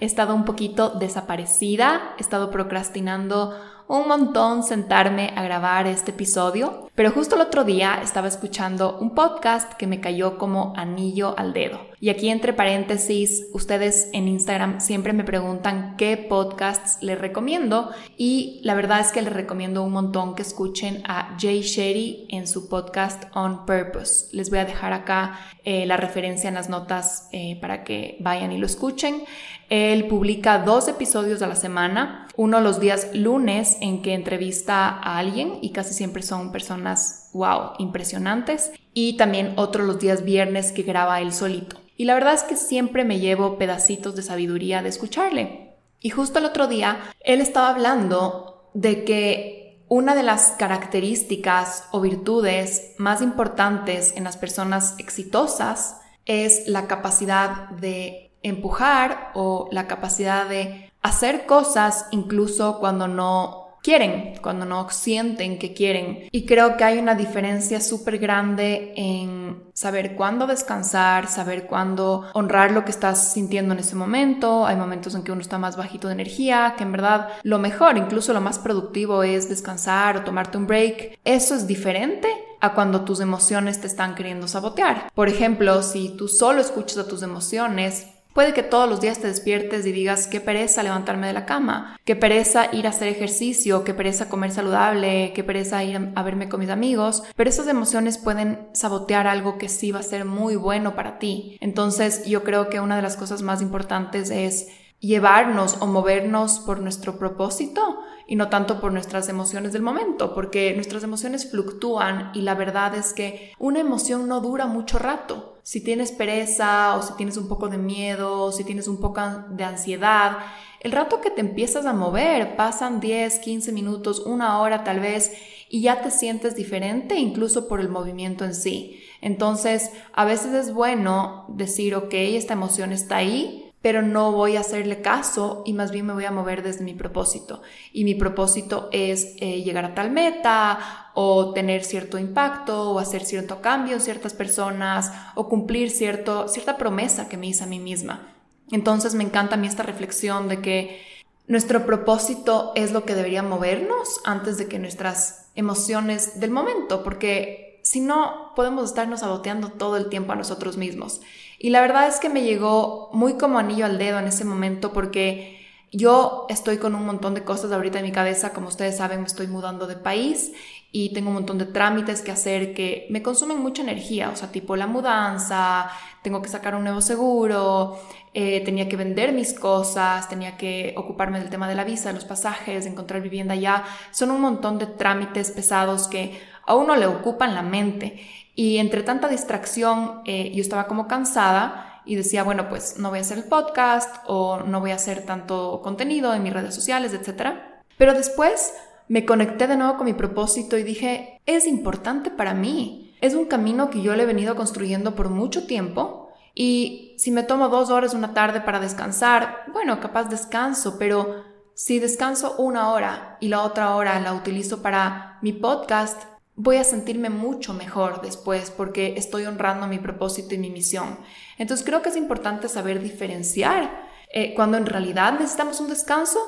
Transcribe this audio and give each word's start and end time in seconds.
He 0.00 0.06
estado 0.06 0.34
un 0.34 0.46
poquito 0.46 0.88
desaparecida, 0.88 2.14
he 2.16 2.22
estado 2.22 2.50
procrastinando 2.50 3.54
un 3.86 4.08
montón 4.08 4.62
sentarme 4.62 5.34
a 5.36 5.42
grabar 5.42 5.86
este 5.86 6.12
episodio, 6.12 6.88
pero 6.94 7.10
justo 7.10 7.34
el 7.34 7.42
otro 7.42 7.64
día 7.64 8.00
estaba 8.02 8.26
escuchando 8.26 8.98
un 8.98 9.14
podcast 9.14 9.74
que 9.74 9.86
me 9.86 10.00
cayó 10.00 10.38
como 10.38 10.72
anillo 10.74 11.34
al 11.36 11.52
dedo. 11.52 11.89
Y 12.02 12.08
aquí 12.08 12.30
entre 12.30 12.54
paréntesis, 12.54 13.46
ustedes 13.52 14.08
en 14.14 14.26
Instagram 14.26 14.80
siempre 14.80 15.12
me 15.12 15.22
preguntan 15.22 15.96
qué 15.98 16.16
podcasts 16.16 16.96
les 17.02 17.18
recomiendo 17.18 17.90
y 18.16 18.60
la 18.64 18.74
verdad 18.74 19.00
es 19.00 19.12
que 19.12 19.20
les 19.20 19.34
recomiendo 19.34 19.82
un 19.82 19.92
montón 19.92 20.34
que 20.34 20.40
escuchen 20.40 21.02
a 21.06 21.36
Jay 21.38 21.60
Shetty 21.60 22.26
en 22.30 22.46
su 22.46 22.70
podcast 22.70 23.24
On 23.34 23.66
Purpose. 23.66 24.34
Les 24.34 24.48
voy 24.48 24.60
a 24.60 24.64
dejar 24.64 24.94
acá 24.94 25.38
eh, 25.62 25.84
la 25.84 25.98
referencia 25.98 26.48
en 26.48 26.54
las 26.54 26.70
notas 26.70 27.28
eh, 27.32 27.58
para 27.60 27.84
que 27.84 28.16
vayan 28.20 28.50
y 28.50 28.56
lo 28.56 28.64
escuchen. 28.64 29.22
Él 29.68 30.06
publica 30.06 30.58
dos 30.58 30.88
episodios 30.88 31.42
a 31.42 31.46
la 31.46 31.54
semana, 31.54 32.28
uno 32.34 32.60
los 32.60 32.80
días 32.80 33.08
lunes 33.12 33.76
en 33.82 34.00
que 34.00 34.14
entrevista 34.14 34.88
a 34.88 35.18
alguien 35.18 35.58
y 35.60 35.70
casi 35.70 35.92
siempre 35.92 36.22
son 36.22 36.50
personas, 36.50 37.19
wow, 37.32 37.72
impresionantes, 37.78 38.72
y 38.94 39.16
también 39.16 39.54
otro 39.56 39.84
los 39.84 39.98
días 39.98 40.24
viernes 40.24 40.72
que 40.72 40.82
graba 40.82 41.20
él 41.20 41.32
solito. 41.32 41.76
Y 41.96 42.04
la 42.04 42.14
verdad 42.14 42.34
es 42.34 42.42
que 42.42 42.56
siempre 42.56 43.04
me 43.04 43.20
llevo 43.20 43.58
pedacitos 43.58 44.16
de 44.16 44.22
sabiduría 44.22 44.82
de 44.82 44.88
escucharle. 44.88 45.74
Y 46.00 46.10
justo 46.10 46.38
el 46.38 46.46
otro 46.46 46.66
día, 46.66 46.98
él 47.20 47.40
estaba 47.40 47.68
hablando 47.68 48.70
de 48.74 49.04
que 49.04 49.84
una 49.88 50.14
de 50.14 50.22
las 50.22 50.52
características 50.52 51.84
o 51.90 52.00
virtudes 52.00 52.94
más 52.96 53.20
importantes 53.20 54.14
en 54.16 54.24
las 54.24 54.36
personas 54.36 54.94
exitosas 54.98 56.00
es 56.24 56.68
la 56.68 56.86
capacidad 56.86 57.70
de 57.70 58.30
empujar 58.42 59.32
o 59.34 59.68
la 59.72 59.86
capacidad 59.88 60.48
de 60.48 60.90
hacer 61.02 61.44
cosas 61.44 62.06
incluso 62.12 62.78
cuando 62.78 63.08
no 63.08 63.59
quieren, 63.82 64.34
cuando 64.42 64.66
no 64.66 64.88
sienten 64.90 65.58
que 65.58 65.72
quieren. 65.72 66.28
Y 66.30 66.46
creo 66.46 66.76
que 66.76 66.84
hay 66.84 66.98
una 66.98 67.14
diferencia 67.14 67.80
súper 67.80 68.18
grande 68.18 68.92
en 68.96 69.62
saber 69.72 70.14
cuándo 70.14 70.46
descansar, 70.46 71.26
saber 71.28 71.66
cuándo 71.66 72.26
honrar 72.34 72.72
lo 72.72 72.84
que 72.84 72.90
estás 72.90 73.32
sintiendo 73.32 73.74
en 73.74 73.80
ese 73.80 73.96
momento. 73.96 74.66
Hay 74.66 74.76
momentos 74.76 75.14
en 75.14 75.22
que 75.22 75.32
uno 75.32 75.40
está 75.40 75.58
más 75.58 75.76
bajito 75.76 76.08
de 76.08 76.14
energía, 76.14 76.74
que 76.76 76.84
en 76.84 76.92
verdad 76.92 77.28
lo 77.42 77.58
mejor, 77.58 77.96
incluso 77.96 78.32
lo 78.32 78.40
más 78.40 78.58
productivo 78.58 79.22
es 79.22 79.48
descansar 79.48 80.16
o 80.16 80.24
tomarte 80.24 80.58
un 80.58 80.66
break. 80.66 81.18
Eso 81.24 81.54
es 81.54 81.66
diferente 81.66 82.28
a 82.60 82.74
cuando 82.74 83.04
tus 83.04 83.20
emociones 83.20 83.80
te 83.80 83.86
están 83.86 84.14
queriendo 84.14 84.46
sabotear. 84.46 85.10
Por 85.14 85.28
ejemplo, 85.28 85.82
si 85.82 86.10
tú 86.10 86.28
solo 86.28 86.60
escuchas 86.60 86.98
a 86.98 87.08
tus 87.08 87.22
emociones, 87.22 88.06
Puede 88.32 88.54
que 88.54 88.62
todos 88.62 88.88
los 88.88 89.00
días 89.00 89.18
te 89.18 89.26
despiertes 89.26 89.84
y 89.84 89.92
digas, 89.92 90.28
qué 90.28 90.40
pereza 90.40 90.84
levantarme 90.84 91.26
de 91.26 91.32
la 91.32 91.46
cama, 91.46 91.98
qué 92.04 92.14
pereza 92.14 92.68
ir 92.72 92.86
a 92.86 92.90
hacer 92.90 93.08
ejercicio, 93.08 93.82
qué 93.82 93.92
pereza 93.92 94.28
comer 94.28 94.52
saludable, 94.52 95.32
qué 95.34 95.42
pereza 95.42 95.82
ir 95.82 96.12
a 96.14 96.22
verme 96.22 96.48
con 96.48 96.60
mis 96.60 96.70
amigos, 96.70 97.24
pero 97.34 97.50
esas 97.50 97.66
emociones 97.66 98.18
pueden 98.18 98.68
sabotear 98.72 99.26
algo 99.26 99.58
que 99.58 99.68
sí 99.68 99.90
va 99.90 99.98
a 99.98 100.04
ser 100.04 100.24
muy 100.24 100.54
bueno 100.54 100.94
para 100.94 101.18
ti. 101.18 101.58
Entonces 101.60 102.24
yo 102.24 102.44
creo 102.44 102.68
que 102.68 102.78
una 102.78 102.96
de 102.96 103.02
las 103.02 103.16
cosas 103.16 103.42
más 103.42 103.62
importantes 103.62 104.30
es 104.30 104.68
llevarnos 105.00 105.78
o 105.80 105.86
movernos 105.86 106.60
por 106.60 106.80
nuestro 106.80 107.18
propósito 107.18 108.00
y 108.30 108.36
no 108.36 108.48
tanto 108.48 108.80
por 108.80 108.92
nuestras 108.92 109.28
emociones 109.28 109.72
del 109.72 109.82
momento, 109.82 110.34
porque 110.34 110.72
nuestras 110.76 111.02
emociones 111.02 111.50
fluctúan 111.50 112.30
y 112.32 112.42
la 112.42 112.54
verdad 112.54 112.94
es 112.94 113.12
que 113.12 113.52
una 113.58 113.80
emoción 113.80 114.28
no 114.28 114.40
dura 114.40 114.66
mucho 114.66 115.00
rato. 115.00 115.58
Si 115.64 115.82
tienes 115.82 116.12
pereza 116.12 116.94
o 116.94 117.02
si 117.02 117.14
tienes 117.14 117.36
un 117.36 117.48
poco 117.48 117.68
de 117.68 117.78
miedo 117.78 118.42
o 118.42 118.52
si 118.52 118.62
tienes 118.62 118.86
un 118.86 119.00
poco 119.00 119.20
de 119.50 119.64
ansiedad, 119.64 120.38
el 120.78 120.92
rato 120.92 121.20
que 121.20 121.32
te 121.32 121.40
empiezas 121.40 121.86
a 121.86 121.92
mover 121.92 122.54
pasan 122.54 123.00
10, 123.00 123.40
15 123.40 123.72
minutos, 123.72 124.20
una 124.20 124.60
hora 124.60 124.84
tal 124.84 125.00
vez 125.00 125.32
y 125.68 125.82
ya 125.82 126.00
te 126.00 126.12
sientes 126.12 126.54
diferente 126.54 127.16
incluso 127.16 127.66
por 127.66 127.80
el 127.80 127.88
movimiento 127.88 128.44
en 128.44 128.54
sí. 128.54 129.02
Entonces, 129.20 129.90
a 130.12 130.24
veces 130.24 130.54
es 130.54 130.72
bueno 130.72 131.46
decir, 131.48 131.96
ok, 131.96 132.12
esta 132.12 132.52
emoción 132.52 132.92
está 132.92 133.16
ahí, 133.16 133.69
pero 133.82 134.02
no 134.02 134.32
voy 134.32 134.56
a 134.56 134.60
hacerle 134.60 135.00
caso 135.00 135.62
y 135.64 135.72
más 135.72 135.90
bien 135.90 136.06
me 136.06 136.12
voy 136.12 136.24
a 136.24 136.30
mover 136.30 136.62
desde 136.62 136.84
mi 136.84 136.94
propósito. 136.94 137.62
Y 137.92 138.04
mi 138.04 138.14
propósito 138.14 138.88
es 138.92 139.34
eh, 139.38 139.62
llegar 139.62 139.84
a 139.84 139.94
tal 139.94 140.10
meta 140.10 141.10
o 141.14 141.52
tener 141.52 141.84
cierto 141.84 142.18
impacto 142.18 142.92
o 142.92 142.98
hacer 142.98 143.24
cierto 143.24 143.62
cambio 143.62 143.94
en 143.94 144.00
ciertas 144.00 144.34
personas 144.34 145.12
o 145.34 145.48
cumplir 145.48 145.90
cierto, 145.90 146.48
cierta 146.48 146.76
promesa 146.76 147.28
que 147.28 147.38
me 147.38 147.46
hice 147.46 147.64
a 147.64 147.68
mí 147.68 147.78
misma. 147.78 148.34
Entonces 148.70 149.14
me 149.14 149.24
encanta 149.24 149.54
a 149.54 149.58
mí 149.58 149.66
esta 149.66 149.82
reflexión 149.82 150.48
de 150.48 150.60
que 150.60 151.02
nuestro 151.48 151.84
propósito 151.86 152.72
es 152.76 152.92
lo 152.92 153.04
que 153.04 153.14
debería 153.14 153.42
movernos 153.42 154.20
antes 154.24 154.58
de 154.58 154.68
que 154.68 154.78
nuestras 154.78 155.50
emociones 155.56 156.38
del 156.38 156.50
momento, 156.50 157.02
porque 157.02 157.80
si 157.82 158.00
no 158.00 158.52
podemos 158.54 158.84
estarnos 158.84 159.20
saboteando 159.20 159.70
todo 159.70 159.96
el 159.96 160.08
tiempo 160.08 160.32
a 160.32 160.36
nosotros 160.36 160.76
mismos. 160.76 161.20
Y 161.62 161.68
la 161.68 161.82
verdad 161.82 162.08
es 162.08 162.18
que 162.20 162.30
me 162.30 162.42
llegó 162.42 163.10
muy 163.12 163.34
como 163.34 163.58
anillo 163.58 163.84
al 163.84 163.98
dedo 163.98 164.18
en 164.18 164.26
ese 164.26 164.46
momento 164.46 164.94
porque 164.94 165.60
yo 165.92 166.46
estoy 166.48 166.78
con 166.78 166.94
un 166.94 167.04
montón 167.04 167.34
de 167.34 167.44
cosas 167.44 167.70
ahorita 167.70 167.98
en 167.98 168.06
mi 168.06 168.12
cabeza, 168.12 168.54
como 168.54 168.68
ustedes 168.68 168.96
saben, 168.96 169.20
me 169.20 169.26
estoy 169.26 169.46
mudando 169.46 169.86
de 169.86 169.96
país 169.96 170.52
y 170.90 171.12
tengo 171.12 171.28
un 171.28 171.34
montón 171.34 171.58
de 171.58 171.66
trámites 171.66 172.22
que 172.22 172.30
hacer 172.30 172.72
que 172.72 173.06
me 173.10 173.22
consumen 173.22 173.60
mucha 173.60 173.82
energía, 173.82 174.30
o 174.30 174.36
sea, 174.36 174.50
tipo 174.50 174.74
la 174.74 174.86
mudanza, 174.86 175.90
tengo 176.22 176.40
que 176.40 176.48
sacar 176.48 176.74
un 176.74 176.84
nuevo 176.84 177.02
seguro, 177.02 177.98
eh, 178.32 178.62
tenía 178.64 178.88
que 178.88 178.96
vender 178.96 179.34
mis 179.34 179.52
cosas, 179.52 180.30
tenía 180.30 180.56
que 180.56 180.94
ocuparme 180.96 181.40
del 181.40 181.50
tema 181.50 181.68
de 181.68 181.74
la 181.74 181.84
visa, 181.84 182.10
los 182.14 182.24
pasajes, 182.24 182.86
encontrar 182.86 183.20
vivienda 183.20 183.52
allá, 183.52 183.84
son 184.12 184.30
un 184.30 184.40
montón 184.40 184.78
de 184.78 184.86
trámites 184.86 185.50
pesados 185.50 186.08
que 186.08 186.40
a 186.64 186.74
uno 186.74 186.96
le 186.96 187.06
ocupan 187.06 187.54
la 187.54 187.62
mente. 187.62 188.24
Y 188.60 188.76
entre 188.76 189.02
tanta 189.02 189.26
distracción, 189.26 190.20
eh, 190.26 190.52
yo 190.54 190.60
estaba 190.60 190.86
como 190.86 191.08
cansada 191.08 192.02
y 192.04 192.14
decía, 192.14 192.42
bueno, 192.42 192.68
pues 192.68 192.98
no 192.98 193.08
voy 193.08 193.16
a 193.16 193.22
hacer 193.22 193.38
el 193.38 193.44
podcast 193.44 194.14
o 194.26 194.58
no 194.58 194.80
voy 194.80 194.90
a 194.90 194.96
hacer 194.96 195.24
tanto 195.24 195.80
contenido 195.82 196.34
en 196.34 196.42
mis 196.42 196.52
redes 196.52 196.74
sociales, 196.74 197.14
etc. 197.14 197.54
Pero 197.96 198.12
después 198.12 198.74
me 199.08 199.24
conecté 199.24 199.66
de 199.66 199.78
nuevo 199.78 199.96
con 199.96 200.04
mi 200.04 200.12
propósito 200.12 200.76
y 200.76 200.82
dije, 200.82 201.40
es 201.46 201.66
importante 201.66 202.30
para 202.30 202.52
mí. 202.52 203.16
Es 203.22 203.32
un 203.32 203.46
camino 203.46 203.88
que 203.88 204.02
yo 204.02 204.14
le 204.14 204.24
he 204.24 204.26
venido 204.26 204.54
construyendo 204.56 205.14
por 205.14 205.30
mucho 205.30 205.66
tiempo 205.66 206.28
y 206.54 207.14
si 207.16 207.30
me 207.30 207.44
tomo 207.44 207.70
dos 207.70 207.88
horas 207.88 208.12
una 208.12 208.34
tarde 208.34 208.60
para 208.60 208.78
descansar, 208.78 209.64
bueno, 209.72 210.00
capaz 210.00 210.24
descanso, 210.24 210.98
pero 210.98 211.44
si 211.72 211.98
descanso 211.98 212.56
una 212.58 212.90
hora 212.90 213.38
y 213.40 213.48
la 213.48 213.62
otra 213.62 213.96
hora 213.96 214.20
la 214.20 214.34
utilizo 214.34 214.82
para 214.82 215.38
mi 215.40 215.54
podcast, 215.54 216.29
voy 216.62 216.76
a 216.76 216.84
sentirme 216.84 217.30
mucho 217.30 217.72
mejor 217.72 218.20
después 218.20 218.70
porque 218.70 219.14
estoy 219.16 219.46
honrando 219.46 219.86
mi 219.86 219.98
propósito 219.98 220.54
y 220.54 220.58
mi 220.58 220.68
misión. 220.68 221.18
Entonces 221.56 221.86
creo 221.86 222.02
que 222.02 222.10
es 222.10 222.16
importante 222.16 222.68
saber 222.68 223.00
diferenciar 223.00 224.08
eh, 224.30 224.52
cuando 224.54 224.76
en 224.76 224.84
realidad 224.84 225.32
necesitamos 225.32 225.80
un 225.80 225.88
descanso 225.88 226.38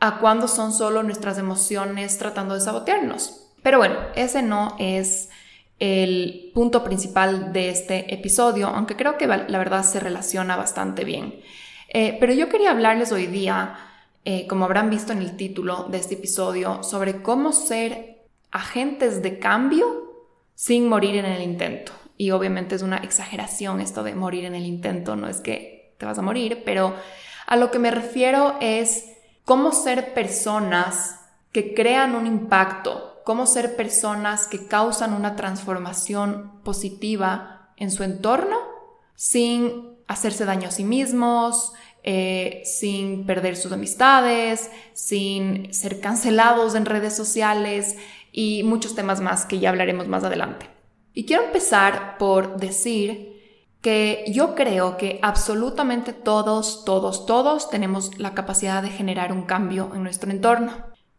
a 0.00 0.20
cuando 0.20 0.48
son 0.48 0.72
solo 0.72 1.02
nuestras 1.02 1.36
emociones 1.36 2.16
tratando 2.16 2.54
de 2.54 2.62
sabotearnos. 2.62 3.50
Pero 3.62 3.76
bueno, 3.76 3.96
ese 4.14 4.40
no 4.40 4.74
es 4.78 5.28
el 5.78 6.50
punto 6.54 6.82
principal 6.82 7.52
de 7.52 7.68
este 7.68 8.14
episodio, 8.14 8.68
aunque 8.68 8.96
creo 8.96 9.18
que 9.18 9.26
la 9.26 9.58
verdad 9.58 9.84
se 9.84 10.00
relaciona 10.00 10.56
bastante 10.56 11.04
bien. 11.04 11.40
Eh, 11.88 12.16
pero 12.18 12.32
yo 12.32 12.48
quería 12.48 12.70
hablarles 12.70 13.12
hoy 13.12 13.26
día, 13.26 13.76
eh, 14.24 14.46
como 14.46 14.64
habrán 14.64 14.88
visto 14.88 15.12
en 15.12 15.18
el 15.18 15.36
título 15.36 15.88
de 15.90 15.98
este 15.98 16.14
episodio, 16.14 16.82
sobre 16.82 17.22
cómo 17.22 17.52
ser 17.52 18.17
agentes 18.50 19.22
de 19.22 19.38
cambio 19.38 19.86
sin 20.54 20.88
morir 20.88 21.16
en 21.16 21.24
el 21.24 21.42
intento. 21.42 21.92
Y 22.16 22.32
obviamente 22.32 22.74
es 22.74 22.82
una 22.82 22.96
exageración 22.98 23.80
esto 23.80 24.02
de 24.02 24.14
morir 24.14 24.44
en 24.44 24.54
el 24.54 24.66
intento, 24.66 25.14
no 25.14 25.28
es 25.28 25.40
que 25.40 25.94
te 25.98 26.06
vas 26.06 26.18
a 26.18 26.22
morir, 26.22 26.62
pero 26.64 26.94
a 27.46 27.56
lo 27.56 27.70
que 27.70 27.78
me 27.78 27.90
refiero 27.90 28.56
es 28.60 29.04
cómo 29.44 29.72
ser 29.72 30.14
personas 30.14 31.20
que 31.52 31.74
crean 31.74 32.14
un 32.14 32.26
impacto, 32.26 33.20
cómo 33.24 33.46
ser 33.46 33.76
personas 33.76 34.46
que 34.46 34.66
causan 34.66 35.12
una 35.12 35.36
transformación 35.36 36.60
positiva 36.64 37.70
en 37.76 37.90
su 37.90 38.02
entorno 38.02 38.56
sin 39.14 39.96
hacerse 40.06 40.44
daño 40.44 40.68
a 40.68 40.72
sí 40.72 40.84
mismos, 40.84 41.72
eh, 42.04 42.62
sin 42.64 43.26
perder 43.26 43.56
sus 43.56 43.72
amistades, 43.72 44.70
sin 44.94 45.74
ser 45.74 46.00
cancelados 46.00 46.74
en 46.74 46.86
redes 46.86 47.14
sociales 47.14 47.96
y 48.40 48.62
muchos 48.62 48.94
temas 48.94 49.20
más 49.20 49.46
que 49.46 49.58
ya 49.58 49.70
hablaremos 49.70 50.06
más 50.06 50.22
adelante. 50.22 50.70
Y 51.12 51.26
quiero 51.26 51.42
empezar 51.42 52.18
por 52.18 52.56
decir 52.60 53.72
que 53.80 54.24
yo 54.28 54.54
creo 54.54 54.96
que 54.96 55.18
absolutamente 55.22 56.12
todos, 56.12 56.84
todos, 56.84 57.26
todos 57.26 57.68
tenemos 57.68 58.16
la 58.16 58.34
capacidad 58.34 58.80
de 58.80 58.90
generar 58.90 59.32
un 59.32 59.42
cambio 59.42 59.90
en 59.92 60.04
nuestro 60.04 60.30
entorno, 60.30 60.70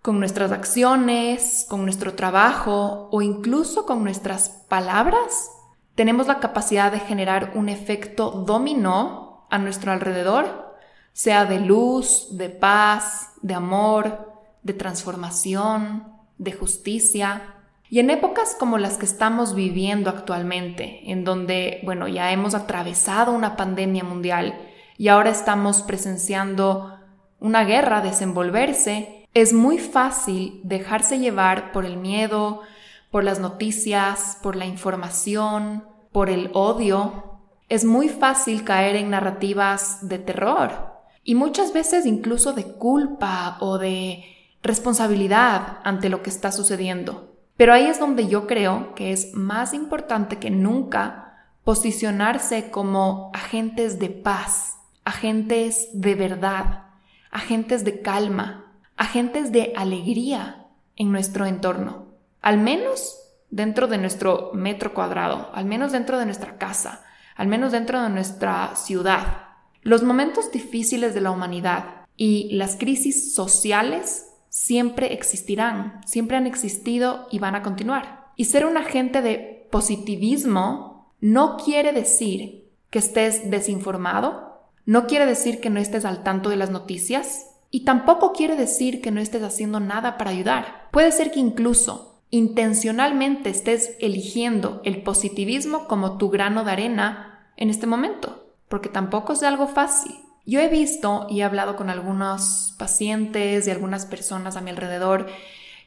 con 0.02 0.18
nuestras 0.18 0.54
acciones, 0.54 1.66
con 1.70 1.84
nuestro 1.84 2.14
trabajo 2.14 3.10
o 3.12 3.22
incluso 3.22 3.86
con 3.86 4.02
nuestras 4.02 4.48
palabras. 4.70 5.52
Tenemos 5.96 6.28
la 6.28 6.40
capacidad 6.40 6.90
de 6.90 7.02
generar 7.02 7.52
un 7.56 7.68
efecto 7.68 8.32
dominó 8.32 9.46
a 9.50 9.58
nuestro 9.58 9.92
alrededor, 9.92 10.74
sea 11.12 11.44
de 11.44 11.60
luz, 11.60 12.38
de 12.38 12.48
paz, 12.48 13.34
de 13.42 13.56
amor, 13.56 14.40
de 14.64 14.72
transformación, 14.72 16.09
de 16.40 16.52
justicia, 16.54 17.56
y 17.90 18.00
en 18.00 18.10
épocas 18.12 18.56
como 18.60 18.78
las 18.78 18.98
que 18.98 19.06
estamos 19.06 19.56
viviendo 19.56 20.10
actualmente, 20.10 21.12
en 21.12 21.24
donde, 21.24 21.82
bueno, 21.84 22.08
ya 22.08 22.32
hemos 22.32 22.54
atravesado 22.54 23.32
una 23.32 23.56
pandemia 23.56 24.04
mundial 24.04 24.60
y 24.98 25.08
ahora 25.08 25.32
estamos 25.32 25.82
presenciando 25.82 26.96
una 27.40 27.64
guerra 27.64 28.02
desenvolverse, 28.02 29.28
es 29.34 29.54
muy 29.54 29.80
fácil 29.80 30.62
dejarse 30.64 31.20
llevar 31.20 31.72
por 31.72 31.86
el 31.86 31.98
miedo, 31.98 32.62
por 33.10 33.24
las 33.24 33.40
noticias, 33.40 34.38
por 34.44 34.56
la 34.56 34.66
información, 34.66 35.84
por 36.12 36.30
el 36.30 36.52
odio. 36.54 37.40
Es 37.70 37.86
muy 37.86 38.10
fácil 38.10 38.64
caer 38.64 38.96
en 38.98 39.10
narrativas 39.10 40.08
de 40.08 40.20
terror 40.20 40.94
y 41.24 41.34
muchas 41.34 41.74
veces 41.74 42.06
incluso 42.06 42.54
de 42.54 42.66
culpa 42.66 43.58
o 43.62 43.78
de 43.78 44.24
responsabilidad 44.64 45.80
ante 45.84 46.10
lo 46.10 46.22
que 46.24 46.30
está 46.30 46.52
sucediendo. 46.52 47.36
Pero 47.58 47.74
ahí 47.74 47.88
es 47.88 48.00
donde 48.00 48.28
yo 48.28 48.48
creo 48.48 48.96
que 48.96 49.12
es 49.12 49.34
más 49.34 49.74
importante 49.74 50.38
que 50.38 50.50
nunca 50.50 51.30
posicionarse 51.64 52.72
como 52.72 53.32
agentes 53.34 54.00
de 54.00 54.10
paz, 54.10 54.78
agentes 55.04 55.90
de 55.94 56.16
verdad, 56.16 56.86
agentes 57.32 57.84
de 57.84 58.02
calma, 58.02 58.66
agentes 58.96 59.52
de 59.52 59.74
alegría 59.76 60.68
en 60.96 61.12
nuestro 61.12 61.46
entorno, 61.46 62.08
al 62.42 62.58
menos 62.58 63.18
dentro 63.50 63.88
de 63.88 63.98
nuestro 63.98 64.52
metro 64.54 64.94
cuadrado, 64.94 65.50
al 65.54 65.66
menos 65.66 65.92
dentro 65.92 66.18
de 66.18 66.26
nuestra 66.26 66.58
casa, 66.58 67.04
al 67.36 67.48
menos 67.48 67.72
dentro 67.72 68.02
de 68.02 68.10
nuestra 68.10 68.76
ciudad. 68.76 69.48
Los 69.82 70.04
momentos 70.04 70.52
difíciles 70.52 71.14
de 71.14 71.22
la 71.22 71.32
humanidad 71.32 72.06
y 72.16 72.54
las 72.56 72.76
crisis 72.76 73.34
sociales 73.34 74.29
siempre 74.50 75.14
existirán, 75.14 76.02
siempre 76.06 76.38
han 76.38 76.48
existido 76.48 77.28
y 77.32 77.40
van 77.40 77.56
a 77.56 77.64
continuar. 77.64 78.32
Y 78.36 78.46
ser 78.46 78.66
un 78.66 78.78
agente 78.78 79.22
de 79.22 79.68
positivismo 79.72 81.14
no 81.22 81.58
quiere 81.58 81.94
decir 81.94 82.70
que 82.90 83.00
estés 83.00 83.50
desinformado, 83.50 84.50
no 84.86 85.06
quiere 85.06 85.26
decir 85.26 85.60
que 85.62 85.70
no 85.70 85.80
estés 85.80 86.06
al 86.06 86.24
tanto 86.24 86.50
de 86.50 86.56
las 86.56 86.72
noticias 86.72 87.46
y 87.72 87.86
tampoco 87.86 88.34
quiere 88.34 88.56
decir 88.56 89.02
que 89.02 89.12
no 89.12 89.22
estés 89.22 89.44
haciendo 89.44 89.80
nada 89.80 90.18
para 90.18 90.32
ayudar. 90.32 90.90
Puede 90.92 91.12
ser 91.12 91.32
que 91.32 91.40
incluso 91.40 92.22
intencionalmente 92.32 93.50
estés 93.50 93.96
eligiendo 94.00 94.82
el 94.84 95.04
positivismo 95.04 95.88
como 95.88 96.18
tu 96.18 96.30
grano 96.30 96.64
de 96.64 96.72
arena 96.72 97.52
en 97.58 97.70
este 97.70 97.88
momento, 97.88 98.54
porque 98.68 98.90
tampoco 98.90 99.34
es 99.34 99.44
algo 99.44 99.68
fácil. 99.68 100.16
Yo 100.50 100.60
he 100.62 100.68
visto 100.68 101.28
y 101.30 101.42
he 101.42 101.44
hablado 101.44 101.76
con 101.76 101.92
algunos 101.92 102.74
pacientes 102.80 103.68
y 103.68 103.70
algunas 103.70 104.08
personas 104.08 104.56
a 104.56 104.62
mi 104.62 104.72
alrededor 104.72 105.28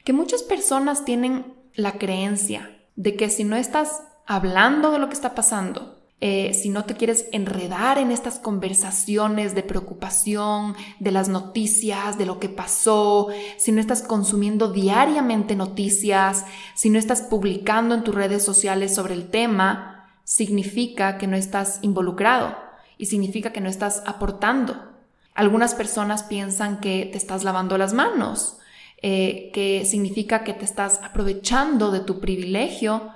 que 0.05 0.13
muchas 0.13 0.41
personas 0.41 1.03
tienen 1.03 1.53
la 1.75 1.97
creencia 1.97 2.71
de 2.95 3.17
que 3.17 3.29
si 3.29 3.43
no 3.43 3.57
estás 3.57 4.03
hablando 4.25 4.91
de 4.91 4.99
lo 4.99 5.09
que 5.09 5.15
está 5.15 5.35
pasando, 5.35 5.99
eh, 6.21 6.53
si 6.53 6.69
no 6.69 6.85
te 6.85 6.93
quieres 6.93 7.25
enredar 7.33 7.97
en 7.97 8.09
estas 8.09 8.39
conversaciones 8.39 9.53
de 9.53 9.63
preocupación, 9.63 10.77
de 11.01 11.11
las 11.11 11.27
noticias, 11.27 12.17
de 12.17 12.25
lo 12.25 12.39
que 12.39 12.47
pasó, 12.47 13.27
si 13.57 13.73
no 13.73 13.81
estás 13.81 14.01
consumiendo 14.01 14.71
diariamente 14.71 15.57
noticias, 15.57 16.45
si 16.73 16.89
no 16.89 16.99
estás 16.99 17.21
publicando 17.21 17.95
en 17.95 18.05
tus 18.05 18.15
redes 18.15 18.45
sociales 18.45 18.95
sobre 18.95 19.13
el 19.13 19.29
tema, 19.29 20.09
significa 20.23 21.17
que 21.17 21.27
no 21.27 21.35
estás 21.35 21.79
involucrado 21.81 22.63
y 23.03 23.05
significa 23.05 23.51
que 23.51 23.59
no 23.59 23.67
estás 23.67 24.01
aportando. 24.05 24.81
Algunas 25.33 25.75
personas 25.75 26.23
piensan 26.23 26.79
que 26.79 27.09
te 27.11 27.17
estás 27.17 27.43
lavando 27.43 27.77
las 27.77 27.91
manos, 27.91 28.59
eh, 29.01 29.51
que 29.53 29.83
significa 29.83 30.45
que 30.45 30.53
te 30.53 30.63
estás 30.63 31.01
aprovechando 31.03 31.91
de 31.91 31.99
tu 31.99 32.21
privilegio 32.21 33.09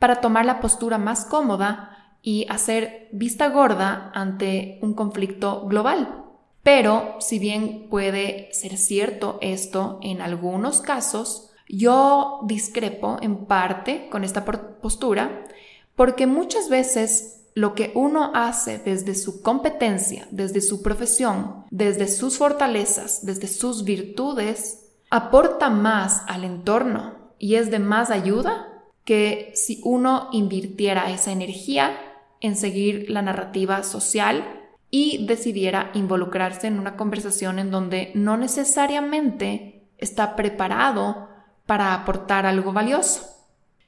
para 0.00 0.20
tomar 0.20 0.44
la 0.44 0.58
postura 0.58 0.98
más 0.98 1.24
cómoda 1.24 2.16
y 2.20 2.48
hacer 2.48 3.08
vista 3.12 3.48
gorda 3.48 4.10
ante 4.12 4.80
un 4.82 4.94
conflicto 4.94 5.66
global. 5.68 6.24
Pero 6.64 7.14
si 7.20 7.38
bien 7.38 7.86
puede 7.88 8.48
ser 8.52 8.76
cierto 8.76 9.38
esto 9.40 10.00
en 10.02 10.20
algunos 10.20 10.80
casos, 10.80 11.52
yo 11.68 12.40
discrepo 12.42 13.18
en 13.22 13.46
parte 13.46 14.08
con 14.10 14.24
esta 14.24 14.44
postura 14.44 15.44
porque 15.94 16.26
muchas 16.26 16.68
veces 16.68 17.37
lo 17.58 17.74
que 17.74 17.90
uno 17.96 18.30
hace 18.34 18.78
desde 18.78 19.16
su 19.16 19.42
competencia, 19.42 20.28
desde 20.30 20.60
su 20.60 20.80
profesión, 20.80 21.64
desde 21.70 22.06
sus 22.06 22.38
fortalezas, 22.38 23.26
desde 23.26 23.48
sus 23.48 23.82
virtudes, 23.82 24.92
aporta 25.10 25.68
más 25.68 26.22
al 26.28 26.44
entorno 26.44 27.32
y 27.36 27.56
es 27.56 27.72
de 27.72 27.80
más 27.80 28.10
ayuda 28.10 28.68
que 29.04 29.50
si 29.56 29.80
uno 29.82 30.28
invirtiera 30.30 31.10
esa 31.10 31.32
energía 31.32 31.98
en 32.40 32.54
seguir 32.54 33.10
la 33.10 33.22
narrativa 33.22 33.82
social 33.82 34.44
y 34.88 35.26
decidiera 35.26 35.90
involucrarse 35.94 36.68
en 36.68 36.78
una 36.78 36.96
conversación 36.96 37.58
en 37.58 37.72
donde 37.72 38.12
no 38.14 38.36
necesariamente 38.36 39.88
está 39.98 40.36
preparado 40.36 41.28
para 41.66 41.92
aportar 41.92 42.46
algo 42.46 42.72
valioso. 42.72 43.28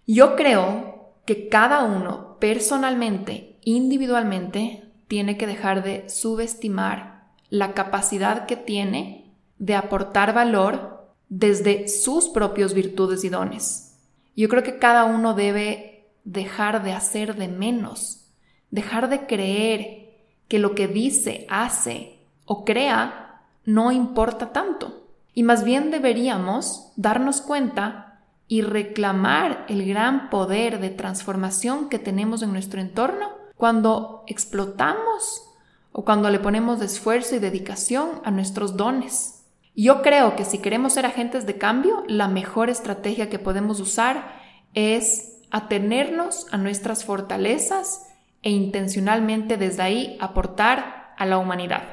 Yo 0.09 0.35
creo 0.35 1.00
que 1.31 1.49
cada 1.49 1.85
uno 1.85 2.39
personalmente 2.41 3.57
individualmente 3.63 4.91
tiene 5.07 5.37
que 5.37 5.47
dejar 5.47 5.85
de 5.85 6.09
subestimar 6.09 7.29
la 7.51 7.73
capacidad 7.73 8.47
que 8.47 8.57
tiene 8.57 9.33
de 9.61 9.77
aportar 9.77 10.35
valor 10.35 11.15
desde 11.29 11.87
sus 11.87 12.29
propios 12.29 12.75
virtudes 12.75 13.23
y 13.23 13.29
dones. 13.29 13.97
Yo 14.35 14.49
creo 14.49 14.65
que 14.65 14.81
cada 14.81 15.05
uno 15.05 15.35
debe 15.35 16.09
dejar 16.25 16.83
de 16.83 16.95
hacer 16.95 17.37
de 17.37 17.47
menos, 17.47 18.27
dejar 18.73 19.09
de 19.09 19.27
creer 19.27 20.17
que 20.49 20.59
lo 20.59 20.75
que 20.75 20.89
dice, 20.89 21.47
hace 21.49 22.19
o 22.45 22.65
crea 22.65 23.45
no 23.65 23.93
importa 23.93 24.51
tanto. 24.51 25.07
Y 25.33 25.45
más 25.45 25.63
bien 25.63 25.93
deberíamos 25.93 26.93
darnos 26.97 27.41
cuenta 27.41 28.10
y 28.51 28.63
reclamar 28.63 29.65
el 29.69 29.87
gran 29.87 30.29
poder 30.29 30.81
de 30.81 30.91
transformación 30.91 31.89
que 31.89 32.01
tenemos 32.01 32.43
en 32.43 32.53
nuestro 32.53 32.81
entorno 32.81 33.29
cuando 33.57 34.25
explotamos 34.27 35.45
o 35.93 36.05
cuando 36.05 36.31
le 36.31 36.41
ponemos 36.41 36.83
esfuerzo 36.83 37.37
y 37.37 37.39
dedicación 37.39 38.21
a 38.25 38.33
nuestros 38.33 38.77
dones. 38.77 39.45
Yo 39.77 40.03
creo 40.03 40.35
que 40.35 40.45
si 40.45 40.59
queremos 40.59 40.95
ser 40.95 41.07
agentes 41.07 41.47
de 41.47 41.59
cambio, 41.59 42.03
la 42.09 42.27
mejor 42.27 42.71
estrategia 42.71 43.31
que 43.31 43.39
podemos 43.39 43.79
usar 43.79 44.35
es 44.75 45.39
atenernos 45.53 46.49
a 46.51 46.57
nuestras 46.57 47.05
fortalezas 47.05 48.09
e 48.43 48.51
intencionalmente 48.51 49.59
desde 49.59 49.83
ahí 49.83 50.19
aportar 50.21 51.15
a 51.17 51.25
la 51.25 51.39
humanidad. 51.39 51.85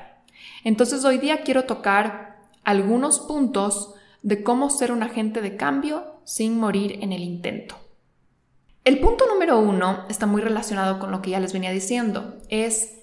Entonces 0.64 1.06
hoy 1.06 1.20
día 1.20 1.44
quiero 1.44 1.66
tocar 1.66 2.40
algunos 2.64 3.20
puntos 3.20 3.94
de 4.24 4.42
cómo 4.42 4.72
ser 4.72 4.92
un 4.92 5.04
agente 5.04 5.42
de 5.42 5.56
cambio 5.56 6.17
sin 6.27 6.60
morir 6.60 7.00
en 7.01 7.13
el 7.13 7.24
intento. 7.24 7.77
El 8.84 9.00
punto 9.00 9.25
número 9.27 9.60
uno 9.60 10.03
está 10.10 10.25
muy 10.25 10.41
relacionado 10.41 11.00
con 11.00 11.10
lo 11.10 11.22
que 11.22 11.29
ya 11.29 11.39
les 11.39 11.53
venía 11.53 11.72
diciendo. 11.72 12.36
Es 12.50 12.96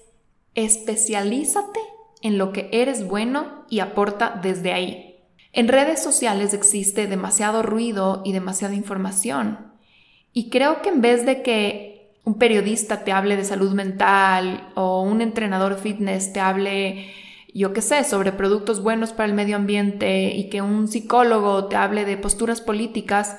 especialízate 0.53 1.79
en 2.21 2.37
lo 2.37 2.53
que 2.53 2.69
eres 2.71 3.07
bueno 3.07 3.65
y 3.67 3.79
aporta 3.79 4.39
desde 4.43 4.73
ahí. 4.73 5.23
En 5.53 5.67
redes 5.67 6.03
sociales 6.03 6.53
existe 6.53 7.07
demasiado 7.07 7.63
ruido 7.63 8.21
y 8.23 8.31
demasiada 8.31 8.75
información. 8.75 9.73
Y 10.31 10.51
creo 10.51 10.83
que 10.83 10.89
en 10.89 11.01
vez 11.01 11.25
de 11.25 11.41
que 11.41 12.13
un 12.25 12.37
periodista 12.37 13.03
te 13.03 13.11
hable 13.11 13.37
de 13.37 13.43
salud 13.43 13.73
mental 13.73 14.69
o 14.75 15.01
un 15.01 15.21
entrenador 15.21 15.79
fitness 15.79 16.31
te 16.31 16.41
hable, 16.41 17.11
yo 17.59 17.73
qué 17.73 17.81
sé, 17.81 18.03
sobre 18.03 18.31
productos 18.31 18.83
buenos 18.83 19.13
para 19.13 19.29
el 19.29 19.33
medio 19.33 19.55
ambiente 19.55 20.35
y 20.35 20.49
que 20.49 20.61
un 20.61 20.87
psicólogo 20.87 21.65
te 21.65 21.75
hable 21.75 22.05
de 22.05 22.17
posturas 22.17 22.61
políticas, 22.61 23.37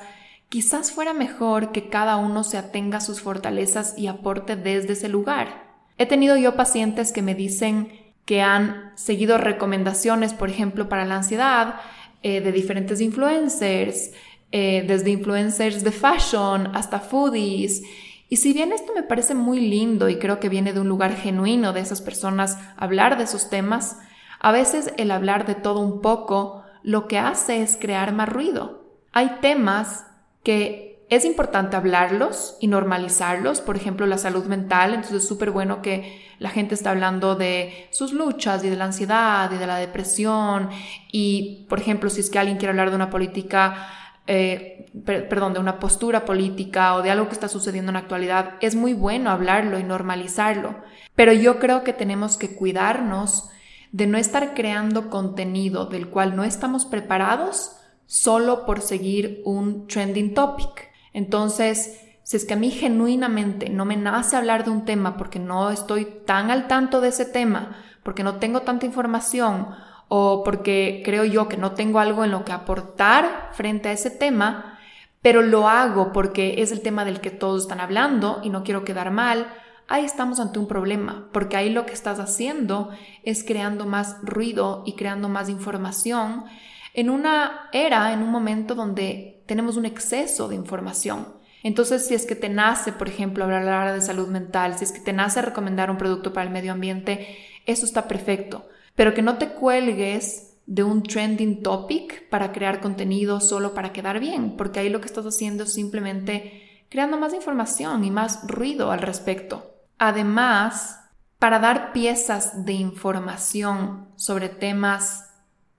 Quizás 0.49 0.93
fuera 0.93 1.13
mejor 1.13 1.73
que 1.73 1.89
cada 1.89 2.15
uno 2.15 2.45
se 2.45 2.57
atenga 2.57 2.99
a 2.99 3.01
sus 3.01 3.19
fortalezas 3.19 3.97
y 3.97 4.07
aporte 4.07 4.55
desde 4.55 4.93
ese 4.93 5.09
lugar. 5.09 5.67
He 5.97 6.05
tenido 6.05 6.37
yo 6.37 6.55
pacientes 6.55 7.11
que 7.11 7.21
me 7.21 7.35
dicen 7.35 7.91
que 8.23 8.41
han 8.41 8.93
seguido 8.95 9.37
recomendaciones, 9.37 10.33
por 10.33 10.49
ejemplo, 10.49 10.87
para 10.87 11.05
la 11.05 11.17
ansiedad 11.17 11.81
eh, 12.23 12.39
de 12.39 12.53
diferentes 12.53 13.01
influencers, 13.01 14.11
eh, 14.53 14.85
desde 14.87 15.09
influencers 15.09 15.83
de 15.83 15.91
fashion 15.91 16.73
hasta 16.73 17.01
foodies. 17.01 17.83
Y 18.29 18.37
si 18.37 18.53
bien 18.53 18.71
esto 18.71 18.93
me 18.93 19.03
parece 19.03 19.35
muy 19.35 19.59
lindo 19.59 20.09
y 20.09 20.19
creo 20.19 20.39
que 20.39 20.49
viene 20.49 20.73
de 20.73 20.81
un 20.81 20.89
lugar 20.89 21.15
genuino 21.15 21.73
de 21.73 21.79
esas 21.79 22.01
personas 22.01 22.57
hablar 22.75 23.17
de 23.17 23.23
esos 23.23 23.49
temas, 23.49 23.99
a 24.39 24.51
veces 24.51 24.93
el 24.97 25.11
hablar 25.11 25.45
de 25.45 25.55
todo 25.55 25.79
un 25.79 26.01
poco 26.01 26.63
lo 26.83 27.07
que 27.07 27.19
hace 27.19 27.61
es 27.61 27.77
crear 27.79 28.13
más 28.13 28.29
ruido. 28.29 28.85
Hay 29.13 29.37
temas 29.41 30.05
que 30.43 30.87
es 31.09 31.23
importante 31.23 31.77
hablarlos 31.77 32.57
y 32.59 32.67
normalizarlos, 32.67 33.61
por 33.61 33.77
ejemplo, 33.77 34.05
la 34.05 34.17
salud 34.17 34.43
mental, 34.45 34.93
entonces 34.93 35.23
es 35.23 35.27
súper 35.27 35.51
bueno 35.51 35.81
que 35.81 36.21
la 36.37 36.49
gente 36.49 36.75
está 36.75 36.91
hablando 36.91 37.35
de 37.35 37.87
sus 37.91 38.11
luchas 38.11 38.63
y 38.63 38.69
de 38.69 38.75
la 38.75 38.85
ansiedad 38.85 39.49
y 39.51 39.57
de 39.57 39.67
la 39.67 39.77
depresión 39.77 40.69
y, 41.09 41.65
por 41.69 41.79
ejemplo, 41.79 42.09
si 42.09 42.19
es 42.19 42.29
que 42.29 42.39
alguien 42.39 42.57
quiere 42.57 42.71
hablar 42.71 42.89
de 42.89 42.97
una 42.97 43.09
política, 43.09 43.87
eh, 44.27 44.85
perdón, 45.05 45.53
de 45.53 45.59
una 45.59 45.79
postura 45.79 46.25
política 46.25 46.95
o 46.95 47.01
de 47.01 47.11
algo 47.11 47.27
que 47.27 47.33
está 47.33 47.47
sucediendo 47.47 47.89
en 47.89 47.93
la 47.93 47.99
actualidad, 47.99 48.55
es 48.61 48.75
muy 48.75 48.93
bueno 48.93 49.31
hablarlo 49.31 49.79
y 49.79 49.83
normalizarlo, 49.83 50.75
pero 51.15 51.31
yo 51.33 51.59
creo 51.59 51.83
que 51.83 51.93
tenemos 51.93 52.37
que 52.37 52.53
cuidarnos 52.55 53.49
de 53.91 54.05
no 54.05 54.17
estar 54.17 54.53
creando 54.53 55.09
contenido 55.09 55.85
del 55.85 56.09
cual 56.09 56.35
no 56.35 56.43
estamos 56.43 56.85
preparados 56.85 57.77
solo 58.05 58.65
por 58.65 58.81
seguir 58.81 59.41
un 59.45 59.87
trending 59.87 60.33
topic. 60.33 60.91
Entonces, 61.13 62.01
si 62.23 62.35
es 62.35 62.45
que 62.45 62.53
a 62.53 62.57
mí 62.57 62.71
genuinamente 62.71 63.69
no 63.69 63.85
me 63.85 63.95
nace 63.95 64.35
hablar 64.35 64.65
de 64.65 64.71
un 64.71 64.83
tema 64.83 65.15
porque 65.15 65.39
no 65.39 65.69
estoy 65.69 66.05
tan 66.25 66.51
al 66.51 66.67
tanto 66.67 66.99
de 66.99 67.09
ese 67.09 67.25
tema, 67.25 67.77
porque 68.03 68.23
no 68.23 68.35
tengo 68.35 68.61
tanta 68.61 68.85
información 68.85 69.69
o 70.07 70.43
porque 70.43 71.01
creo 71.03 71.25
yo 71.25 71.47
que 71.47 71.57
no 71.57 71.73
tengo 71.73 71.99
algo 71.99 72.23
en 72.23 72.31
lo 72.31 72.45
que 72.45 72.51
aportar 72.51 73.49
frente 73.53 73.89
a 73.89 73.91
ese 73.91 74.09
tema, 74.09 74.79
pero 75.21 75.41
lo 75.41 75.67
hago 75.67 76.13
porque 76.13 76.61
es 76.61 76.71
el 76.71 76.81
tema 76.81 77.03
del 77.05 77.19
que 77.19 77.31
todos 77.31 77.63
están 77.63 77.79
hablando 77.79 78.39
y 78.43 78.49
no 78.49 78.63
quiero 78.63 78.85
quedar 78.85 79.11
mal, 79.11 79.47
ahí 79.87 80.05
estamos 80.05 80.39
ante 80.39 80.59
un 80.59 80.67
problema, 80.67 81.29
porque 81.31 81.57
ahí 81.57 81.69
lo 81.69 81.85
que 81.85 81.93
estás 81.93 82.19
haciendo 82.19 82.89
es 83.23 83.43
creando 83.43 83.85
más 83.85 84.17
ruido 84.21 84.83
y 84.85 84.93
creando 84.93 85.29
más 85.29 85.49
información 85.49 86.45
en 86.93 87.09
una 87.09 87.69
era, 87.73 88.11
en 88.13 88.23
un 88.23 88.31
momento 88.31 88.73
donde 88.73 89.43
tenemos 89.45 89.77
un 89.77 89.85
exceso 89.85 90.47
de 90.47 90.55
información. 90.55 91.27
Entonces, 91.63 92.07
si 92.07 92.13
es 92.13 92.25
que 92.25 92.35
te 92.35 92.49
nace, 92.49 92.91
por 92.91 93.07
ejemplo, 93.07 93.43
hablar 93.43 93.93
de 93.93 94.01
salud 94.01 94.27
mental, 94.29 94.77
si 94.77 94.85
es 94.85 94.91
que 94.91 95.01
te 95.01 95.13
nace 95.13 95.41
recomendar 95.41 95.91
un 95.91 95.97
producto 95.97 96.33
para 96.33 96.45
el 96.47 96.53
medio 96.53 96.71
ambiente, 96.71 97.37
eso 97.65 97.85
está 97.85 98.07
perfecto. 98.07 98.65
Pero 98.97 99.13
que 99.13 99.21
no 99.21 99.37
te 99.37 99.53
cuelgues 99.53 100.57
de 100.65 100.83
un 100.83 101.03
trending 101.03 101.63
topic 101.63 102.27
para 102.27 102.51
crear 102.51 102.81
contenido 102.81 103.39
solo 103.39 103.73
para 103.73 103.93
quedar 103.93 104.19
bien, 104.19 104.57
porque 104.57 104.81
ahí 104.81 104.89
lo 104.89 104.99
que 104.99 105.07
estás 105.07 105.25
haciendo 105.25 105.63
es 105.63 105.73
simplemente 105.73 106.83
creando 106.89 107.17
más 107.17 107.33
información 107.33 108.03
y 108.03 108.11
más 108.11 108.45
ruido 108.45 108.91
al 108.91 108.99
respecto. 108.99 109.73
Además, 109.97 110.99
para 111.39 111.59
dar 111.59 111.93
piezas 111.93 112.65
de 112.65 112.73
información 112.73 114.09
sobre 114.17 114.49
temas 114.49 115.29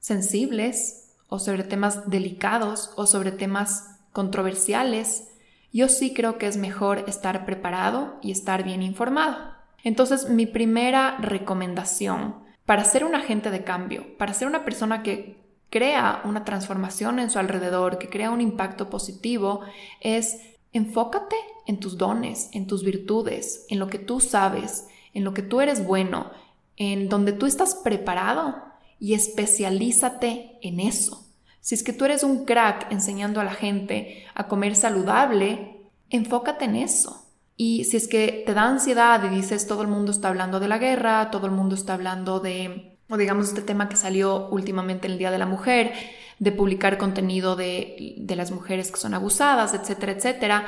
sensibles, 0.00 1.08
o 1.28 1.38
sobre 1.38 1.62
temas 1.62 2.08
delicados 2.08 2.92
o 2.96 3.06
sobre 3.06 3.32
temas 3.32 4.00
controversiales, 4.12 5.28
yo 5.72 5.88
sí 5.88 6.14
creo 6.14 6.38
que 6.38 6.46
es 6.46 6.56
mejor 6.56 7.04
estar 7.06 7.44
preparado 7.44 8.18
y 8.22 8.32
estar 8.32 8.64
bien 8.64 8.82
informado. 8.82 9.36
Entonces, 9.84 10.30
mi 10.30 10.46
primera 10.46 11.18
recomendación 11.18 12.47
para 12.68 12.84
ser 12.84 13.02
un 13.02 13.14
agente 13.14 13.50
de 13.50 13.64
cambio, 13.64 14.18
para 14.18 14.34
ser 14.34 14.46
una 14.46 14.66
persona 14.66 15.02
que 15.02 15.38
crea 15.70 16.20
una 16.26 16.44
transformación 16.44 17.18
en 17.18 17.30
su 17.30 17.38
alrededor, 17.38 17.96
que 17.96 18.10
crea 18.10 18.30
un 18.30 18.42
impacto 18.42 18.90
positivo, 18.90 19.62
es 20.02 20.42
enfócate 20.74 21.36
en 21.66 21.80
tus 21.80 21.96
dones, 21.96 22.50
en 22.52 22.66
tus 22.66 22.84
virtudes, 22.84 23.64
en 23.70 23.78
lo 23.78 23.86
que 23.86 23.98
tú 23.98 24.20
sabes, 24.20 24.86
en 25.14 25.24
lo 25.24 25.32
que 25.32 25.40
tú 25.40 25.62
eres 25.62 25.86
bueno, 25.86 26.30
en 26.76 27.08
donde 27.08 27.32
tú 27.32 27.46
estás 27.46 27.74
preparado 27.74 28.56
y 29.00 29.14
especialízate 29.14 30.58
en 30.60 30.80
eso. 30.80 31.26
Si 31.62 31.74
es 31.74 31.82
que 31.82 31.94
tú 31.94 32.04
eres 32.04 32.22
un 32.22 32.44
crack 32.44 32.92
enseñando 32.92 33.40
a 33.40 33.44
la 33.44 33.54
gente 33.54 34.26
a 34.34 34.46
comer 34.46 34.76
saludable, 34.76 35.80
enfócate 36.10 36.66
en 36.66 36.76
eso. 36.76 37.27
Y 37.60 37.84
si 37.86 37.96
es 37.96 38.06
que 38.06 38.44
te 38.46 38.54
da 38.54 38.68
ansiedad 38.68 39.20
y 39.24 39.34
dices 39.34 39.66
todo 39.66 39.82
el 39.82 39.88
mundo 39.88 40.12
está 40.12 40.28
hablando 40.28 40.60
de 40.60 40.68
la 40.68 40.78
guerra, 40.78 41.32
todo 41.32 41.46
el 41.46 41.52
mundo 41.52 41.74
está 41.74 41.94
hablando 41.94 42.38
de, 42.38 42.96
o 43.10 43.16
digamos 43.16 43.48
este 43.48 43.62
tema 43.62 43.88
que 43.88 43.96
salió 43.96 44.48
últimamente 44.50 45.08
en 45.08 45.14
el 45.14 45.18
Día 45.18 45.32
de 45.32 45.38
la 45.38 45.46
Mujer, 45.46 45.92
de 46.38 46.52
publicar 46.52 46.98
contenido 46.98 47.56
de, 47.56 48.14
de 48.16 48.36
las 48.36 48.52
mujeres 48.52 48.92
que 48.92 49.00
son 49.00 49.12
abusadas, 49.12 49.74
etcétera, 49.74 50.12
etcétera, 50.12 50.66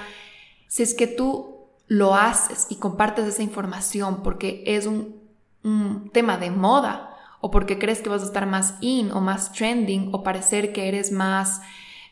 si 0.67 0.83
es 0.83 0.95
que 0.95 1.07
tú 1.07 1.69
lo 1.87 2.17
haces 2.17 2.67
y 2.71 2.77
compartes 2.81 3.25
esa 3.25 3.45
información 3.45 4.25
porque 4.25 4.65
es 4.67 4.87
un, 4.87 5.23
un 5.63 6.11
tema 6.13 6.39
de 6.39 6.51
moda, 6.51 7.17
o 7.41 7.53
porque 7.53 7.79
crees 7.79 8.03
que 8.03 8.09
vas 8.09 8.23
a 8.23 8.27
estar 8.27 8.47
más 8.47 8.75
in 8.81 9.13
o 9.13 9.21
más 9.21 9.53
trending 9.53 10.11
o 10.13 10.25
parecer 10.25 10.73
que 10.73 10.89
eres 10.89 11.13
más 11.13 11.61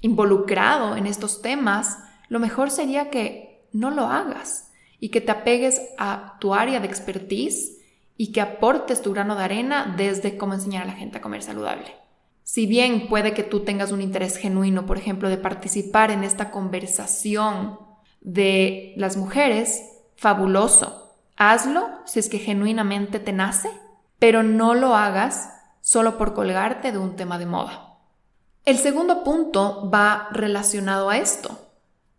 involucrado 0.02 0.94
en 0.94 1.08
estos 1.08 1.42
temas, 1.42 1.99
lo 2.28 2.38
mejor 2.38 2.70
sería 2.70 3.11
que 3.11 3.66
no 3.73 3.90
lo 3.90 4.06
hagas 4.06 4.68
y 5.00 5.11
que 5.11 5.21
te 5.21 5.31
apegues 5.31 5.81
a 5.99 6.37
tu 6.40 6.55
área 6.55 6.81
de 6.81 6.87
expertise 6.87 7.78
y 8.17 8.33
que 8.33 8.40
aportes 8.40 9.02
tu 9.02 9.12
grano 9.12 9.37
de 9.37 9.45
arena 9.45 9.95
desde 9.97 10.37
cómo 10.37 10.55
enseñar 10.55 10.83
a 10.83 10.87
la 10.87 10.95
gente 10.95 11.19
a 11.19 11.21
comer 11.21 11.43
saludable. 11.43 11.95
Si 12.43 12.67
bien 12.67 13.09
puede 13.09 13.35
que 13.35 13.43
tú 13.43 13.61
tengas 13.61 13.93
un 13.93 14.00
interés 14.00 14.37
genuino, 14.37 14.87
por 14.87 14.99
ejemplo, 14.99 15.28
de 15.28 15.37
participar 15.37 16.11
en 16.11 16.25
esta 16.25 16.50
conversación 16.50 17.78
de 18.21 18.95
las 18.97 19.17
mujeres, 19.17 19.83
fabuloso. 20.17 21.14
Hazlo 21.37 21.88
si 22.07 22.19
es 22.19 22.28
que 22.28 22.38
genuinamente 22.38 23.21
te 23.21 23.33
nace 23.33 23.71
pero 24.19 24.43
no 24.43 24.75
lo 24.75 24.95
hagas 24.95 25.50
solo 25.81 26.19
por 26.19 26.35
colgarte 26.35 26.93
de 26.93 26.99
un 26.99 27.17
tema 27.17 27.38
de 27.38 27.47
moda. 27.47 27.99
El 28.64 28.78
segundo 28.78 29.25
punto 29.25 29.88
va 29.90 30.28
relacionado 30.33 31.09
a 31.09 31.19
esto. 31.19 31.68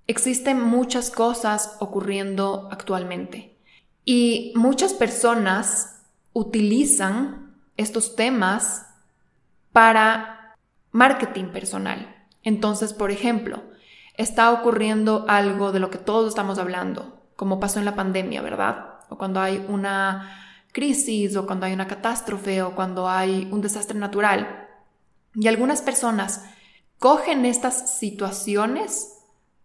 Existen 0.10 0.60
muchas 0.60 1.12
cosas 1.12 1.76
ocurriendo 1.78 2.68
actualmente 2.72 3.56
y 4.04 4.52
muchas 4.56 4.92
personas 4.94 6.02
utilizan 6.34 7.56
estos 7.78 8.16
temas 8.16 8.88
para 9.72 10.56
marketing 10.92 11.50
personal. 11.52 12.26
Entonces, 12.42 12.92
por 12.92 13.12
ejemplo, 13.12 13.62
está 14.18 14.52
ocurriendo 14.52 15.26
algo 15.28 15.72
de 15.72 15.80
lo 15.80 15.92
que 15.92 16.00
todos 16.00 16.30
estamos 16.30 16.58
hablando, 16.58 17.22
como 17.36 17.60
pasó 17.60 17.78
en 17.78 17.86
la 17.86 17.96
pandemia, 17.96 18.42
¿verdad? 18.42 18.96
O 19.10 19.18
cuando 19.20 19.40
hay 19.40 19.64
una 19.70 20.66
crisis 20.72 21.36
o 21.36 21.46
cuando 21.46 21.68
hay 21.68 21.74
una 21.74 21.88
catástrofe 21.88 22.64
o 22.64 22.74
cuando 22.74 23.08
hay 23.08 23.48
un 23.52 23.62
desastre 23.62 24.00
natural. 24.00 24.68
Y 25.36 25.48
algunas 25.48 25.84
personas 25.84 26.46
cogen 26.98 27.46
estas 27.46 28.00
situaciones 28.00 29.19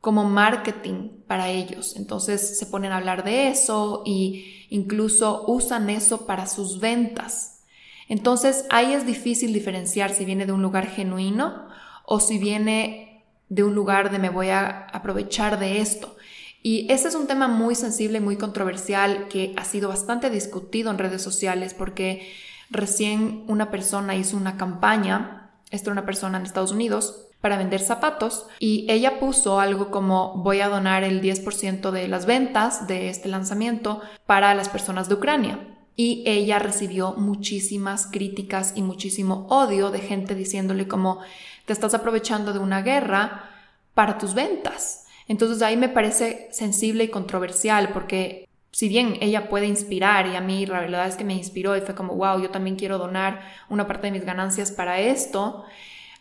como 0.04 0.24
marketing 0.24 1.22
para 1.26 1.48
ellos. 1.48 1.96
Entonces 1.96 2.58
se 2.58 2.66
ponen 2.66 2.92
a 2.92 2.98
hablar 2.98 3.24
de 3.24 3.48
eso 3.48 4.02
y 4.04 4.66
incluso 4.68 5.46
usan 5.46 5.88
eso 5.88 6.26
para 6.26 6.46
sus 6.46 6.78
ventas. 6.78 7.62
Entonces 8.10 8.66
ahí 8.68 8.92
es 8.92 9.06
difícil 9.06 9.54
diferenciar 9.54 10.12
si 10.12 10.26
viene 10.26 10.44
de 10.44 10.52
un 10.52 10.60
lugar 10.60 10.88
genuino 10.88 11.68
o 12.04 12.20
si 12.20 12.36
viene 12.36 13.24
de 13.48 13.62
un 13.62 13.74
lugar 13.74 14.10
de 14.10 14.18
me 14.18 14.28
voy 14.28 14.50
a 14.50 14.88
aprovechar 14.92 15.58
de 15.58 15.80
esto. 15.80 16.14
Y 16.62 16.86
ese 16.92 17.08
es 17.08 17.14
un 17.14 17.26
tema 17.26 17.48
muy 17.48 17.74
sensible 17.74 18.18
y 18.18 18.20
muy 18.20 18.36
controversial 18.36 19.28
que 19.28 19.54
ha 19.56 19.64
sido 19.64 19.88
bastante 19.88 20.28
discutido 20.28 20.90
en 20.90 20.98
redes 20.98 21.22
sociales 21.22 21.72
porque 21.72 22.30
recién 22.68 23.44
una 23.48 23.70
persona 23.70 24.16
hizo 24.16 24.36
una 24.36 24.58
campaña, 24.58 25.54
esta 25.70 25.88
era 25.88 25.92
una 25.92 26.04
persona 26.04 26.36
en 26.36 26.44
Estados 26.44 26.72
Unidos, 26.72 27.23
para 27.44 27.58
vender 27.58 27.80
zapatos 27.80 28.46
y 28.58 28.86
ella 28.88 29.20
puso 29.20 29.60
algo 29.60 29.90
como 29.90 30.32
voy 30.38 30.62
a 30.62 30.70
donar 30.70 31.04
el 31.04 31.20
10% 31.20 31.90
de 31.90 32.08
las 32.08 32.24
ventas 32.24 32.86
de 32.86 33.10
este 33.10 33.28
lanzamiento 33.28 34.00
para 34.24 34.54
las 34.54 34.70
personas 34.70 35.10
de 35.10 35.16
Ucrania. 35.16 35.58
Y 35.94 36.22
ella 36.24 36.58
recibió 36.58 37.12
muchísimas 37.18 38.06
críticas 38.06 38.72
y 38.76 38.80
muchísimo 38.80 39.46
odio 39.50 39.90
de 39.90 39.98
gente 39.98 40.34
diciéndole 40.34 40.88
como 40.88 41.18
te 41.66 41.74
estás 41.74 41.92
aprovechando 41.92 42.54
de 42.54 42.60
una 42.60 42.80
guerra 42.80 43.50
para 43.92 44.16
tus 44.16 44.32
ventas. 44.32 45.04
Entonces 45.28 45.60
ahí 45.60 45.76
me 45.76 45.90
parece 45.90 46.48
sensible 46.50 47.04
y 47.04 47.08
controversial 47.08 47.90
porque 47.90 48.48
si 48.70 48.88
bien 48.88 49.18
ella 49.20 49.50
puede 49.50 49.66
inspirar 49.66 50.28
y 50.28 50.36
a 50.36 50.40
mí 50.40 50.64
la 50.64 50.80
verdad 50.80 51.06
es 51.08 51.16
que 51.16 51.24
me 51.24 51.34
inspiró 51.34 51.76
y 51.76 51.82
fue 51.82 51.94
como, 51.94 52.14
wow, 52.14 52.40
yo 52.40 52.48
también 52.48 52.76
quiero 52.76 52.96
donar 52.96 53.42
una 53.68 53.86
parte 53.86 54.06
de 54.06 54.12
mis 54.12 54.24
ganancias 54.24 54.72
para 54.72 54.98
esto, 54.98 55.66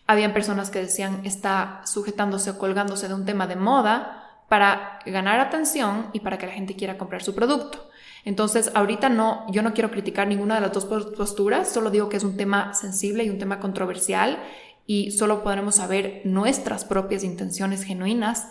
habían 0.08 0.34
personas 0.34 0.70
que 0.70 0.80
decían 0.80 1.22
está 1.24 1.82
sujetándose 1.86 2.52
o 2.52 2.58
colgándose 2.58 3.08
de 3.08 3.14
un 3.14 3.26
tema 3.26 3.48
de 3.48 3.56
moda 3.56 4.24
para 4.50 5.00
ganar 5.06 5.40
atención 5.40 6.10
y 6.14 6.20
para 6.20 6.38
que 6.38 6.48
la 6.48 6.54
gente 6.54 6.76
quiera 6.76 6.98
comprar 6.98 7.24
su 7.24 7.34
producto. 7.34 7.90
Entonces, 8.26 8.72
ahorita 8.74 9.10
no, 9.10 9.46
yo 9.52 9.62
no 9.64 9.74
quiero 9.74 9.92
criticar 9.92 10.28
ninguna 10.28 10.56
de 10.56 10.62
las 10.62 10.72
dos 10.72 10.86
posturas, 10.86 11.72
solo 11.72 11.90
digo 11.90 12.08
que 12.08 12.18
es 12.18 12.24
un 12.24 12.38
tema 12.38 12.74
sensible 12.74 13.24
y 13.24 13.30
un 13.30 13.40
tema 13.40 13.60
controversial 13.60 14.40
y 14.86 15.12
solo 15.12 15.44
podremos 15.44 15.76
saber 15.76 16.22
nuestras 16.24 16.86
propias 16.86 17.24
intenciones 17.24 17.84
genuinas, 17.84 18.48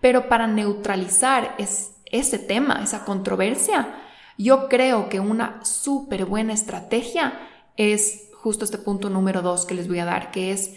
pero 0.00 0.28
para 0.28 0.46
neutralizar 0.46 1.54
ese 1.58 2.38
tema, 2.38 2.80
esa 2.82 3.04
controversia, 3.04 3.94
yo 4.38 4.68
creo 4.68 5.08
que 5.10 5.20
una 5.20 5.62
súper 5.64 6.24
buena 6.24 6.54
estrategia 6.54 7.34
es 7.76 8.30
justo 8.34 8.64
este 8.64 8.78
punto 8.78 9.10
número 9.10 9.42
dos 9.42 9.66
que 9.66 9.74
les 9.74 9.88
voy 9.88 9.98
a 9.98 10.06
dar, 10.06 10.30
que 10.30 10.52
es 10.52 10.76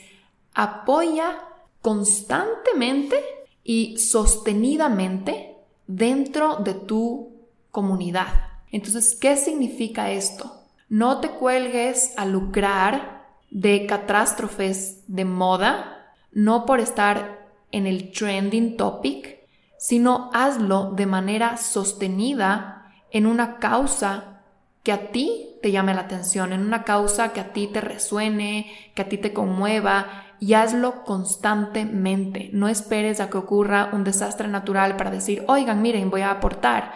apoya 0.53 1.39
constantemente 1.81 3.23
y 3.63 3.97
sostenidamente 3.97 5.57
dentro 5.87 6.57
de 6.57 6.73
tu 6.73 7.33
comunidad. 7.71 8.27
Entonces, 8.71 9.17
¿qué 9.19 9.35
significa 9.37 10.11
esto? 10.11 10.61
No 10.89 11.19
te 11.19 11.29
cuelgues 11.29 12.13
a 12.17 12.25
lucrar 12.25 13.25
de 13.51 13.85
catástrofes 13.85 15.03
de 15.07 15.25
moda, 15.25 16.15
no 16.31 16.65
por 16.65 16.79
estar 16.79 17.47
en 17.71 17.87
el 17.87 18.11
trending 18.11 18.77
topic, 18.77 19.39
sino 19.77 20.29
hazlo 20.33 20.91
de 20.91 21.05
manera 21.05 21.57
sostenida 21.57 22.91
en 23.11 23.25
una 23.25 23.57
causa 23.57 24.41
que 24.81 24.91
a 24.91 25.11
ti 25.11 25.57
te 25.61 25.71
llame 25.71 25.93
la 25.93 26.01
atención, 26.01 26.51
en 26.51 26.61
una 26.61 26.83
causa 26.83 27.31
que 27.31 27.39
a 27.39 27.53
ti 27.53 27.67
te 27.67 27.79
resuene, 27.79 28.71
que 28.95 29.01
a 29.01 29.09
ti 29.09 29.17
te 29.17 29.33
conmueva 29.33 30.25
y 30.43 30.55
hazlo 30.55 31.05
constantemente. 31.05 32.49
No 32.51 32.67
esperes 32.67 33.21
a 33.21 33.29
que 33.29 33.37
ocurra 33.37 33.91
un 33.93 34.03
desastre 34.03 34.49
natural 34.49 34.97
para 34.97 35.09
decir, 35.09 35.45
oigan, 35.47 35.81
miren, 35.81 36.09
voy 36.09 36.19
a 36.19 36.31
aportar. 36.31 36.91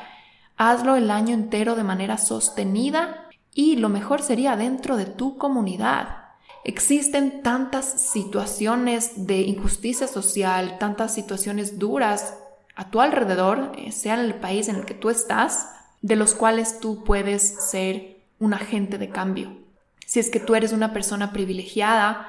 Hazlo 0.58 0.98
el 0.98 1.10
año 1.10 1.34
entero 1.34 1.76
de 1.76 1.86
manera 1.86 2.18
sostenida 2.18 3.30
y 3.54 3.78
lo 3.78 3.88
mejor 3.88 4.22
sería 4.22 4.58
dentro 4.58 4.98
de 4.98 5.06
tu 5.06 5.38
comunidad. 5.38 6.26
Existen 6.66 7.42
tantas 7.42 7.86
situaciones 7.86 9.26
de 9.28 9.40
injusticia 9.44 10.08
social, 10.08 10.78
tantas 10.78 11.14
situaciones 11.14 11.80
duras 11.80 12.34
a 12.76 12.90
tu 12.90 13.00
alrededor, 13.00 13.72
eh, 13.78 13.94
sea 13.94 14.16
en 14.16 14.26
el 14.26 14.36
país 14.36 14.68
en 14.68 14.76
el 14.76 14.84
que 14.84 14.94
tú 14.94 15.10
estás, 15.10 15.70
de 16.02 16.18
los 16.18 16.34
cuales 16.34 16.82
tú 16.82 17.06
puedes 17.06 17.70
ser 17.72 18.18
un 18.40 18.54
agente 18.54 18.98
de 18.98 19.08
cambio. 19.08 19.56
Si 20.06 20.20
es 20.20 20.30
que 20.30 20.42
tú 20.42 20.54
eres 20.54 20.74
una 20.74 20.92
persona 20.92 21.32
privilegiada, 21.32 22.28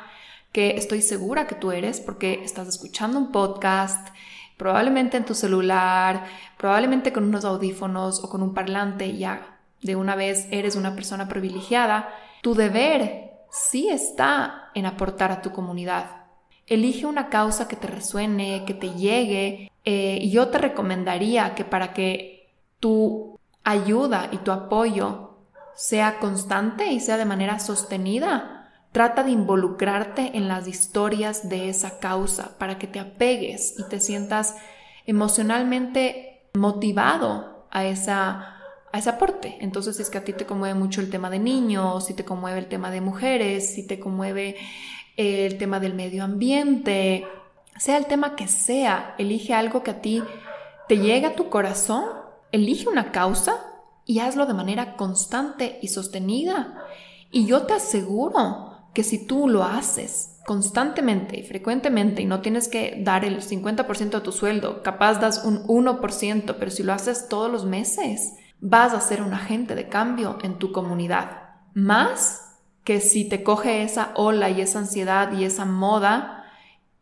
que 0.52 0.76
estoy 0.76 1.02
segura 1.02 1.46
que 1.46 1.54
tú 1.54 1.72
eres 1.72 2.00
porque 2.00 2.42
estás 2.44 2.68
escuchando 2.68 3.18
un 3.18 3.32
podcast, 3.32 4.08
probablemente 4.56 5.16
en 5.16 5.24
tu 5.24 5.34
celular, 5.34 6.26
probablemente 6.56 7.12
con 7.12 7.24
unos 7.24 7.44
audífonos 7.44 8.22
o 8.24 8.28
con 8.28 8.42
un 8.42 8.54
parlante, 8.54 9.16
ya 9.16 9.58
de 9.82 9.96
una 9.96 10.16
vez 10.16 10.48
eres 10.50 10.76
una 10.76 10.94
persona 10.94 11.28
privilegiada, 11.28 12.08
tu 12.42 12.54
deber 12.54 13.30
sí 13.50 13.88
está 13.88 14.70
en 14.74 14.86
aportar 14.86 15.30
a 15.32 15.42
tu 15.42 15.52
comunidad. 15.52 16.26
Elige 16.66 17.06
una 17.06 17.28
causa 17.28 17.68
que 17.68 17.76
te 17.76 17.86
resuene, 17.86 18.64
que 18.66 18.74
te 18.74 18.90
llegue. 18.90 19.70
Eh, 19.84 20.28
yo 20.28 20.48
te 20.48 20.58
recomendaría 20.58 21.54
que 21.54 21.64
para 21.64 21.94
que 21.94 22.50
tu 22.78 23.38
ayuda 23.64 24.28
y 24.32 24.38
tu 24.38 24.52
apoyo 24.52 25.30
sea 25.74 26.18
constante 26.18 26.86
y 26.92 27.00
sea 27.00 27.16
de 27.16 27.24
manera 27.24 27.58
sostenida, 27.58 28.57
Trata 28.98 29.22
de 29.22 29.30
involucrarte 29.30 30.36
en 30.36 30.48
las 30.48 30.66
historias 30.66 31.48
de 31.48 31.68
esa 31.68 32.00
causa 32.00 32.58
para 32.58 32.80
que 32.80 32.88
te 32.88 32.98
apegues 32.98 33.78
y 33.78 33.88
te 33.88 34.00
sientas 34.00 34.56
emocionalmente 35.06 36.48
motivado 36.52 37.68
a, 37.70 37.84
esa, 37.84 38.56
a 38.92 38.98
ese 38.98 39.08
aporte. 39.08 39.56
Entonces, 39.60 39.94
si 39.94 40.02
es 40.02 40.10
que 40.10 40.18
a 40.18 40.24
ti 40.24 40.32
te 40.32 40.46
conmueve 40.46 40.74
mucho 40.74 41.00
el 41.00 41.10
tema 41.10 41.30
de 41.30 41.38
niños, 41.38 42.06
si 42.06 42.14
te 42.14 42.24
conmueve 42.24 42.58
el 42.58 42.66
tema 42.66 42.90
de 42.90 43.00
mujeres, 43.00 43.72
si 43.72 43.86
te 43.86 44.00
conmueve 44.00 44.56
el 45.16 45.58
tema 45.58 45.78
del 45.78 45.94
medio 45.94 46.24
ambiente, 46.24 47.24
sea 47.78 47.98
el 47.98 48.06
tema 48.06 48.34
que 48.34 48.48
sea, 48.48 49.14
elige 49.16 49.54
algo 49.54 49.84
que 49.84 49.92
a 49.92 50.00
ti 50.00 50.24
te 50.88 50.98
llegue 50.98 51.26
a 51.26 51.36
tu 51.36 51.50
corazón, 51.50 52.04
elige 52.50 52.88
una 52.88 53.12
causa 53.12 53.64
y 54.04 54.18
hazlo 54.18 54.44
de 54.44 54.54
manera 54.54 54.96
constante 54.96 55.78
y 55.82 55.86
sostenida. 55.86 56.84
Y 57.30 57.46
yo 57.46 57.62
te 57.62 57.74
aseguro 57.74 58.67
que 58.94 59.02
si 59.04 59.26
tú 59.26 59.48
lo 59.48 59.64
haces 59.64 60.38
constantemente 60.46 61.38
y 61.38 61.42
frecuentemente 61.42 62.22
y 62.22 62.26
no 62.26 62.40
tienes 62.40 62.68
que 62.68 63.00
dar 63.00 63.24
el 63.24 63.42
50% 63.42 64.10
de 64.10 64.20
tu 64.20 64.32
sueldo, 64.32 64.82
capaz 64.82 65.20
das 65.20 65.44
un 65.44 65.62
1%, 65.66 66.56
pero 66.58 66.70
si 66.70 66.82
lo 66.82 66.92
haces 66.92 67.28
todos 67.28 67.50
los 67.50 67.66
meses, 67.66 68.34
vas 68.60 68.94
a 68.94 69.00
ser 69.00 69.22
un 69.22 69.34
agente 69.34 69.74
de 69.74 69.88
cambio 69.88 70.38
en 70.42 70.58
tu 70.58 70.72
comunidad. 70.72 71.50
Más 71.74 72.56
que 72.82 73.00
si 73.00 73.28
te 73.28 73.42
coge 73.42 73.82
esa 73.82 74.12
ola 74.14 74.48
y 74.48 74.62
esa 74.62 74.78
ansiedad 74.78 75.32
y 75.32 75.44
esa 75.44 75.66
moda 75.66 76.46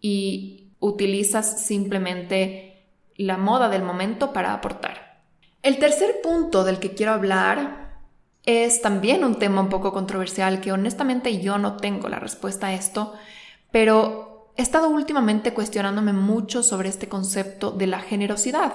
y 0.00 0.72
utilizas 0.80 1.64
simplemente 1.64 2.88
la 3.16 3.38
moda 3.38 3.68
del 3.68 3.82
momento 3.82 4.32
para 4.32 4.52
aportar. 4.52 5.22
El 5.62 5.78
tercer 5.78 6.20
punto 6.22 6.64
del 6.64 6.78
que 6.78 6.94
quiero 6.94 7.12
hablar 7.12 7.85
es 8.46 8.80
también 8.80 9.24
un 9.24 9.34
tema 9.34 9.60
un 9.60 9.68
poco 9.68 9.92
controversial 9.92 10.60
que 10.60 10.72
honestamente 10.72 11.40
yo 11.40 11.58
no 11.58 11.76
tengo 11.76 12.08
la 12.08 12.20
respuesta 12.20 12.68
a 12.68 12.74
esto, 12.74 13.12
pero 13.72 14.52
he 14.56 14.62
estado 14.62 14.88
últimamente 14.88 15.52
cuestionándome 15.52 16.12
mucho 16.12 16.62
sobre 16.62 16.88
este 16.88 17.08
concepto 17.08 17.72
de 17.72 17.88
la 17.88 17.98
generosidad. 17.98 18.72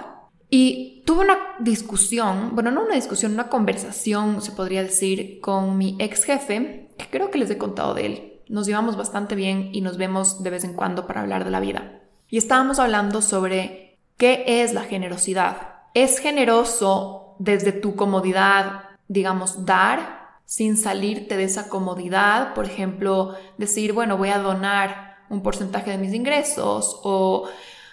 Y 0.49 1.03
tuve 1.05 1.23
una 1.23 1.38
discusión, 1.60 2.51
bueno, 2.53 2.71
no 2.71 2.84
una 2.84 2.95
discusión, 2.95 3.31
una 3.31 3.47
conversación, 3.47 4.41
se 4.41 4.51
podría 4.51 4.84
decir, 4.84 5.39
con 5.39 5.77
mi 5.77 5.95
ex 5.99 6.25
jefe, 6.25 6.89
que 6.97 7.10
creo 7.10 7.31
que 7.31 7.38
les 7.38 7.49
he 7.49 7.57
contado 7.57 7.93
de 7.93 8.05
él. 8.05 8.34
Nos 8.49 8.67
llevamos 8.67 8.97
bastante 8.97 9.36
bien 9.36 9.69
y 9.71 9.79
nos 9.79 9.95
vemos 9.97 10.43
de 10.43 10.49
vez 10.49 10.65
en 10.65 10.73
cuando 10.73 11.07
para 11.07 11.21
hablar 11.21 11.45
de 11.45 11.51
la 11.51 11.62
vida. 11.62 12.01
Y 12.27 12.38
estábamos 12.38 12.79
hablando 12.79 13.21
sobre 13.21 13.97
qué 14.17 14.43
es 14.45 14.73
la 14.73 14.84
generosidad. 14.84 15.75
¿Es 15.93 16.19
generoso 16.19 17.36
desde 17.39 17.71
tu 17.71 17.95
comodidad 17.95 18.81
digamos, 19.12 19.65
dar 19.65 20.39
sin 20.45 20.78
salirte 20.78 21.36
de 21.36 21.43
esa 21.43 21.67
comodidad, 21.67 22.54
por 22.54 22.65
ejemplo, 22.65 23.36
decir, 23.58 23.91
bueno, 23.91 24.17
voy 24.17 24.30
a 24.30 24.39
donar 24.39 25.17
un 25.30 25.43
porcentaje 25.43 25.91
de 25.91 25.97
mis 25.97 26.13
ingresos 26.13 27.00
o 27.04 27.50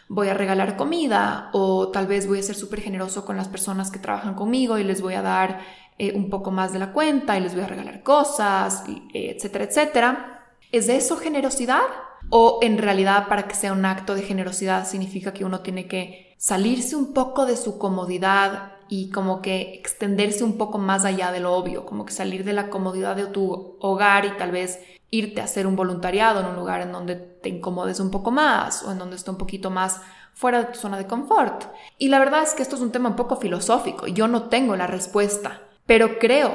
voy 0.08 0.28
a 0.28 0.34
regalar 0.34 0.76
comida 0.76 1.50
o 1.52 1.88
tal 1.88 2.06
vez 2.06 2.28
voy 2.28 2.38
a 2.38 2.42
ser 2.42 2.54
súper 2.54 2.80
generoso 2.80 3.24
con 3.24 3.36
las 3.36 3.48
personas 3.48 3.90
que 3.90 3.98
trabajan 3.98 4.34
conmigo 4.34 4.78
y 4.78 4.84
les 4.84 5.02
voy 5.02 5.14
a 5.14 5.22
dar 5.22 5.60
eh, 5.98 6.12
un 6.14 6.30
poco 6.30 6.52
más 6.52 6.72
de 6.72 6.78
la 6.78 6.92
cuenta 6.92 7.36
y 7.36 7.40
les 7.40 7.54
voy 7.54 7.64
a 7.64 7.68
regalar 7.68 8.04
cosas, 8.04 8.84
etcétera, 9.12 9.64
etcétera. 9.64 10.44
¿Es 10.70 10.88
eso 10.88 11.16
generosidad? 11.16 11.82
¿O 12.30 12.60
en 12.62 12.78
realidad 12.78 13.26
para 13.28 13.48
que 13.48 13.56
sea 13.56 13.72
un 13.72 13.84
acto 13.84 14.14
de 14.14 14.22
generosidad 14.22 14.86
significa 14.86 15.32
que 15.32 15.44
uno 15.44 15.60
tiene 15.60 15.88
que 15.88 16.36
salirse 16.38 16.94
un 16.94 17.12
poco 17.12 17.44
de 17.44 17.56
su 17.56 17.76
comodidad 17.76 18.77
y 18.88 19.10
como 19.10 19.42
que 19.42 19.74
extenderse 19.74 20.44
un 20.44 20.58
poco 20.58 20.78
más 20.78 21.04
allá 21.04 21.32
de 21.32 21.40
lo 21.40 21.54
obvio, 21.54 21.84
como 21.84 22.04
que 22.04 22.12
salir 22.12 22.44
de 22.44 22.52
la 22.52 22.70
comodidad 22.70 23.16
de 23.16 23.26
tu 23.26 23.76
hogar 23.80 24.24
y 24.24 24.36
tal 24.36 24.50
vez 24.50 24.80
irte 25.10 25.40
a 25.40 25.44
hacer 25.44 25.66
un 25.66 25.76
voluntariado 25.76 26.40
en 26.40 26.46
un 26.46 26.56
lugar 26.56 26.82
en 26.82 26.92
donde 26.92 27.16
te 27.16 27.48
incomodes 27.48 28.00
un 28.00 28.10
poco 28.10 28.30
más 28.30 28.82
o 28.82 28.92
en 28.92 28.98
donde 28.98 29.16
esté 29.16 29.30
un 29.30 29.38
poquito 29.38 29.70
más 29.70 30.00
fuera 30.34 30.58
de 30.60 30.66
tu 30.66 30.78
zona 30.78 30.98
de 30.98 31.06
confort. 31.06 31.64
Y 31.98 32.08
la 32.08 32.18
verdad 32.18 32.42
es 32.42 32.54
que 32.54 32.62
esto 32.62 32.76
es 32.76 32.82
un 32.82 32.92
tema 32.92 33.08
un 33.08 33.16
poco 33.16 33.36
filosófico, 33.36 34.06
yo 34.06 34.28
no 34.28 34.44
tengo 34.44 34.76
la 34.76 34.86
respuesta, 34.86 35.62
pero 35.86 36.18
creo, 36.18 36.52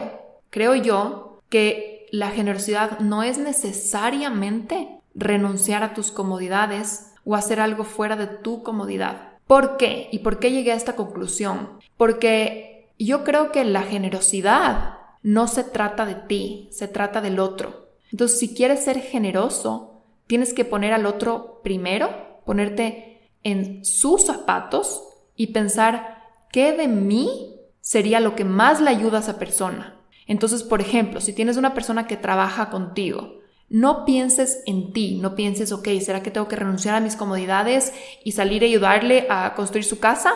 creo 0.49 0.75
yo 0.75 1.41
que 1.49 2.07
la 2.11 2.29
generosidad 2.29 2.99
no 2.99 3.23
es 3.23 3.39
necesariamente 3.39 4.99
renunciar 5.15 5.83
a 5.83 5.93
tus 5.93 6.11
comodidades 6.11 7.13
o 7.25 7.35
hacer 7.35 7.59
algo 7.59 7.83
fuera 7.83 8.15
de 8.15 8.27
tu 8.27 8.63
comodidad. 8.63 9.32
¿Por 9.53 9.77
qué? 9.77 10.09
¿Y 10.11 10.17
por 10.17 10.39
qué 10.39 10.49
llegué 10.49 10.71
a 10.71 10.75
esta 10.75 10.95
conclusión? 10.95 11.77
Porque 11.95 12.91
yo 12.97 13.23
creo 13.23 13.51
que 13.51 13.63
la 13.63 13.83
generosidad 13.83 14.97
no 15.21 15.47
se 15.47 15.63
trata 15.63 16.07
de 16.07 16.15
ti, 16.15 16.69
se 16.71 16.87
trata 16.87 17.21
del 17.21 17.37
otro. 17.37 17.91
Entonces, 18.11 18.39
si 18.39 18.55
quieres 18.55 18.83
ser 18.83 18.99
generoso, 18.99 20.01
tienes 20.25 20.55
que 20.55 20.65
poner 20.65 20.91
al 20.91 21.05
otro 21.05 21.61
primero, 21.63 22.41
ponerte 22.47 23.29
en 23.43 23.85
sus 23.85 24.23
zapatos 24.25 25.03
y 25.35 25.53
pensar 25.53 26.23
qué 26.51 26.71
de 26.71 26.87
mí 26.87 27.59
sería 27.79 28.19
lo 28.19 28.33
que 28.35 28.45
más 28.45 28.81
le 28.81 28.89
ayuda 28.89 29.19
a 29.19 29.21
esa 29.21 29.37
persona. 29.37 30.01
Entonces, 30.25 30.63
por 30.63 30.81
ejemplo, 30.81 31.21
si 31.21 31.31
tienes 31.31 31.57
una 31.57 31.75
persona 31.75 32.07
que 32.07 32.17
trabaja 32.17 32.71
contigo, 32.71 33.35
no 33.69 34.05
pienses 34.05 34.61
en 34.65 34.93
ti, 34.93 35.19
no 35.19 35.35
pienses, 35.35 35.71
ok, 35.71 35.87
¿será 36.01 36.21
que 36.21 36.31
tengo 36.31 36.47
que 36.47 36.55
renunciar 36.55 36.95
a 36.95 36.99
mis 36.99 37.15
comodidades 37.15 37.93
y 38.23 38.33
salir 38.33 38.63
a 38.63 38.67
ayudarle 38.67 39.25
a 39.29 39.55
construir 39.55 39.83
su 39.83 39.99
casa? 39.99 40.33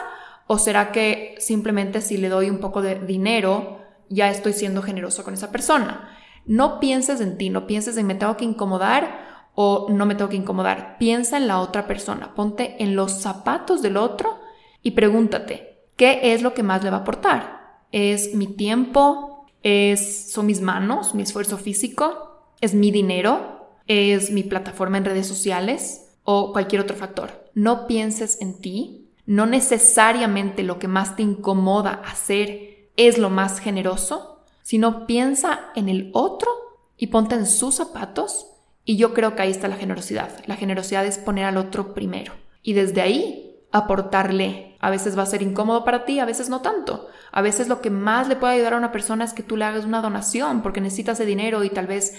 ¿O 0.48 0.58
será 0.58 0.92
que 0.92 1.36
simplemente 1.40 2.02
si 2.02 2.18
le 2.18 2.30
doy 2.30 2.50
un 2.50 2.60
poco 2.60 2.82
de 2.82 2.96
dinero 2.96 3.80
ya 4.10 4.30
estoy 4.30 4.54
siendo 4.54 4.82
generoso 4.82 5.24
con 5.24 5.34
esa 5.34 5.52
persona? 5.52 6.18
No 6.46 6.80
pienses 6.80 7.20
en 7.20 7.38
ti, 7.38 7.50
no 7.50 7.68
pienses 7.68 7.98
en 7.98 8.08
me 8.08 8.16
tengo 8.16 8.38
que 8.38 8.46
incomodar 8.46 9.28
o 9.54 9.88
no 9.90 10.06
me 10.06 10.16
tengo 10.16 10.30
que 10.30 10.38
incomodar. 10.38 10.98
Piensa 10.98 11.36
en 11.38 11.48
la 11.48 11.60
otra 11.60 11.86
persona, 11.88 12.34
ponte 12.34 12.82
en 12.82 12.96
los 12.96 13.12
zapatos 13.12 13.82
del 13.82 13.98
otro 13.98 14.40
y 14.82 14.92
pregúntate, 14.92 15.84
¿qué 15.98 16.34
es 16.34 16.42
lo 16.42 16.54
que 16.54 16.64
más 16.64 16.84
le 16.84 16.90
va 16.90 16.98
a 16.98 17.02
aportar? 17.02 17.82
¿Es 17.92 18.34
mi 18.34 18.48
tiempo? 18.48 19.46
¿Es, 19.64 20.32
¿Son 20.32 20.46
mis 20.46 20.62
manos, 20.62 21.14
mi 21.14 21.24
esfuerzo 21.24 21.58
físico? 21.58 22.27
¿Es 22.62 22.74
mi 22.74 22.92
dinero? 22.92 23.78
¿Es 23.88 24.32
mi 24.32 24.44
plataforma 24.44 24.98
en 24.98 25.06
redes 25.06 25.28
sociales? 25.28 26.10
¿O 26.24 26.52
cualquier 26.52 26.82
otro 26.82 26.96
factor? 26.96 27.50
No 27.54 27.88
pienses 27.88 28.42
en 28.42 28.60
ti. 28.60 29.10
No 29.26 29.46
necesariamente 29.46 30.64
lo 30.64 30.80
que 30.80 30.88
más 30.88 31.16
te 31.16 31.24
incomoda 31.24 32.02
hacer 32.06 32.90
es 32.96 33.18
lo 33.18 33.30
más 33.30 33.60
generoso, 33.60 34.44
sino 34.64 35.06
piensa 35.06 35.72
en 35.76 35.90
el 35.90 36.10
otro 36.14 36.50
y 36.98 37.08
ponte 37.08 37.36
en 37.36 37.46
sus 37.46 37.76
zapatos. 37.76 38.48
Y 38.84 38.98
yo 38.98 39.14
creo 39.14 39.36
que 39.36 39.44
ahí 39.44 39.52
está 39.52 39.68
la 39.68 39.76
generosidad. 39.76 40.44
La 40.46 40.56
generosidad 40.56 41.06
es 41.06 41.18
poner 41.18 41.46
al 41.46 41.58
otro 41.58 41.94
primero. 41.94 42.34
Y 42.64 42.74
desde 42.74 43.02
ahí 43.02 43.48
aportarle. 43.72 44.76
A 44.80 44.90
veces 44.90 45.18
va 45.18 45.24
a 45.24 45.28
ser 45.28 45.42
incómodo 45.42 45.84
para 45.84 46.06
ti, 46.06 46.20
a 46.20 46.26
veces 46.26 46.50
no 46.50 46.62
tanto. 46.62 47.08
A 47.32 47.42
veces 47.42 47.68
lo 47.68 47.82
que 47.82 47.90
más 47.90 48.28
le 48.28 48.36
puede 48.36 48.54
ayudar 48.54 48.74
a 48.74 48.78
una 48.78 48.92
persona 48.92 49.26
es 49.26 49.34
que 49.34 49.44
tú 49.44 49.58
le 49.58 49.66
hagas 49.66 49.86
una 49.86 50.02
donación 50.02 50.62
porque 50.62 50.82
necesitas 50.82 51.20
ese 51.20 51.28
dinero 51.28 51.64
y 51.64 51.70
tal 51.70 51.88
vez 51.88 52.16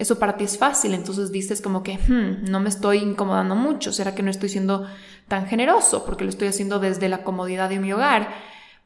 eso 0.00 0.18
para 0.18 0.36
ti 0.36 0.44
es 0.44 0.58
fácil. 0.58 0.94
Entonces 0.94 1.30
dices 1.30 1.60
como 1.60 1.82
que, 1.82 1.98
hmm, 1.98 2.50
no 2.50 2.58
me 2.58 2.70
estoy 2.70 2.98
incomodando 2.98 3.54
mucho. 3.54 3.92
¿Será 3.92 4.14
que 4.14 4.22
no 4.22 4.30
estoy 4.30 4.48
siendo 4.48 4.86
tan 5.28 5.46
generoso 5.46 6.04
porque 6.04 6.24
lo 6.24 6.30
estoy 6.30 6.48
haciendo 6.48 6.80
desde 6.80 7.08
la 7.08 7.22
comodidad 7.22 7.68
de 7.68 7.78
mi 7.78 7.92
hogar? 7.92 8.30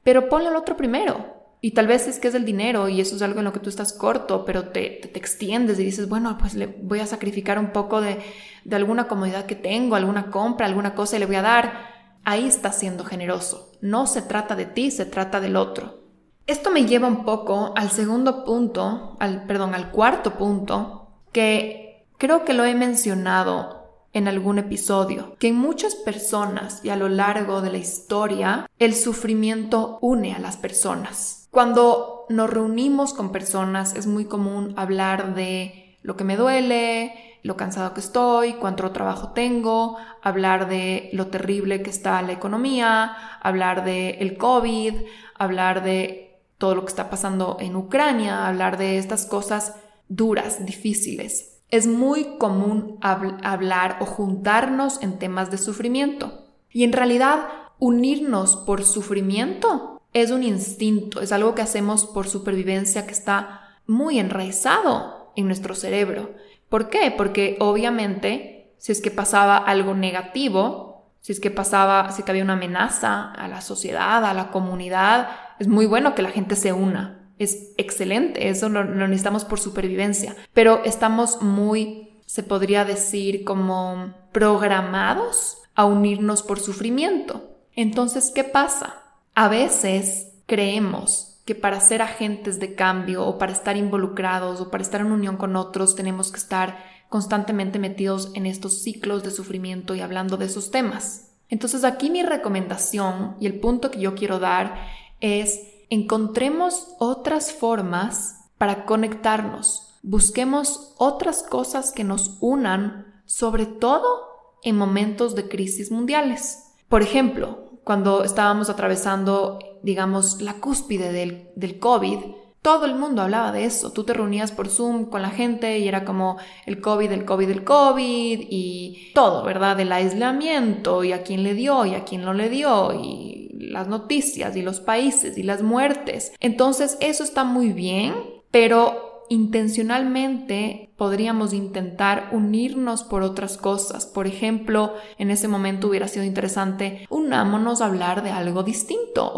Pero 0.02 0.28
ponle 0.28 0.48
al 0.48 0.56
otro 0.56 0.76
primero. 0.76 1.42
Y 1.60 1.70
tal 1.70 1.86
vez 1.86 2.08
es 2.08 2.18
que 2.18 2.28
es 2.28 2.34
el 2.34 2.44
dinero 2.44 2.88
y 2.90 3.00
eso 3.00 3.16
es 3.16 3.22
algo 3.22 3.38
en 3.38 3.44
lo 3.44 3.52
que 3.54 3.60
tú 3.60 3.70
estás 3.70 3.94
corto, 3.94 4.44
pero 4.44 4.68
te, 4.68 5.00
te, 5.02 5.18
extiendes 5.18 5.78
y 5.78 5.84
dices, 5.84 6.10
bueno, 6.10 6.36
pues 6.36 6.54
le 6.54 6.66
voy 6.66 7.00
a 7.00 7.06
sacrificar 7.06 7.58
un 7.58 7.72
poco 7.72 8.02
de, 8.02 8.18
de 8.64 8.76
alguna 8.76 9.08
comodidad 9.08 9.46
que 9.46 9.54
tengo, 9.54 9.96
alguna 9.96 10.30
compra, 10.30 10.66
alguna 10.66 10.94
cosa 10.94 11.16
y 11.16 11.20
le 11.20 11.26
voy 11.26 11.36
a 11.36 11.42
dar 11.42 11.94
ahí 12.24 12.46
estás 12.46 12.78
siendo 12.78 13.04
generoso. 13.04 13.72
No 13.80 14.06
se 14.06 14.20
trata 14.20 14.56
de 14.56 14.66
ti, 14.66 14.90
se 14.90 15.06
trata 15.06 15.40
del 15.40 15.56
otro. 15.56 16.04
Esto 16.46 16.70
me 16.70 16.84
lleva 16.84 17.08
un 17.08 17.24
poco 17.24 17.72
al 17.74 17.90
segundo 17.90 18.44
punto, 18.44 19.16
al, 19.18 19.46
perdón, 19.46 19.74
al 19.74 19.90
cuarto 19.90 20.34
punto, 20.34 21.03
que 21.34 22.06
creo 22.16 22.44
que 22.44 22.54
lo 22.54 22.64
he 22.64 22.74
mencionado 22.74 24.06
en 24.14 24.28
algún 24.28 24.58
episodio, 24.58 25.36
que 25.38 25.48
en 25.48 25.56
muchas 25.56 25.96
personas 25.96 26.80
y 26.84 26.90
a 26.90 26.96
lo 26.96 27.08
largo 27.08 27.60
de 27.60 27.72
la 27.72 27.78
historia, 27.78 28.70
el 28.78 28.94
sufrimiento 28.94 29.98
une 30.00 30.32
a 30.32 30.38
las 30.38 30.56
personas. 30.56 31.48
Cuando 31.50 32.24
nos 32.28 32.48
reunimos 32.48 33.12
con 33.12 33.32
personas 33.32 33.96
es 33.96 34.06
muy 34.06 34.26
común 34.26 34.74
hablar 34.76 35.34
de 35.34 35.98
lo 36.02 36.16
que 36.16 36.22
me 36.22 36.36
duele, 36.36 37.12
lo 37.42 37.56
cansado 37.56 37.92
que 37.92 38.00
estoy, 38.00 38.54
cuánto 38.54 38.90
trabajo 38.92 39.32
tengo, 39.32 39.96
hablar 40.22 40.68
de 40.68 41.10
lo 41.12 41.26
terrible 41.26 41.82
que 41.82 41.90
está 41.90 42.22
la 42.22 42.32
economía, 42.32 43.16
hablar 43.40 43.84
de 43.84 44.10
el 44.20 44.38
COVID, 44.38 44.94
hablar 45.34 45.82
de 45.82 46.38
todo 46.58 46.76
lo 46.76 46.84
que 46.84 46.90
está 46.90 47.10
pasando 47.10 47.56
en 47.58 47.74
Ucrania, 47.74 48.46
hablar 48.46 48.78
de 48.78 48.98
estas 48.98 49.26
cosas 49.26 49.74
duras, 50.08 50.64
difíciles. 50.64 51.60
Es 51.70 51.86
muy 51.86 52.36
común 52.38 52.98
hablar 53.00 53.98
o 54.00 54.06
juntarnos 54.06 55.02
en 55.02 55.18
temas 55.18 55.50
de 55.50 55.58
sufrimiento. 55.58 56.46
Y 56.70 56.84
en 56.84 56.92
realidad, 56.92 57.48
unirnos 57.78 58.56
por 58.56 58.84
sufrimiento 58.84 60.00
es 60.12 60.30
un 60.30 60.44
instinto, 60.44 61.20
es 61.20 61.32
algo 61.32 61.54
que 61.54 61.62
hacemos 61.62 62.06
por 62.06 62.28
supervivencia 62.28 63.06
que 63.06 63.12
está 63.12 63.78
muy 63.86 64.18
enraizado 64.18 65.32
en 65.34 65.46
nuestro 65.46 65.74
cerebro. 65.74 66.34
¿Por 66.68 66.88
qué? 66.88 67.12
Porque 67.16 67.56
obviamente 67.60 68.54
si 68.84 68.92
es 68.92 69.00
que 69.00 69.10
pasaba 69.10 69.56
algo 69.56 69.94
negativo, 69.94 71.06
si 71.22 71.32
es 71.32 71.40
que 71.40 71.50
pasaba, 71.50 72.12
si 72.12 72.22
que 72.22 72.30
había 72.30 72.44
una 72.44 72.52
amenaza 72.52 73.32
a 73.32 73.48
la 73.48 73.62
sociedad, 73.62 74.22
a 74.26 74.34
la 74.34 74.50
comunidad, 74.50 75.28
es 75.58 75.68
muy 75.68 75.86
bueno 75.86 76.14
que 76.14 76.20
la 76.20 76.30
gente 76.30 76.54
se 76.54 76.74
una. 76.74 77.23
Es 77.38 77.72
excelente, 77.76 78.48
eso 78.48 78.68
lo, 78.68 78.84
lo 78.84 79.08
necesitamos 79.08 79.44
por 79.44 79.60
supervivencia. 79.60 80.36
Pero 80.52 80.82
estamos 80.84 81.42
muy, 81.42 82.20
se 82.26 82.42
podría 82.42 82.84
decir, 82.84 83.44
como 83.44 84.14
programados 84.32 85.58
a 85.74 85.84
unirnos 85.84 86.42
por 86.42 86.60
sufrimiento. 86.60 87.50
Entonces, 87.74 88.30
¿qué 88.34 88.44
pasa? 88.44 89.02
A 89.34 89.48
veces 89.48 90.32
creemos 90.46 91.34
que 91.44 91.54
para 91.54 91.80
ser 91.80 92.02
agentes 92.02 92.58
de 92.58 92.74
cambio 92.74 93.24
o 93.26 93.38
para 93.38 93.52
estar 93.52 93.76
involucrados 93.76 94.60
o 94.60 94.70
para 94.70 94.82
estar 94.82 95.00
en 95.00 95.12
unión 95.12 95.36
con 95.36 95.56
otros 95.56 95.94
tenemos 95.94 96.30
que 96.30 96.38
estar 96.38 96.78
constantemente 97.08 97.78
metidos 97.78 98.30
en 98.34 98.46
estos 98.46 98.82
ciclos 98.82 99.22
de 99.22 99.30
sufrimiento 99.30 99.94
y 99.94 100.00
hablando 100.00 100.36
de 100.36 100.46
esos 100.46 100.70
temas. 100.70 101.32
Entonces 101.50 101.84
aquí 101.84 102.10
mi 102.10 102.22
recomendación 102.22 103.36
y 103.40 103.46
el 103.46 103.60
punto 103.60 103.90
que 103.90 104.00
yo 104.00 104.14
quiero 104.14 104.38
dar 104.38 104.74
es 105.20 105.60
encontremos 105.94 106.94
otras 106.98 107.52
formas 107.52 108.50
para 108.58 108.84
conectarnos, 108.84 109.98
busquemos 110.02 110.94
otras 110.98 111.42
cosas 111.42 111.92
que 111.92 112.04
nos 112.04 112.36
unan, 112.40 113.22
sobre 113.24 113.66
todo 113.66 114.58
en 114.62 114.76
momentos 114.76 115.34
de 115.34 115.48
crisis 115.48 115.90
mundiales. 115.90 116.72
Por 116.88 117.02
ejemplo, 117.02 117.78
cuando 117.84 118.24
estábamos 118.24 118.70
atravesando, 118.70 119.58
digamos, 119.82 120.40
la 120.40 120.54
cúspide 120.54 121.12
del, 121.12 121.50
del 121.54 121.78
COVID, 121.78 122.18
todo 122.64 122.86
el 122.86 122.94
mundo 122.94 123.20
hablaba 123.20 123.52
de 123.52 123.66
eso. 123.66 123.92
Tú 123.92 124.04
te 124.04 124.14
reunías 124.14 124.50
por 124.50 124.68
Zoom 124.68 125.10
con 125.10 125.20
la 125.20 125.28
gente 125.28 125.78
y 125.78 125.86
era 125.86 126.06
como 126.06 126.38
el 126.64 126.80
COVID, 126.80 127.12
el 127.12 127.26
COVID, 127.26 127.50
el 127.50 127.62
COVID 127.62 128.46
y 128.48 129.12
todo, 129.14 129.44
¿verdad? 129.44 129.78
El 129.80 129.92
aislamiento 129.92 131.04
y 131.04 131.12
a 131.12 131.22
quién 131.22 131.42
le 131.42 131.52
dio 131.52 131.84
y 131.84 131.94
a 131.94 132.04
quién 132.04 132.22
no 132.22 132.32
le 132.32 132.48
dio 132.48 132.94
y 132.94 133.43
las 133.70 133.88
noticias 133.88 134.56
y 134.56 134.62
los 134.62 134.80
países 134.80 135.38
y 135.38 135.42
las 135.42 135.62
muertes. 135.62 136.32
Entonces 136.40 136.96
eso 137.00 137.24
está 137.24 137.44
muy 137.44 137.72
bien, 137.72 138.14
pero 138.50 139.14
intencionalmente 139.28 140.92
podríamos 140.96 141.52
intentar 141.52 142.28
unirnos 142.32 143.02
por 143.02 143.22
otras 143.22 143.56
cosas. 143.56 144.06
Por 144.06 144.26
ejemplo, 144.26 144.94
en 145.18 145.30
ese 145.30 145.48
momento 145.48 145.88
hubiera 145.88 146.08
sido 146.08 146.24
interesante 146.24 147.06
unámonos 147.08 147.80
a 147.80 147.86
hablar 147.86 148.22
de 148.22 148.30
algo 148.30 148.62
distinto, 148.62 149.32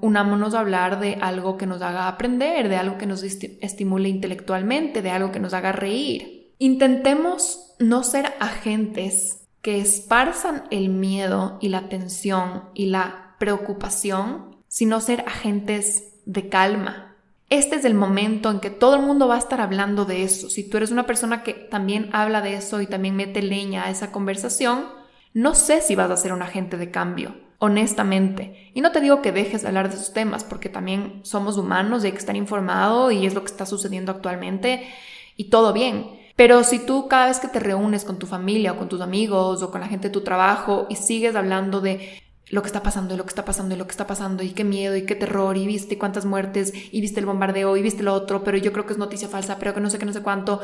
unámonos 0.00 0.54
a 0.54 0.60
hablar 0.60 1.00
de 1.00 1.18
algo 1.20 1.56
que 1.56 1.66
nos 1.66 1.82
haga 1.82 2.08
aprender, 2.08 2.68
de 2.68 2.76
algo 2.76 2.98
que 2.98 3.06
nos 3.06 3.22
estimule 3.22 4.08
intelectualmente, 4.08 5.02
de 5.02 5.10
algo 5.10 5.30
que 5.30 5.40
nos 5.40 5.52
haga 5.54 5.72
reír. 5.72 6.54
Intentemos 6.58 7.74
no 7.78 8.02
ser 8.02 8.32
agentes 8.40 9.46
que 9.62 9.80
esparzan 9.80 10.64
el 10.70 10.88
miedo 10.88 11.58
y 11.60 11.68
la 11.68 11.88
tensión 11.88 12.70
y 12.74 12.86
la 12.86 13.27
preocupación, 13.38 14.56
sino 14.68 15.00
ser 15.00 15.24
agentes 15.26 16.04
de 16.26 16.48
calma, 16.48 17.08
este 17.50 17.76
es 17.76 17.86
el 17.86 17.94
momento 17.94 18.50
en 18.50 18.60
que 18.60 18.68
todo 18.68 18.96
el 18.96 19.02
mundo 19.02 19.26
va 19.26 19.36
a 19.36 19.38
estar 19.38 19.62
hablando 19.62 20.04
de 20.04 20.22
eso. 20.22 20.50
Si 20.50 20.68
tú 20.68 20.76
eres 20.76 20.90
una 20.90 21.06
persona 21.06 21.42
que 21.42 21.54
también 21.54 22.10
habla 22.12 22.42
de 22.42 22.54
eso 22.54 22.82
y 22.82 22.86
también 22.86 23.16
mete 23.16 23.40
leña 23.40 23.84
a 23.84 23.90
esa 23.90 24.12
conversación, 24.12 24.84
no 25.32 25.54
sé 25.54 25.80
si 25.80 25.94
vas 25.94 26.10
a 26.10 26.16
ser 26.18 26.34
un 26.34 26.42
agente 26.42 26.76
de 26.76 26.90
cambio, 26.90 27.34
honestamente. 27.58 28.70
Y 28.74 28.82
no 28.82 28.92
te 28.92 29.00
digo 29.00 29.22
que 29.22 29.32
dejes 29.32 29.62
de 29.62 29.68
hablar 29.68 29.88
de 29.88 29.94
esos 29.94 30.12
temas, 30.12 30.44
porque 30.44 30.68
también 30.68 31.20
somos 31.22 31.56
humanos 31.56 32.02
y 32.02 32.08
hay 32.08 32.12
que 32.12 32.18
estar 32.18 32.36
informado 32.36 33.10
y 33.10 33.24
es 33.24 33.32
lo 33.32 33.40
que 33.40 33.50
está 33.50 33.64
sucediendo 33.64 34.12
actualmente 34.12 34.86
y 35.38 35.44
todo 35.44 35.72
bien. 35.72 36.18
Pero 36.36 36.62
si 36.64 36.78
tú 36.80 37.08
cada 37.08 37.28
vez 37.28 37.40
que 37.40 37.48
te 37.48 37.60
reúnes 37.60 38.04
con 38.04 38.18
tu 38.18 38.26
familia 38.26 38.72
o 38.72 38.76
con 38.76 38.90
tus 38.90 39.00
amigos 39.00 39.62
o 39.62 39.70
con 39.70 39.80
la 39.80 39.88
gente 39.88 40.08
de 40.08 40.12
tu 40.12 40.20
trabajo 40.20 40.86
y 40.90 40.96
sigues 40.96 41.34
hablando 41.34 41.80
de 41.80 42.22
lo 42.50 42.62
que 42.62 42.68
está 42.68 42.82
pasando 42.82 43.16
lo 43.16 43.24
que 43.24 43.30
está 43.30 43.44
pasando 43.44 43.76
lo 43.76 43.86
que 43.86 43.90
está 43.90 44.06
pasando 44.06 44.42
y 44.42 44.50
qué 44.50 44.64
miedo 44.64 44.96
y 44.96 45.04
qué 45.04 45.14
terror 45.14 45.56
y 45.56 45.66
viste 45.66 45.98
cuántas 45.98 46.24
muertes 46.24 46.72
y 46.92 47.00
viste 47.00 47.20
el 47.20 47.26
bombardeo 47.26 47.76
y 47.76 47.82
viste 47.82 48.02
lo 48.02 48.14
otro, 48.14 48.44
pero 48.44 48.56
yo 48.56 48.72
creo 48.72 48.86
que 48.86 48.92
es 48.92 48.98
noticia 48.98 49.28
falsa, 49.28 49.58
pero 49.58 49.74
que 49.74 49.80
no 49.80 49.90
sé 49.90 49.98
qué, 49.98 50.06
no 50.06 50.12
sé 50.12 50.22
cuánto. 50.22 50.60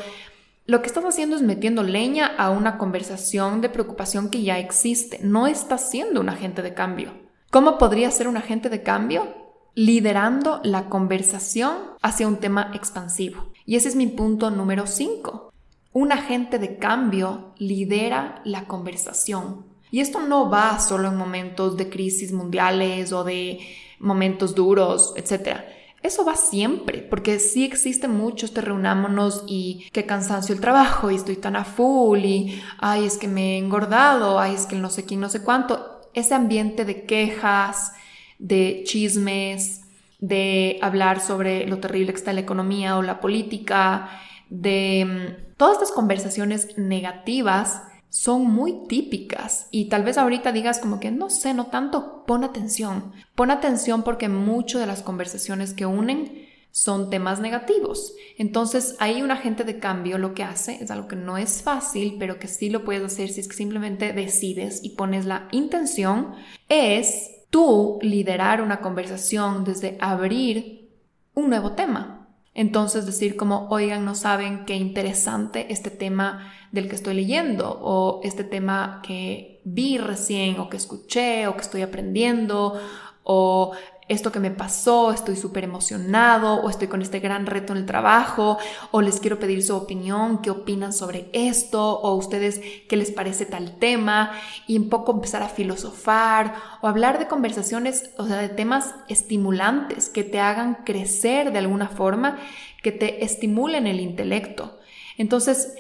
Lo 0.67 0.81
que 0.81 0.87
estás 0.87 1.05
haciendo 1.05 1.37
es 1.37 1.43
metiendo 1.43 1.83
leña 1.83 2.27
a 2.27 2.51
una 2.51 2.79
conversación 2.79 3.61
de 3.61 3.69
preocupación 3.69 4.31
que 4.31 4.43
ya 4.43 4.59
existe. 4.59 5.21
No 5.23 5.47
estás 5.47 5.91
siendo 5.91 6.23
un 6.23 6.31
agente 6.31 6.63
de 6.63 6.73
cambio. 6.73 7.13
¿Cómo 7.51 7.77
podría 7.77 8.11
ser 8.11 8.29
un 8.29 8.39
agente 8.39 8.71
de 8.71 8.83
cambio? 8.83 9.35
Liderando 9.75 10.61
la 10.65 10.89
conversación 10.89 11.77
hacia 12.01 12.27
un 12.27 12.39
tema 12.39 12.71
expansivo. 12.73 13.53
Y 13.67 13.77
ese 13.77 13.89
es 13.89 13.97
mi 13.97 14.07
punto 14.07 14.51
número 14.51 14.87
5. 14.87 15.53
Un 15.93 16.13
agente 16.13 16.59
de 16.59 16.79
cambio 16.79 17.53
lidera 17.59 18.41
la 18.45 18.67
conversación 18.67 19.74
y 19.91 20.01
esto 20.01 20.21
no 20.21 20.51
va 20.51 20.79
solo 20.81 21.09
en 21.09 21.17
momentos 21.17 21.77
de 21.77 21.89
crisis 21.89 22.33
mundiales 22.33 23.13
o 23.13 23.25
de 23.25 23.61
momentos 23.99 24.55
duros, 24.55 25.13
etc. 25.17 25.61
Eso 26.03 26.25
va 26.25 26.37
siempre, 26.37 26.99
porque 27.01 27.39
sí 27.39 27.65
existe 27.65 28.09
muchos 28.09 28.53
te 28.53 28.61
reunámonos 28.61 29.45
y 29.47 29.87
qué 29.93 30.05
cansancio 30.05 30.55
el 30.55 30.61
trabajo 30.61 31.11
y 31.11 31.15
estoy 31.15 31.37
tan 31.37 31.57
a 31.57 31.65
full 31.65 32.19
y 32.25 32.63
ay, 32.79 33.07
es 33.07 33.17
que 33.17 33.29
me 33.29 33.55
he 33.55 33.59
engordado, 33.59 34.39
ay, 34.39 34.55
es 34.55 34.67
que 34.67 34.77
no 34.77 34.91
sé 34.91 35.05
quién, 35.05 35.21
no 35.21 35.31
sé 35.31 35.43
cuánto. 35.43 36.03
Ese 36.13 36.35
ambiente 36.35 36.85
de 36.85 37.05
quejas, 37.05 37.93
de 38.39 38.83
chismes, 38.85 39.83
de 40.19 40.79
hablar 40.83 41.21
sobre 41.21 41.67
lo 41.67 41.79
terrible 41.79 42.13
que 42.13 42.19
está 42.19 42.33
la 42.33 42.41
economía 42.41 42.99
o 42.99 43.03
la 43.03 43.21
política, 43.21 44.11
de 44.51 45.05
mm, 45.07 45.57
todas 45.57 45.75
estas 45.75 45.93
conversaciones 45.93 46.77
negativas 46.77 47.83
son 48.15 48.47
muy 48.47 48.87
típicas 48.87 49.67
y 49.73 49.89
tal 49.89 50.05
vez 50.05 50.19
ahorita 50.19 50.53
digas 50.53 50.79
como 50.79 51.01
que 51.01 51.11
no 51.11 51.31
sé, 51.31 51.53
no 51.53 51.67
tanto, 51.67 52.23
pon 52.29 52.45
atención, 52.45 53.13
pon 53.35 53.51
atención 53.51 54.05
porque 54.05 54.29
muchas 54.29 54.81
de 54.81 54.87
las 54.87 55.03
conversaciones 55.03 55.75
que 55.75 55.85
unen 55.85 56.47
son 56.71 57.11
temas 57.11 57.41
negativos. 57.41 58.15
Entonces, 58.39 58.95
ahí 59.01 59.21
un 59.21 59.33
agente 59.33 59.65
de 59.65 59.81
cambio 59.81 60.17
lo 60.19 60.33
que 60.33 60.45
hace 60.45 60.79
es 60.81 60.93
algo 60.93 61.09
que 61.09 61.17
no 61.17 61.39
es 61.39 61.63
fácil, 61.63 62.15
pero 62.21 62.39
que 62.39 62.47
sí 62.47 62.71
lo 62.71 62.85
puedes 62.85 63.03
hacer 63.03 63.31
si 63.31 63.41
es 63.41 63.49
que 63.49 63.57
simplemente 63.57 64.13
decides 64.13 64.85
y 64.85 64.91
pones 64.91 65.25
la 65.25 65.49
intención, 65.51 66.37
es 66.69 67.33
tú 67.51 67.99
liderar 68.01 68.63
una 68.63 68.81
conversación 68.81 69.65
desde 69.65 69.99
abrir 70.01 70.89
un 71.35 71.49
nuevo 71.49 71.73
tema. 71.73 72.24
Entonces 72.55 73.05
decir 73.05 73.37
como, 73.37 73.69
oigan, 73.69 74.05
no 74.05 74.15
saben 74.15 74.65
qué 74.65 74.77
interesante 74.77 75.67
este 75.73 75.91
tema 75.91 76.53
del 76.71 76.89
que 76.89 76.95
estoy 76.95 77.15
leyendo 77.15 77.79
o 77.83 78.21
este 78.23 78.45
tema 78.45 79.01
que 79.03 79.61
vi 79.65 79.99
recién 79.99 80.61
o 80.61 80.71
que 80.71 80.77
escuché 80.77 81.49
o 81.49 81.55
que 81.55 81.63
estoy 81.63 81.83
aprendiendo 81.83 82.81
o 83.25 83.73
esto 84.09 84.31
que 84.33 84.41
me 84.41 84.51
pasó, 84.51 85.13
estoy 85.13 85.37
súper 85.37 85.65
emocionado 85.65 86.57
o 86.57 86.69
estoy 86.69 86.89
con 86.89 87.01
este 87.01 87.21
gran 87.21 87.47
reto 87.47 87.73
en 87.73 87.79
el 87.79 87.87
trabajo 87.87 88.59
o 88.91 89.01
les 89.01 89.19
quiero 89.19 89.39
pedir 89.39 89.63
su 89.63 89.75
opinión, 89.75 90.43
qué 90.43 90.51
opinan 90.51 90.93
sobre 90.93 91.31
esto 91.33 92.01
o 92.01 92.15
ustedes 92.15 92.61
qué 92.89 92.97
les 92.97 93.11
parece 93.11 93.47
tal 93.47 93.79
tema 93.79 94.33
y 94.67 94.79
un 94.79 94.89
poco 94.89 95.13
empezar 95.13 95.43
a 95.43 95.49
filosofar 95.49 96.55
o 96.83 96.89
hablar 96.89 97.19
de 97.19 97.29
conversaciones, 97.29 98.11
o 98.19 98.27
sea, 98.27 98.37
de 98.37 98.49
temas 98.51 98.95
estimulantes 99.09 100.09
que 100.09 100.25
te 100.25 100.41
hagan 100.41 100.85
crecer 100.85 101.53
de 101.53 101.59
alguna 101.59 101.89
forma, 101.89 102.39
que 102.83 102.93
te 102.93 103.25
estimulen 103.25 103.87
el 103.87 104.01
intelecto. 104.01 104.79
Entonces, 105.17 105.75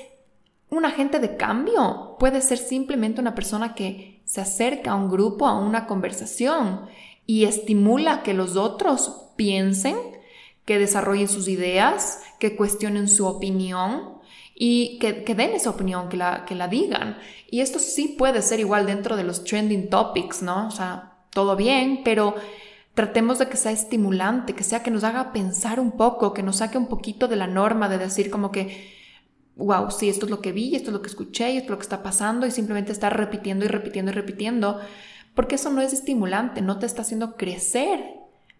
un 0.70 0.84
agente 0.84 1.20
de 1.20 1.36
cambio 1.36 2.16
puede 2.18 2.40
ser 2.40 2.58
simplemente 2.58 3.20
una 3.20 3.34
persona 3.34 3.74
que 3.74 4.22
se 4.24 4.40
acerca 4.40 4.92
a 4.92 4.94
un 4.94 5.10
grupo, 5.10 5.46
a 5.46 5.58
una 5.58 5.86
conversación 5.86 6.86
y 7.26 7.44
estimula 7.44 8.22
que 8.22 8.34
los 8.34 8.56
otros 8.56 9.30
piensen, 9.36 9.96
que 10.64 10.78
desarrollen 10.78 11.28
sus 11.28 11.48
ideas, 11.48 12.22
que 12.38 12.56
cuestionen 12.56 13.08
su 13.08 13.26
opinión 13.26 14.14
y 14.54 14.98
que, 14.98 15.34
den 15.34 15.52
esa 15.52 15.70
opinión, 15.70 16.08
que 16.08 16.16
la, 16.16 16.44
que 16.44 16.54
la 16.54 16.68
digan. 16.68 17.18
Y 17.50 17.60
esto 17.60 17.78
sí 17.78 18.14
puede 18.18 18.42
ser 18.42 18.60
igual 18.60 18.86
dentro 18.86 19.16
de 19.16 19.24
los 19.24 19.44
trending 19.44 19.90
topics, 19.90 20.42
¿no? 20.42 20.68
O 20.68 20.70
sea, 20.70 21.18
todo 21.30 21.56
bien, 21.56 22.02
pero 22.04 22.34
tratemos 22.94 23.38
de 23.38 23.48
que 23.48 23.56
sea 23.56 23.72
estimulante, 23.72 24.54
que 24.54 24.64
sea 24.64 24.82
que 24.82 24.90
nos 24.90 25.04
haga 25.04 25.32
pensar 25.32 25.80
un 25.80 25.92
poco, 25.92 26.32
que 26.32 26.42
nos 26.42 26.56
saque 26.56 26.78
un 26.78 26.86
poquito 26.86 27.28
de 27.28 27.36
la 27.36 27.48
norma 27.48 27.88
de 27.88 27.98
decir 27.98 28.30
como 28.30 28.52
que, 28.52 28.92
wow, 29.56 29.90
sí, 29.90 30.08
esto 30.08 30.26
es 30.26 30.30
lo 30.30 30.40
que 30.40 30.52
vi, 30.52 30.74
esto 30.76 30.90
es 30.90 30.94
lo 30.94 31.02
que 31.02 31.08
escuché, 31.08 31.56
esto 31.56 31.64
es 31.64 31.70
lo 31.70 31.76
que 31.78 31.82
está 31.82 32.02
pasando, 32.02 32.46
y 32.46 32.50
simplemente 32.50 32.92
estar 32.92 33.16
repitiendo 33.16 33.64
y 33.64 33.68
repitiendo 33.68 34.12
y 34.12 34.14
repitiendo 34.14 34.80
porque 35.34 35.56
eso 35.56 35.70
no 35.70 35.80
es 35.80 35.92
estimulante, 35.92 36.62
no 36.62 36.78
te 36.78 36.86
está 36.86 37.02
haciendo 37.02 37.36
crecer 37.36 38.00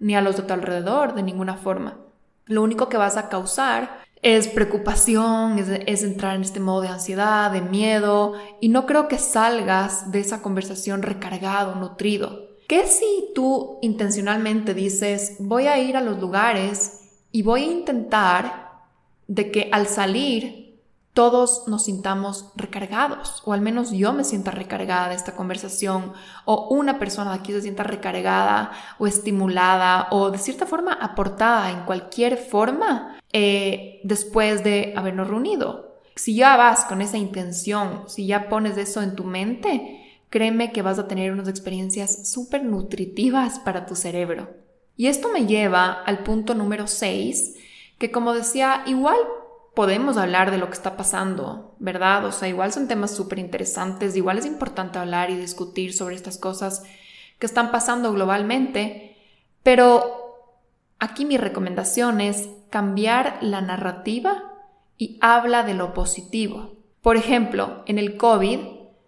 ni 0.01 0.17
a 0.17 0.21
los 0.21 0.37
de 0.37 0.43
tu 0.43 0.53
alrededor 0.53 1.15
de 1.15 1.23
ninguna 1.23 1.57
forma. 1.57 1.99
Lo 2.47 2.63
único 2.63 2.89
que 2.89 2.97
vas 2.97 3.17
a 3.17 3.29
causar 3.29 4.05
es 4.25 4.49
preocupación, 4.49 5.59
es, 5.59 6.03
entrar 6.03 6.35
en 6.35 6.43
este 6.43 6.59
modo 6.59 6.81
de 6.81 6.89
ansiedad, 6.89 7.51
de 7.51 7.61
miedo, 7.61 8.33
y 8.61 8.71
no 8.71 8.87
creo 8.87 9.07
que 9.07 9.19
salgas 9.19 10.11
de 10.13 10.21
esa 10.21 10.41
conversación 10.41 11.03
recargado, 11.03 11.75
nutrido. 11.75 12.49
¿Qué 12.67 12.87
si 12.87 13.31
tú 13.35 13.79
intencionalmente 13.83 14.73
dices, 14.73 15.37
voy 15.39 15.67
a 15.67 15.79
ir 15.79 15.99
a 15.99 16.01
los 16.01 16.19
lugares 16.19 17.03
y 17.33 17.43
voy 17.43 17.65
a 17.65 17.73
intentar 17.73 18.73
de 19.29 19.51
que 19.51 19.69
al 19.73 19.87
salir 19.87 20.64
todos 21.15 21.69
nos 21.69 21.85
sintamos 21.85 22.51
recargados, 22.57 23.41
o 23.45 23.53
al 23.53 23.61
menos 23.61 23.93
yo 23.93 24.13
me 24.13 24.25
sienta 24.25 24.51
recargada 24.51 25.09
de 25.09 25.15
esta 25.15 25.37
conversación, 25.37 26.13
o 26.45 26.67
una 26.71 26.99
persona 26.99 27.31
de 27.31 27.39
aquí 27.39 27.53
se 27.53 27.63
sienta 27.63 27.85
recargada 27.85 28.73
o 28.99 29.07
estimulada, 29.07 30.09
o 30.11 30.33
de 30.33 30.39
cierta 30.39 30.67
forma 30.67 30.93
aportada 30.93 31.71
en 31.71 31.85
cualquier 31.85 32.37
forma 32.37 33.17
eh, 33.33 34.01
después 34.03 34.65
de 34.65 34.93
habernos 34.97 35.29
reunido. 35.29 36.01
Si 36.17 36.35
ya 36.35 36.57
vas 36.57 36.85
con 36.85 37.01
esa 37.01 37.17
intención, 37.17 38.09
si 38.09 38.27
ya 38.27 38.49
pones 38.49 38.77
eso 38.77 39.01
en 39.01 39.15
tu 39.15 39.23
mente, 39.23 40.19
créeme 40.31 40.73
que 40.73 40.83
vas 40.83 40.99
a 40.99 41.07
tener 41.07 41.31
unas 41.31 41.47
experiencias 41.47 42.29
súper 42.29 42.65
nutritivas 42.65 43.61
para 43.61 43.87
tu 43.87 43.95
cerebro. 43.95 44.51
Y 44.97 45.07
esto 45.07 45.29
me 45.33 45.47
lleva 45.47 45.93
al 45.93 46.25
punto 46.25 46.55
número 46.55 46.89
6, 46.89 47.55
que 47.99 48.11
como 48.11 48.35
decía, 48.35 48.83
igual 48.87 49.17
podemos 49.75 50.17
hablar 50.17 50.51
de 50.51 50.59
lo 50.59 50.69
que 50.69 50.75
está 50.75 50.97
pasando, 50.97 51.75
¿verdad? 51.79 52.25
O 52.27 52.33
sea, 52.33 52.49
igual 52.49 52.73
son 52.73 52.89
temas 52.89 53.11
súper 53.11 53.39
interesantes, 53.39 54.17
igual 54.17 54.39
es 54.39 54.47
importante 54.47 54.99
hablar 54.99 55.31
y 55.31 55.37
discutir 55.37 55.93
sobre 55.93 56.15
estas 56.15 56.39
cosas 56.39 56.85
que 57.39 57.47
están 57.47 57.71
pasando 57.71 58.13
globalmente, 58.13 59.17
pero 59.63 60.55
aquí 60.99 61.25
mi 61.25 61.37
recomendación 61.37 62.21
es 62.21 62.49
cambiar 62.71 63.39
la 63.41 63.61
narrativa 63.61 64.53
y 64.97 65.19
habla 65.21 65.65
de 65.65 65.75
lo 65.75 65.93
positivo. 65.93 66.73
Por 67.03 67.17
ejemplo, 67.17 67.83
en 67.87 67.99
el 67.99 68.17
COVID, 68.17 68.61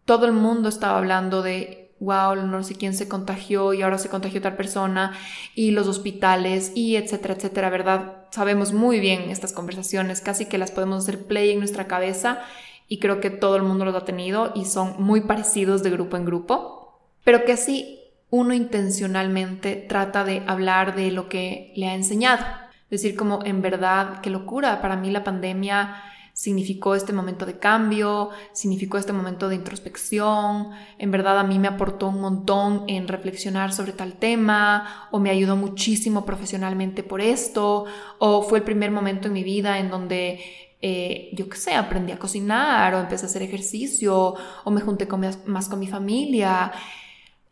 todo 0.05 0.27
el 0.27 0.33
mundo 0.33 0.69
estaba 0.69 0.99
hablando 0.99 1.43
de 1.43 1.86
wow, 2.01 2.37
no 2.37 2.63
sé 2.63 2.75
quién 2.75 2.95
se 2.95 3.09
contagió 3.09 3.73
y 3.73 3.83
ahora 3.83 3.99
se 3.99 4.09
contagió 4.09 4.41
tal 4.41 4.57
persona 4.57 5.13
y 5.55 5.71
los 5.71 5.87
hospitales 5.89 6.73
y 6.75 6.97
etcétera, 6.97 7.35
etcétera, 7.35 7.71
¿verdad? 7.71 8.27
Sabemos 8.31 8.73
muy 8.73 9.01
bien 9.01 9.31
estas 9.31 9.53
conversaciones, 9.53 10.21
casi 10.21 10.47
que 10.47 10.59
las 10.59 10.71
podemos 10.71 11.03
hacer 11.03 11.27
play 11.27 11.51
en 11.51 11.59
nuestra 11.59 11.87
cabeza 11.87 12.43
y 12.89 12.99
creo 12.99 13.21
que 13.21 13.31
todo 13.31 13.57
el 13.57 13.63
mundo 13.63 13.85
los 13.85 13.95
ha 13.95 14.05
tenido 14.05 14.53
y 14.55 14.65
son 14.65 14.95
muy 14.99 15.23
parecidos 15.23 15.83
de 15.83 15.91
grupo 15.91 16.17
en 16.17 16.25
grupo, 16.25 17.01
pero 17.25 17.45
que 17.45 17.53
así 17.53 18.01
uno 18.31 18.53
intencionalmente 18.53 19.77
trata 19.77 20.25
de 20.25 20.43
hablar 20.47 20.95
de 20.95 21.11
lo 21.11 21.29
que 21.29 21.73
le 21.77 21.89
ha 21.89 21.95
enseñado, 21.95 22.45
decir 22.91 23.17
como 23.17 23.45
en 23.45 23.63
verdad, 23.63 24.21
qué 24.21 24.31
locura, 24.31 24.81
para 24.83 24.97
mí 24.97 25.11
la 25.11 25.25
pandemia 25.25 26.03
significó 26.37 26.95
este 26.95 27.15
momento 27.15 27.47
de 27.47 27.59
cambio, 27.59 28.29
significó 28.53 28.99
este 28.99 29.15
momento 29.15 29.49
de 29.49 29.55
introspección, 29.55 30.69
en 30.99 31.11
verdad 31.11 31.39
a 31.39 31.45
mí 31.45 31.59
me 31.59 31.67
aportó 31.67 32.09
un 32.09 32.21
montón 32.21 32.85
en 32.89 33.09
reflexionar 33.09 33.73
sobre 33.73 33.93
tal 33.93 34.19
tema, 34.19 35.09
o 35.13 35.19
me 35.19 35.31
ayudó 35.31 35.57
muchísimo 35.57 36.27
profesionalmente 36.27 37.03
por 37.03 37.23
esto, 37.23 37.87
o 38.19 38.43
fue 38.43 38.59
el 38.59 38.65
primer 38.65 38.91
momento 38.91 39.29
en 39.29 39.33
mi 39.33 39.45
vida 39.45 39.79
en 39.79 39.89
donde 39.89 40.41
eh, 40.83 41.31
yo 41.33 41.49
qué 41.49 41.57
sé, 41.57 41.75
aprendí 41.75 42.13
a 42.13 42.19
cocinar 42.19 42.95
o 42.95 43.01
empecé 43.01 43.25
a 43.25 43.31
hacer 43.31 43.41
ejercicio 43.41 44.35
o 44.63 44.71
me 44.71 44.83
junté 44.83 45.09
más 45.47 45.71
con 45.71 45.79
mi 45.79 45.87
familia. 45.87 46.71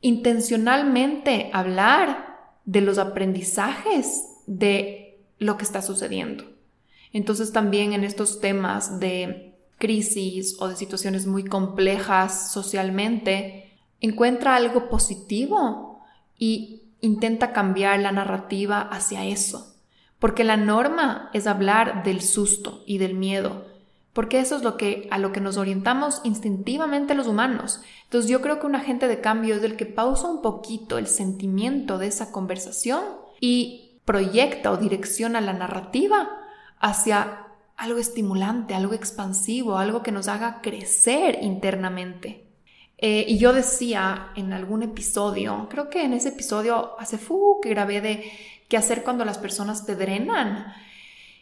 Intencionalmente 0.02 1.48
hablar 1.54 2.50
de 2.66 2.82
los 2.82 2.98
aprendizajes 2.98 4.26
de 4.46 5.24
lo 5.38 5.56
que 5.56 5.64
está 5.64 5.80
sucediendo. 5.80 6.53
Entonces 7.14 7.52
también 7.52 7.92
en 7.92 8.04
estos 8.04 8.40
temas 8.40 8.98
de 8.98 9.54
crisis 9.78 10.56
o 10.58 10.68
de 10.68 10.76
situaciones 10.76 11.26
muy 11.26 11.44
complejas 11.44 12.52
socialmente, 12.52 13.78
encuentra 14.00 14.56
algo 14.56 14.88
positivo 14.88 16.00
y 16.36 16.82
intenta 17.00 17.52
cambiar 17.52 18.00
la 18.00 18.10
narrativa 18.10 18.80
hacia 18.80 19.24
eso. 19.24 19.76
Porque 20.18 20.42
la 20.42 20.56
norma 20.56 21.30
es 21.32 21.46
hablar 21.46 22.02
del 22.02 22.20
susto 22.20 22.82
y 22.84 22.98
del 22.98 23.14
miedo, 23.14 23.64
porque 24.12 24.40
eso 24.40 24.56
es 24.56 24.62
lo 24.62 24.76
que 24.76 25.06
a 25.12 25.18
lo 25.18 25.30
que 25.30 25.40
nos 25.40 25.56
orientamos 25.56 26.20
instintivamente 26.24 27.14
los 27.14 27.28
humanos. 27.28 27.80
Entonces 28.04 28.28
yo 28.28 28.40
creo 28.40 28.58
que 28.58 28.66
un 28.66 28.74
agente 28.74 29.06
de 29.06 29.20
cambio 29.20 29.54
es 29.54 29.62
el 29.62 29.76
que 29.76 29.86
pausa 29.86 30.28
un 30.28 30.42
poquito 30.42 30.98
el 30.98 31.06
sentimiento 31.06 31.98
de 31.98 32.08
esa 32.08 32.32
conversación 32.32 33.02
y 33.38 34.00
proyecta 34.04 34.72
o 34.72 34.78
direcciona 34.78 35.40
la 35.40 35.52
narrativa 35.52 36.40
hacia 36.84 37.46
algo 37.76 37.98
estimulante, 37.98 38.74
algo 38.74 38.92
expansivo, 38.92 39.78
algo 39.78 40.02
que 40.02 40.12
nos 40.12 40.28
haga 40.28 40.60
crecer 40.60 41.38
internamente. 41.40 42.46
Eh, 42.98 43.24
y 43.26 43.38
yo 43.38 43.54
decía 43.54 44.32
en 44.36 44.52
algún 44.52 44.82
episodio, 44.82 45.66
creo 45.70 45.88
que 45.88 46.04
en 46.04 46.12
ese 46.12 46.28
episodio 46.28 46.94
hace 47.00 47.16
fu 47.16 47.58
que 47.62 47.70
grabé 47.70 48.02
de 48.02 48.30
qué 48.68 48.76
hacer 48.76 49.02
cuando 49.02 49.24
las 49.24 49.38
personas 49.38 49.86
te 49.86 49.96
drenan. 49.96 50.74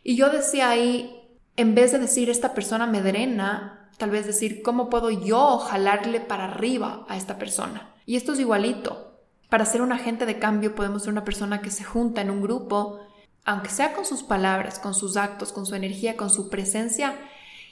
Y 0.05 0.15
yo 0.15 0.31
decía 0.31 0.71
ahí, 0.71 1.13
en 1.57 1.75
vez 1.75 1.91
de 1.91 1.99
decir 1.99 2.31
esta 2.31 2.55
persona 2.55 2.87
me 2.87 3.03
drena, 3.03 3.91
tal 3.99 4.11
vez 4.11 4.27
decir 4.27 4.63
cómo 4.63 4.89
puedo 4.89 5.11
yo 5.11 5.59
jalarle 5.59 6.21
para 6.21 6.45
arriba 6.45 7.05
a 7.09 7.17
esta 7.17 7.37
persona. 7.37 7.93
Y 8.07 8.15
esto 8.15 8.35
es 8.35 8.39
igualito. 8.39 9.19
Para 9.49 9.67
ser 9.67 9.83
un 9.83 9.91
agente 9.91 10.25
de 10.25 10.39
cambio 10.39 10.77
podemos 10.77 11.03
ser 11.03 11.11
una 11.11 11.25
persona 11.25 11.63
que 11.63 11.71
se 11.73 11.83
junta 11.83 12.21
en 12.21 12.31
un 12.31 12.43
grupo 12.43 13.01
aunque 13.45 13.71
sea 13.71 13.93
con 13.93 14.05
sus 14.05 14.23
palabras, 14.23 14.79
con 14.79 14.95
sus 14.95 15.17
actos, 15.17 15.53
con 15.53 15.67
su 15.67 15.75
energía, 15.75 16.17
con 16.17 16.31
su 16.31 16.49
presencia, 16.49 17.19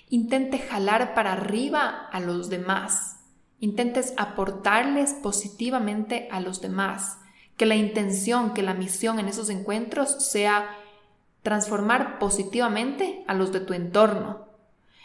intente 0.08 0.58
jalar 0.58 1.14
para 1.14 1.32
arriba 1.32 2.08
a 2.10 2.20
los 2.20 2.50
demás. 2.50 3.20
Intentes 3.60 4.14
aportarles 4.16 5.12
positivamente 5.12 6.28
a 6.32 6.40
los 6.40 6.60
demás. 6.60 7.18
Que 7.56 7.66
la 7.66 7.76
intención, 7.76 8.52
que 8.54 8.62
la 8.62 8.74
misión 8.74 9.18
en 9.18 9.28
esos 9.28 9.50
encuentros 9.50 10.26
sea 10.26 10.76
transformar 11.42 12.18
positivamente 12.18 13.24
a 13.26 13.34
los 13.34 13.52
de 13.52 13.60
tu 13.60 13.74
entorno. 13.74 14.46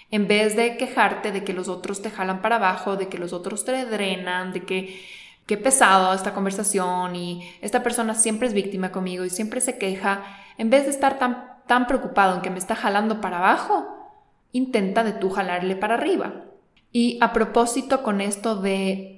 En 0.09 0.27
vez 0.27 0.55
de 0.55 0.77
quejarte 0.77 1.31
de 1.31 1.43
que 1.43 1.53
los 1.53 1.67
otros 1.67 2.01
te 2.01 2.09
jalan 2.09 2.41
para 2.41 2.55
abajo, 2.55 2.95
de 2.95 3.07
que 3.07 3.17
los 3.17 3.33
otros 3.33 3.65
te 3.65 3.85
drenan, 3.85 4.53
de 4.53 4.63
que 4.63 5.01
qué 5.45 5.57
pesado 5.57 6.13
esta 6.13 6.33
conversación 6.33 7.15
y 7.15 7.47
esta 7.61 7.83
persona 7.83 8.15
siempre 8.15 8.47
es 8.47 8.53
víctima 8.53 8.91
conmigo 8.91 9.25
y 9.25 9.29
siempre 9.29 9.61
se 9.61 9.77
queja, 9.77 10.23
en 10.57 10.69
vez 10.69 10.85
de 10.85 10.91
estar 10.91 11.19
tan, 11.19 11.87
preocupado 11.87 12.35
en 12.35 12.41
que 12.41 12.49
me 12.49 12.59
está 12.59 12.75
jalando 12.75 13.21
para 13.21 13.37
abajo, 13.37 13.85
intenta 14.51 15.03
de 15.03 15.13
tú 15.13 15.29
jalarle 15.29 15.75
para 15.75 15.95
arriba. 15.95 16.45
Y 16.91 17.17
a 17.21 17.33
propósito 17.33 18.03
con 18.03 18.21
esto 18.21 18.55
de 18.55 19.15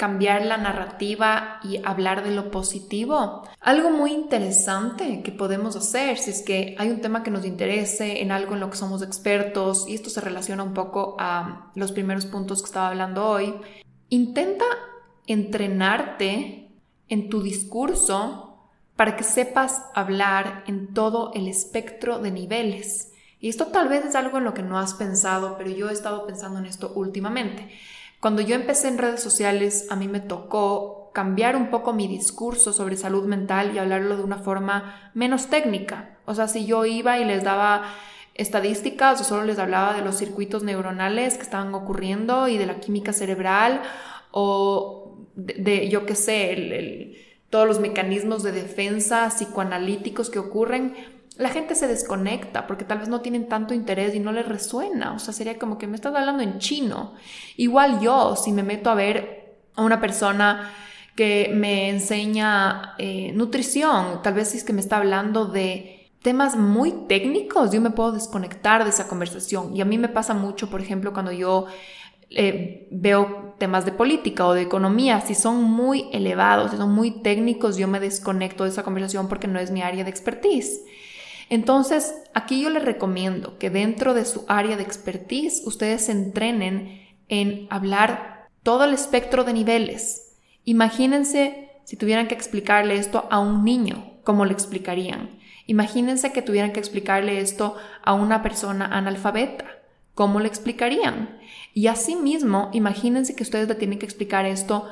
cambiar 0.00 0.46
la 0.46 0.56
narrativa 0.56 1.60
y 1.62 1.82
hablar 1.84 2.24
de 2.24 2.30
lo 2.30 2.50
positivo. 2.50 3.42
Algo 3.60 3.90
muy 3.90 4.12
interesante 4.12 5.22
que 5.22 5.30
podemos 5.30 5.76
hacer 5.76 6.16
si 6.16 6.30
es 6.30 6.40
que 6.40 6.74
hay 6.78 6.88
un 6.88 7.02
tema 7.02 7.22
que 7.22 7.30
nos 7.30 7.44
interese 7.44 8.22
en 8.22 8.32
algo 8.32 8.54
en 8.54 8.60
lo 8.60 8.70
que 8.70 8.78
somos 8.78 9.02
expertos 9.02 9.86
y 9.86 9.94
esto 9.94 10.08
se 10.08 10.22
relaciona 10.22 10.62
un 10.62 10.72
poco 10.72 11.16
a 11.18 11.70
los 11.74 11.92
primeros 11.92 12.24
puntos 12.24 12.62
que 12.62 12.66
estaba 12.68 12.88
hablando 12.88 13.28
hoy. 13.28 13.54
Intenta 14.08 14.64
entrenarte 15.26 16.70
en 17.10 17.28
tu 17.28 17.42
discurso 17.42 18.49
para 19.00 19.16
que 19.16 19.24
sepas 19.24 19.80
hablar 19.94 20.62
en 20.66 20.92
todo 20.92 21.32
el 21.32 21.48
espectro 21.48 22.18
de 22.18 22.30
niveles. 22.30 23.14
Y 23.40 23.48
esto 23.48 23.68
tal 23.68 23.88
vez 23.88 24.04
es 24.04 24.14
algo 24.14 24.36
en 24.36 24.44
lo 24.44 24.52
que 24.52 24.60
no 24.62 24.78
has 24.78 24.92
pensado, 24.92 25.56
pero 25.56 25.70
yo 25.70 25.88
he 25.88 25.92
estado 25.94 26.26
pensando 26.26 26.58
en 26.58 26.66
esto 26.66 26.92
últimamente. 26.94 27.70
Cuando 28.20 28.42
yo 28.42 28.54
empecé 28.54 28.88
en 28.88 28.98
redes 28.98 29.22
sociales, 29.22 29.86
a 29.88 29.96
mí 29.96 30.06
me 30.06 30.20
tocó 30.20 31.12
cambiar 31.14 31.56
un 31.56 31.70
poco 31.70 31.94
mi 31.94 32.08
discurso 32.08 32.74
sobre 32.74 32.98
salud 32.98 33.24
mental 33.24 33.74
y 33.74 33.78
hablarlo 33.78 34.18
de 34.18 34.22
una 34.22 34.36
forma 34.36 35.10
menos 35.14 35.46
técnica. 35.46 36.18
O 36.26 36.34
sea, 36.34 36.46
si 36.46 36.66
yo 36.66 36.84
iba 36.84 37.18
y 37.18 37.24
les 37.24 37.42
daba 37.42 37.84
estadísticas 38.34 39.18
o 39.22 39.24
solo 39.24 39.44
les 39.46 39.58
hablaba 39.58 39.94
de 39.94 40.02
los 40.02 40.16
circuitos 40.16 40.62
neuronales 40.62 41.38
que 41.38 41.42
estaban 41.44 41.72
ocurriendo 41.74 42.48
y 42.48 42.58
de 42.58 42.66
la 42.66 42.80
química 42.80 43.14
cerebral 43.14 43.80
o 44.30 45.24
de, 45.36 45.88
yo 45.88 46.04
qué 46.04 46.14
sé, 46.14 47.29
todos 47.50 47.66
los 47.66 47.80
mecanismos 47.80 48.42
de 48.42 48.52
defensa 48.52 49.28
psicoanalíticos 49.28 50.30
que 50.30 50.38
ocurren, 50.38 50.94
la 51.36 51.48
gente 51.48 51.74
se 51.74 51.88
desconecta 51.88 52.66
porque 52.66 52.84
tal 52.84 52.98
vez 52.98 53.08
no 53.08 53.22
tienen 53.22 53.48
tanto 53.48 53.74
interés 53.74 54.14
y 54.14 54.20
no 54.20 54.30
les 54.30 54.46
resuena. 54.46 55.12
O 55.14 55.18
sea, 55.18 55.34
sería 55.34 55.58
como 55.58 55.78
que 55.78 55.86
me 55.86 55.96
estás 55.96 56.14
hablando 56.14 56.42
en 56.42 56.58
chino. 56.58 57.14
Igual 57.56 58.00
yo, 58.00 58.36
si 58.36 58.52
me 58.52 58.62
meto 58.62 58.90
a 58.90 58.94
ver 58.94 59.56
a 59.74 59.82
una 59.82 60.00
persona 60.00 60.72
que 61.16 61.50
me 61.52 61.88
enseña 61.88 62.94
eh, 62.98 63.32
nutrición, 63.34 64.22
tal 64.22 64.34
vez 64.34 64.48
si 64.48 64.58
es 64.58 64.64
que 64.64 64.72
me 64.72 64.80
está 64.80 64.98
hablando 64.98 65.46
de 65.46 66.10
temas 66.22 66.56
muy 66.56 66.92
técnicos, 67.08 67.70
yo 67.72 67.80
me 67.80 67.90
puedo 67.90 68.12
desconectar 68.12 68.84
de 68.84 68.90
esa 68.90 69.08
conversación. 69.08 69.74
Y 69.74 69.80
a 69.80 69.86
mí 69.86 69.98
me 69.98 70.08
pasa 70.08 70.34
mucho, 70.34 70.68
por 70.70 70.80
ejemplo, 70.80 71.12
cuando 71.12 71.32
yo 71.32 71.66
eh, 72.30 72.88
veo 72.90 73.54
temas 73.58 73.84
de 73.84 73.92
política 73.92 74.46
o 74.46 74.54
de 74.54 74.62
economía, 74.62 75.20
si 75.20 75.34
son 75.34 75.62
muy 75.62 76.08
elevados, 76.12 76.70
si 76.70 76.76
son 76.76 76.92
muy 76.92 77.22
técnicos, 77.22 77.76
yo 77.76 77.88
me 77.88 78.00
desconecto 78.00 78.64
de 78.64 78.70
esa 78.70 78.82
conversación 78.82 79.28
porque 79.28 79.48
no 79.48 79.58
es 79.58 79.70
mi 79.70 79.82
área 79.82 80.04
de 80.04 80.10
expertise. 80.10 80.80
Entonces, 81.50 82.14
aquí 82.32 82.62
yo 82.62 82.70
les 82.70 82.84
recomiendo 82.84 83.58
que 83.58 83.70
dentro 83.70 84.14
de 84.14 84.24
su 84.24 84.44
área 84.48 84.76
de 84.76 84.84
expertise 84.84 85.62
ustedes 85.66 86.06
se 86.06 86.12
entrenen 86.12 87.02
en 87.28 87.66
hablar 87.70 88.48
todo 88.62 88.84
el 88.84 88.94
espectro 88.94 89.44
de 89.44 89.52
niveles. 89.52 90.36
Imagínense 90.64 91.70
si 91.84 91.96
tuvieran 91.96 92.28
que 92.28 92.34
explicarle 92.34 92.96
esto 92.96 93.26
a 93.30 93.40
un 93.40 93.64
niño, 93.64 94.20
¿cómo 94.22 94.44
le 94.44 94.52
explicarían? 94.52 95.40
Imagínense 95.66 96.32
que 96.32 96.42
tuvieran 96.42 96.72
que 96.72 96.80
explicarle 96.80 97.40
esto 97.40 97.76
a 98.04 98.14
una 98.14 98.42
persona 98.42 98.86
analfabeta, 98.86 99.64
¿cómo 100.20 100.38
le 100.38 100.48
explicarían? 100.48 101.38
Y 101.72 101.86
asimismo, 101.86 102.68
imagínense 102.74 103.34
que 103.34 103.42
ustedes 103.42 103.66
le 103.68 103.74
tienen 103.74 103.98
que 103.98 104.04
explicar 104.04 104.44
esto 104.44 104.86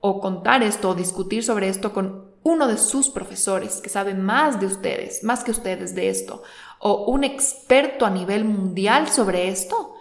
o 0.00 0.18
contar 0.18 0.64
esto 0.64 0.90
o 0.90 0.94
discutir 0.96 1.44
sobre 1.44 1.68
esto 1.68 1.92
con 1.92 2.32
uno 2.42 2.66
de 2.66 2.76
sus 2.76 3.08
profesores 3.08 3.80
que 3.80 3.88
sabe 3.88 4.14
más 4.14 4.58
de 4.58 4.66
ustedes, 4.66 5.22
más 5.22 5.44
que 5.44 5.52
ustedes 5.52 5.94
de 5.94 6.08
esto, 6.08 6.42
o 6.80 7.04
un 7.04 7.22
experto 7.22 8.04
a 8.04 8.10
nivel 8.10 8.46
mundial 8.46 9.06
sobre 9.06 9.46
esto, 9.46 9.94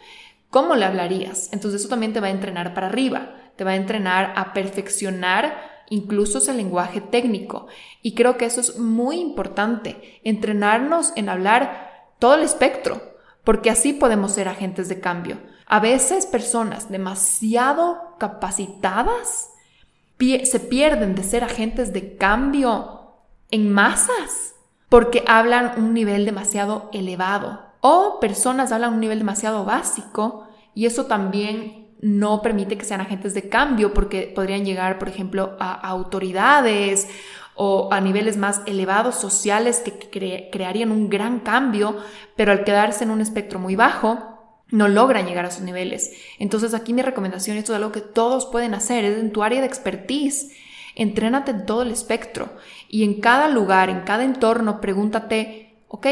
¿cómo 0.49 0.73
le 0.73 0.85
hablarías? 0.85 1.53
Entonces 1.53 1.81
eso 1.81 1.89
también 1.89 2.13
te 2.13 2.19
va 2.19 2.25
a 2.25 2.31
entrenar 2.31 2.73
para 2.73 2.87
arriba, 2.87 3.35
te 3.55 3.63
va 3.63 3.73
a 3.73 3.75
entrenar 3.75 4.33
a 4.35 4.53
perfeccionar 4.53 5.83
incluso 5.91 6.39
ese 6.39 6.55
lenguaje 6.55 6.99
técnico. 6.99 7.67
Y 8.01 8.15
creo 8.15 8.37
que 8.37 8.45
eso 8.45 8.59
es 8.59 8.79
muy 8.79 9.19
importante, 9.19 10.19
entrenarnos 10.23 11.13
en 11.15 11.29
hablar 11.29 12.09
todo 12.17 12.33
el 12.33 12.41
espectro, 12.41 13.12
porque 13.43 13.69
así 13.69 13.93
podemos 13.93 14.31
ser 14.33 14.47
agentes 14.47 14.89
de 14.89 14.99
cambio. 14.99 15.37
A 15.65 15.79
veces 15.79 16.25
personas 16.25 16.89
demasiado 16.89 18.15
capacitadas 18.19 19.49
se 20.45 20.59
pierden 20.59 21.15
de 21.15 21.23
ser 21.23 21.43
agentes 21.43 21.91
de 21.91 22.15
cambio 22.15 23.17
en 23.51 23.71
masas 23.71 24.55
porque 24.89 25.23
hablan 25.27 25.73
un 25.77 25.93
nivel 25.93 26.25
demasiado 26.25 26.89
elevado 26.93 27.61
o 27.81 28.19
personas 28.19 28.71
hablan 28.71 28.93
un 28.93 28.99
nivel 29.01 29.19
demasiado 29.19 29.65
básico 29.65 30.47
y 30.73 30.85
eso 30.85 31.07
también 31.07 31.83
no 32.01 32.41
permite 32.41 32.77
que 32.77 32.85
sean 32.85 33.01
agentes 33.01 33.33
de 33.33 33.49
cambio 33.49 33.93
porque 33.93 34.31
podrían 34.33 34.65
llegar, 34.65 34.99
por 34.99 35.07
ejemplo, 35.07 35.55
a, 35.59 35.73
autoridades 35.73 37.07
o 37.55 37.89
a 37.91 38.01
niveles 38.01 38.37
más 38.37 38.61
elevados 38.65 39.15
sociales 39.15 39.79
que 39.79 40.49
crearían 40.51 40.91
un 40.91 41.09
gran 41.09 41.39
cambio, 41.39 41.97
pero 42.35 42.51
al 42.51 42.63
quedarse 42.63 43.03
en 43.03 43.11
un 43.11 43.21
espectro 43.21 43.59
muy 43.59 43.75
bajo, 43.75 44.33
no 44.69 44.87
logran 44.87 45.27
llegar 45.27 45.45
a 45.45 45.51
sus 45.51 45.63
niveles. 45.63 46.13
Entonces 46.39 46.73
aquí 46.73 46.93
mi 46.93 47.03
recomendación, 47.03 47.57
esto 47.57 47.73
es 47.73 47.77
algo 47.77 47.91
que 47.91 48.01
todos 48.01 48.47
pueden 48.47 48.73
hacer, 48.73 49.05
es 49.05 49.19
en 49.19 49.31
tu 49.31 49.43
área 49.43 49.61
de 49.61 49.67
expertise. 49.67 50.51
Entrénate 50.95 51.51
en 51.51 51.65
todo 51.65 51.83
el 51.83 51.91
espectro 51.91 52.49
y 52.89 53.03
en 53.03 53.19
cada 53.21 53.47
lugar, 53.49 53.89
en 53.89 54.01
cada 54.01 54.23
entorno, 54.23 54.81
pregúntate, 54.81 55.75
ok, 55.87 56.07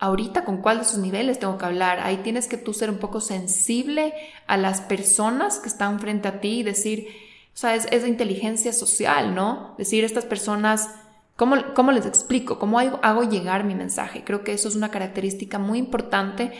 ahorita 0.00 0.44
con 0.44 0.56
cuál 0.58 0.80
de 0.80 0.84
sus 0.84 0.98
niveles 0.98 1.38
tengo 1.38 1.58
que 1.58 1.64
hablar. 1.64 2.00
Ahí 2.00 2.18
tienes 2.18 2.48
que 2.48 2.56
tú 2.56 2.74
ser 2.74 2.90
un 2.90 2.98
poco 2.98 3.20
sensible 3.20 4.14
a 4.48 4.56
las 4.56 4.80
personas 4.80 5.60
que 5.60 5.68
están 5.68 6.00
frente 6.00 6.26
a 6.26 6.40
ti 6.40 6.58
y 6.58 6.62
decir, 6.64 7.06
o 7.54 7.56
sea, 7.56 7.74
es, 7.74 7.86
es 7.90 8.06
inteligencia 8.06 8.72
social, 8.72 9.34
¿no? 9.34 9.74
Decir, 9.78 10.04
estas 10.04 10.24
personas, 10.24 10.90
¿cómo, 11.36 11.56
¿cómo 11.74 11.92
les 11.92 12.06
explico? 12.06 12.58
¿Cómo 12.58 12.78
hago 12.78 13.22
llegar 13.24 13.64
mi 13.64 13.74
mensaje? 13.74 14.24
Creo 14.24 14.42
que 14.42 14.52
eso 14.52 14.68
es 14.68 14.76
una 14.76 14.90
característica 14.90 15.58
muy 15.58 15.78
importante 15.78 16.52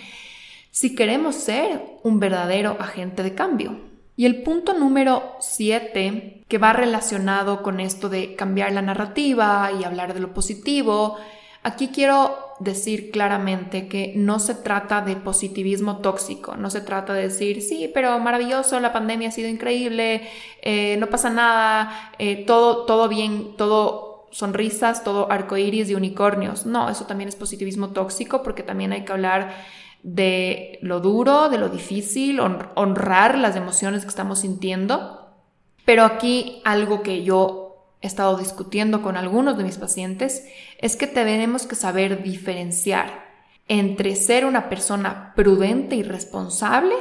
si 0.71 0.95
queremos 0.95 1.37
ser 1.37 1.83
un 2.03 2.19
verdadero 2.19 2.77
agente 2.81 3.23
de 3.23 3.35
cambio. 3.35 3.93
Y 4.17 4.27
el 4.27 4.43
punto 4.43 4.75
número 4.75 5.37
7, 5.41 6.45
que 6.47 6.59
va 6.59 6.73
relacionado 6.73 7.63
con 7.63 7.81
esto 7.81 8.09
de 8.09 8.35
cambiar 8.37 8.73
la 8.73 8.83
narrativa 8.83 9.71
y 9.79 9.85
hablar 9.85 10.15
de 10.15 10.21
lo 10.21 10.35
positivo, 10.35 11.17
aquí 11.63 11.89
quiero 11.89 12.37
decir 12.61 13.11
claramente 13.11 13.89
que 13.89 14.13
no 14.17 14.39
se 14.39 14.55
trata 14.55 15.01
de 15.01 15.17
positivismo 15.17 15.99
tóxico, 15.99 16.57
no 16.57 16.71
se 16.71 16.81
trata 16.81 17.13
de 17.13 17.23
decir, 17.23 17.63
sí, 17.63 17.91
pero 17.93 18.19
maravilloso, 18.19 18.79
la 18.81 18.93
pandemia 18.93 19.29
ha 19.29 19.33
sido 19.33 19.49
increíble, 19.49 20.29
eh, 20.61 20.97
no 20.99 21.09
pasa 21.09 21.31
nada, 21.31 22.13
eh, 22.19 22.45
todo, 22.47 22.85
todo 22.85 23.09
bien, 23.09 23.57
todo 23.57 24.29
sonrisas, 24.31 25.05
todo 25.05 25.31
arcoíris 25.31 25.91
y 25.91 25.95
unicornios. 25.95 26.67
No, 26.67 26.89
eso 26.89 27.05
también 27.05 27.29
es 27.29 27.37
positivismo 27.37 27.89
tóxico 27.89 28.43
porque 28.43 28.63
también 28.63 28.93
hay 28.93 29.05
que 29.05 29.13
hablar 29.13 29.55
de 30.03 30.79
lo 30.83 31.01
duro, 31.01 31.49
de 31.49 31.59
lo 31.59 31.69
difícil, 31.69 32.41
honrar 32.41 33.39
las 33.39 33.55
emociones 33.57 34.03
que 34.03 34.09
estamos 34.09 34.41
sintiendo. 34.41 35.19
Pero 35.85 36.05
aquí 36.05 36.61
algo 36.65 37.03
que 37.03 37.23
yo 37.23 37.62
he 38.03 38.07
estado 38.07 38.37
discutiendo 38.37 39.01
con 39.01 39.17
algunos 39.17 39.57
de 39.57 39.65
mis 39.65 39.79
pacientes 39.79 40.45
es 40.79 40.97
que 40.97 41.07
tenemos 41.07 41.67
que 41.67 41.75
saber 41.75 42.23
diferenciar 42.23 43.31
entre 43.69 44.17
ser 44.17 44.45
una 44.45 44.69
persona 44.69 45.33
prudente 45.35 45.97
y 45.97 46.03
responsable 46.03 46.95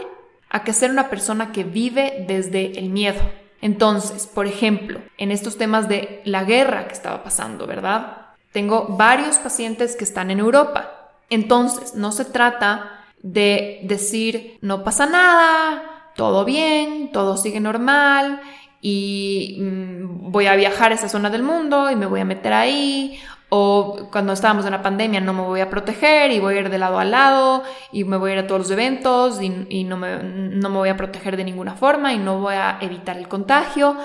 a 0.50 0.64
que 0.64 0.74
ser 0.74 0.92
una 0.92 1.10
persona 1.10 1.52
que 1.52 1.64
vive 1.64 2.26
desde 2.28 2.80
el 2.80 2.90
miedo. 2.90 3.22
Entonces, 3.62 4.28
por 4.28 4.48
ejemplo, 4.48 5.02
en 5.18 5.32
estos 5.32 5.58
temas 5.58 5.90
de 5.90 6.22
la 6.24 6.44
guerra 6.44 6.88
que 6.88 6.94
estaba 6.94 7.24
pasando, 7.24 7.68
¿verdad? 7.68 8.28
Tengo 8.52 8.96
varios 8.98 9.38
pacientes 9.38 9.96
que 9.96 10.04
están 10.04 10.32
en 10.32 10.40
Europa 10.40 11.02
entonces, 11.32 11.96
no 11.96 12.12
se 12.12 12.26
trata 12.26 13.06
de 13.24 13.80
decir, 13.84 14.60
no 14.62 14.84
pasa 14.84 15.06
nada, 15.06 16.12
todo 16.18 16.44
bien, 16.44 17.14
todo 17.14 17.38
sigue 17.38 17.62
normal 17.62 18.42
y 18.82 19.58
mm, 19.60 20.32
voy 20.32 20.48
a 20.48 20.56
viajar 20.56 20.92
a 20.92 20.96
esa 20.96 21.10
zona 21.10 21.30
del 21.30 21.44
mundo 21.44 21.92
y 21.92 21.96
me 21.96 22.06
voy 22.06 22.20
a 22.20 22.26
meter 22.26 22.54
ahí, 22.54 23.20
o 23.54 24.08
cuando 24.12 24.32
estábamos 24.32 24.66
en 24.66 24.72
la 24.72 24.82
pandemia 24.82 25.20
no 25.20 25.34
me 25.34 25.42
voy 25.42 25.60
a 25.60 25.70
proteger 25.70 26.32
y 26.32 26.40
voy 26.40 26.56
a 26.56 26.60
ir 26.62 26.70
de 26.70 26.78
lado 26.78 27.00
a 27.00 27.04
lado 27.04 27.64
y 27.92 28.06
me 28.06 28.16
voy 28.16 28.32
a 28.32 28.34
ir 28.36 28.40
a 28.40 28.48
todos 28.48 28.62
los 28.62 28.72
eventos 28.72 29.42
y, 29.42 29.84
no, 29.84 29.98
me, 29.98 30.24
no 30.24 30.70
me 30.70 30.78
voy 30.78 30.88
a 30.88 30.96
proteger 30.96 31.36
de 31.36 31.44
ninguna 31.44 31.76
forma 31.76 32.14
y 32.14 32.18
no 32.18 32.40
voy 32.40 32.56
a 32.56 32.78
evitar 32.80 33.18
el 33.18 33.28
contagio. 33.28 33.98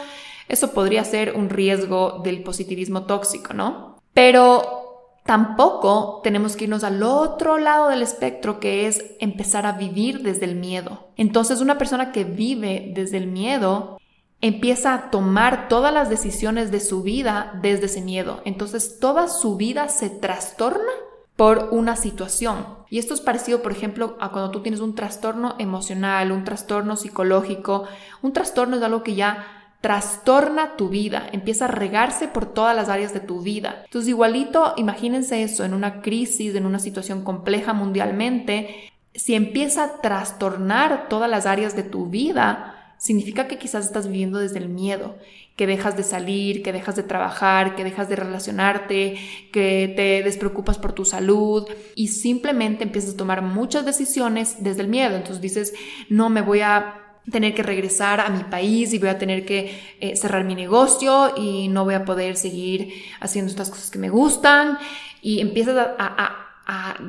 Eso 0.48 0.72
podría 0.72 1.04
ser 1.04 1.34
un 1.36 1.48
riesgo 1.48 2.20
del 2.24 2.42
positivismo 2.42 3.04
tóxico, 3.04 3.54
¿no? 3.54 4.00
Pero 4.12 4.82
Tampoco 5.26 6.20
tenemos 6.22 6.54
que 6.54 6.64
irnos 6.64 6.84
al 6.84 7.02
otro 7.02 7.58
lado 7.58 7.88
del 7.88 8.00
espectro 8.00 8.60
que 8.60 8.86
es 8.86 9.04
empezar 9.18 9.66
a 9.66 9.72
vivir 9.72 10.22
desde 10.22 10.44
el 10.44 10.54
miedo. 10.54 11.08
Entonces 11.16 11.60
una 11.60 11.78
persona 11.78 12.12
que 12.12 12.22
vive 12.22 12.92
desde 12.94 13.16
el 13.16 13.26
miedo 13.26 13.98
empieza 14.40 14.94
a 14.94 15.10
tomar 15.10 15.68
todas 15.68 15.92
las 15.92 16.10
decisiones 16.10 16.70
de 16.70 16.80
su 16.80 17.02
vida 17.02 17.58
desde 17.62 17.86
ese 17.86 18.00
miedo. 18.00 18.42
Entonces 18.44 18.98
toda 19.00 19.28
su 19.28 19.56
vida 19.56 19.88
se 19.88 20.10
trastorna 20.10 20.92
por 21.36 21.68
una 21.70 21.96
situación. 21.96 22.66
Y 22.88 22.98
esto 22.98 23.14
es 23.14 23.20
parecido, 23.20 23.62
por 23.62 23.72
ejemplo, 23.72 24.16
a 24.20 24.30
cuando 24.30 24.50
tú 24.50 24.62
tienes 24.62 24.80
un 24.80 24.94
trastorno 24.94 25.54
emocional, 25.58 26.32
un 26.32 26.44
trastorno 26.44 26.96
psicológico. 26.96 27.84
Un 28.22 28.32
trastorno 28.32 28.76
es 28.76 28.82
algo 28.82 29.02
que 29.02 29.14
ya 29.14 29.46
trastorna 29.80 30.76
tu 30.76 30.88
vida, 30.88 31.28
empieza 31.32 31.66
a 31.66 31.68
regarse 31.68 32.26
por 32.26 32.46
todas 32.46 32.74
las 32.74 32.88
áreas 32.88 33.12
de 33.12 33.20
tu 33.20 33.42
vida. 33.42 33.82
Entonces, 33.84 34.08
igualito, 34.08 34.74
imagínense 34.76 35.42
eso 35.42 35.64
en 35.64 35.74
una 35.74 36.00
crisis, 36.00 36.54
en 36.54 36.66
una 36.66 36.78
situación 36.78 37.22
compleja 37.22 37.72
mundialmente, 37.72 38.90
si 39.14 39.34
empieza 39.34 39.84
a 39.84 40.00
trastornar 40.00 41.08
todas 41.08 41.30
las 41.30 41.46
áreas 41.46 41.76
de 41.76 41.82
tu 41.82 42.06
vida, 42.06 42.75
significa 42.98 43.46
que 43.48 43.58
quizás 43.58 43.84
estás 43.84 44.06
viviendo 44.06 44.38
desde 44.38 44.58
el 44.58 44.68
miedo, 44.68 45.16
que 45.56 45.66
dejas 45.66 45.96
de 45.96 46.02
salir, 46.02 46.62
que 46.62 46.72
dejas 46.72 46.96
de 46.96 47.02
trabajar, 47.02 47.76
que 47.76 47.84
dejas 47.84 48.08
de 48.08 48.16
relacionarte, 48.16 49.16
que 49.52 49.92
te 49.96 50.22
despreocupas 50.22 50.78
por 50.78 50.92
tu 50.92 51.04
salud 51.04 51.66
y 51.94 52.08
simplemente 52.08 52.84
empiezas 52.84 53.14
a 53.14 53.16
tomar 53.16 53.42
muchas 53.42 53.86
decisiones 53.86 54.62
desde 54.62 54.82
el 54.82 54.88
miedo. 54.88 55.16
Entonces 55.16 55.40
dices, 55.40 55.74
no 56.08 56.28
me 56.28 56.42
voy 56.42 56.60
a 56.60 57.02
tener 57.30 57.54
que 57.54 57.62
regresar 57.62 58.20
a 58.20 58.28
mi 58.28 58.44
país 58.44 58.92
y 58.92 58.98
voy 58.98 59.08
a 59.08 59.18
tener 59.18 59.44
que 59.44 59.80
eh, 60.00 60.16
cerrar 60.16 60.44
mi 60.44 60.54
negocio 60.54 61.32
y 61.36 61.68
no 61.68 61.84
voy 61.84 61.94
a 61.94 62.04
poder 62.04 62.36
seguir 62.36 62.92
haciendo 63.20 63.50
estas 63.50 63.70
cosas 63.70 63.90
que 63.90 63.98
me 63.98 64.10
gustan 64.10 64.78
y 65.22 65.40
empiezas 65.40 65.88
a, 65.98 66.42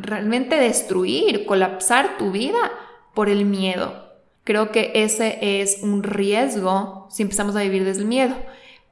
realmente 0.02 0.56
destruir, 0.58 1.46
colapsar 1.46 2.18
tu 2.18 2.32
vida 2.32 2.72
por 3.16 3.28
el 3.28 3.46
miedo. 3.46 4.07
Creo 4.48 4.72
que 4.72 4.94
ese 4.96 5.60
es 5.60 5.80
un 5.84 6.04
riesgo 6.04 7.10
si 7.12 7.22
empezamos 7.22 7.58
a 7.58 7.64
vivir 7.64 7.84
desde 7.84 8.04
el 8.04 8.08
miedo. 8.08 8.34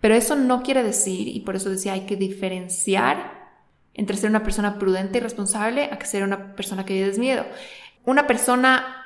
Pero 0.01 0.13
eso 0.13 0.35
no 0.35 0.61
quiere 0.63 0.83
decir, 0.83 1.29
y 1.29 1.39
por 1.39 1.55
eso 1.55 1.69
decía, 1.69 1.93
hay 1.93 2.01
que 2.01 2.17
diferenciar 2.17 3.47
entre 3.93 4.17
ser 4.17 4.31
una 4.31 4.43
persona 4.43 4.77
prudente 4.77 5.17
y 5.17 5.21
responsable 5.21 5.85
a 5.85 5.97
que 5.97 6.07
ser 6.07 6.23
una 6.23 6.57
persona 6.57 6.83
que 6.83 6.95
vive 6.95 7.07
desde 7.07 7.21
miedo. 7.21 7.45
Una 8.03 8.27
persona 8.27 9.05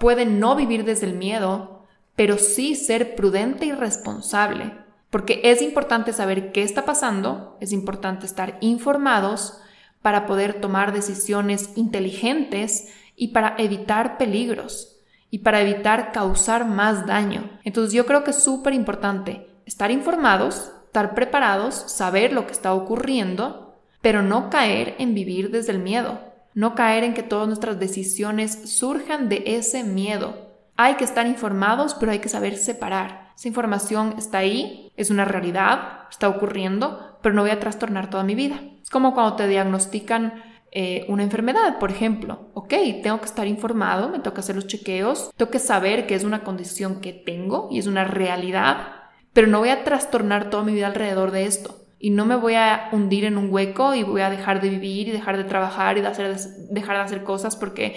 puede 0.00 0.26
no 0.26 0.56
vivir 0.56 0.84
desde 0.84 1.06
el 1.06 1.14
miedo, 1.14 1.86
pero 2.16 2.36
sí 2.36 2.74
ser 2.74 3.14
prudente 3.14 3.66
y 3.66 3.70
responsable, 3.70 4.72
porque 5.10 5.40
es 5.44 5.62
importante 5.62 6.12
saber 6.12 6.50
qué 6.50 6.64
está 6.64 6.84
pasando, 6.84 7.56
es 7.60 7.70
importante 7.70 8.26
estar 8.26 8.58
informados 8.60 9.60
para 10.02 10.26
poder 10.26 10.60
tomar 10.60 10.92
decisiones 10.92 11.70
inteligentes 11.76 12.92
y 13.14 13.28
para 13.28 13.54
evitar 13.56 14.18
peligros 14.18 14.94
y 15.36 15.40
para 15.40 15.60
evitar 15.60 16.12
causar 16.12 16.64
más 16.64 17.04
daño. 17.04 17.50
Entonces 17.62 17.92
yo 17.92 18.06
creo 18.06 18.24
que 18.24 18.30
es 18.30 18.42
súper 18.42 18.72
importante 18.72 19.46
estar 19.66 19.90
informados, 19.90 20.72
estar 20.86 21.14
preparados, 21.14 21.74
saber 21.74 22.32
lo 22.32 22.46
que 22.46 22.52
está 22.52 22.72
ocurriendo, 22.72 23.76
pero 24.00 24.22
no 24.22 24.48
caer 24.48 24.94
en 24.98 25.12
vivir 25.12 25.50
desde 25.50 25.72
el 25.72 25.78
miedo 25.80 26.26
no 26.56 26.74
caer 26.74 27.04
en 27.04 27.12
que 27.12 27.22
todas 27.22 27.46
nuestras 27.46 27.78
decisiones 27.78 28.70
surjan 28.70 29.28
de 29.28 29.42
ese 29.44 29.84
miedo. 29.84 30.54
Hay 30.78 30.94
que 30.94 31.04
estar 31.04 31.26
informados, 31.26 31.92
pero 31.92 32.12
hay 32.12 32.18
que 32.20 32.30
saber 32.30 32.56
separar. 32.56 33.32
Esa 33.36 33.48
información 33.48 34.14
está 34.16 34.38
ahí, 34.38 34.90
es 34.96 35.10
una 35.10 35.26
realidad, 35.26 36.08
está 36.10 36.30
ocurriendo, 36.30 37.18
pero 37.22 37.34
no 37.34 37.42
voy 37.42 37.50
a 37.50 37.60
trastornar 37.60 38.08
toda 38.08 38.24
mi 38.24 38.34
vida. 38.34 38.58
Es 38.82 38.88
como 38.88 39.12
cuando 39.12 39.36
te 39.36 39.48
diagnostican 39.48 40.42
eh, 40.78 41.06
una 41.08 41.22
enfermedad, 41.22 41.78
por 41.78 41.90
ejemplo. 41.90 42.50
Ok, 42.52 42.74
tengo 43.02 43.18
que 43.18 43.24
estar 43.24 43.46
informado, 43.46 44.10
me 44.10 44.18
toca 44.18 44.40
hacer 44.40 44.56
los 44.56 44.66
chequeos, 44.66 45.30
tengo 45.34 45.50
que 45.50 45.58
saber 45.58 46.06
que 46.06 46.14
es 46.14 46.22
una 46.22 46.44
condición 46.44 47.00
que 47.00 47.14
tengo 47.14 47.68
y 47.70 47.78
es 47.78 47.86
una 47.86 48.04
realidad, 48.04 48.88
pero 49.32 49.46
no 49.46 49.60
voy 49.60 49.70
a 49.70 49.84
trastornar 49.84 50.50
toda 50.50 50.64
mi 50.64 50.74
vida 50.74 50.88
alrededor 50.88 51.30
de 51.30 51.46
esto 51.46 51.74
y 51.98 52.10
no 52.10 52.26
me 52.26 52.36
voy 52.36 52.56
a 52.56 52.90
hundir 52.92 53.24
en 53.24 53.38
un 53.38 53.50
hueco 53.50 53.94
y 53.94 54.02
voy 54.02 54.20
a 54.20 54.28
dejar 54.28 54.60
de 54.60 54.68
vivir 54.68 55.08
y 55.08 55.12
dejar 55.12 55.38
de 55.38 55.44
trabajar 55.44 55.96
y 55.96 56.02
de 56.02 56.08
hacer, 56.08 56.36
dejar 56.68 56.96
de 56.98 57.02
hacer 57.04 57.22
cosas 57.22 57.56
porque 57.56 57.96